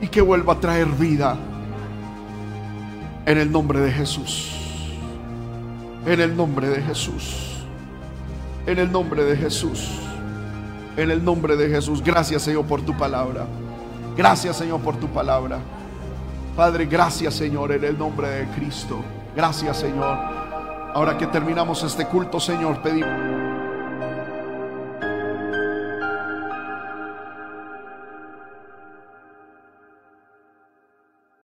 y 0.01 0.07
que 0.07 0.21
vuelva 0.21 0.53
a 0.53 0.61
traer 0.61 0.87
vida. 0.87 1.37
En 3.27 3.39
el 3.39 3.51
nombre 3.51 3.81
de 3.81 3.91
Jesús. 3.91 4.53
En 6.07 6.21
el 6.21 6.37
nombre 6.37 6.69
de 6.69 6.81
Jesús. 6.81 7.65
En 8.67 8.79
el 8.79 8.93
nombre 8.93 9.25
de 9.25 9.37
Jesús. 9.37 9.89
En 10.97 11.11
el 11.11 11.25
nombre 11.25 11.57
de 11.57 11.69
Jesús. 11.69 12.01
Gracias 12.05 12.43
Señor 12.43 12.67
por 12.67 12.83
tu 12.83 12.97
palabra. 12.97 13.47
Gracias 14.17 14.57
Señor 14.57 14.81
por 14.81 14.97
tu 14.97 15.09
palabra. 15.09 15.59
Padre, 16.57 16.87
gracias 16.87 17.35
Señor 17.35 17.73
en 17.73 17.85
el 17.85 17.99
nombre 17.99 18.29
de 18.29 18.47
Cristo. 18.55 19.03
Gracias 19.35 19.79
Señor. 19.79 20.17
Ahora 20.95 21.19
que 21.19 21.27
terminamos 21.27 21.83
este 21.83 22.07
culto, 22.07 22.39
Señor, 22.39 22.81
pedimos... 22.81 23.44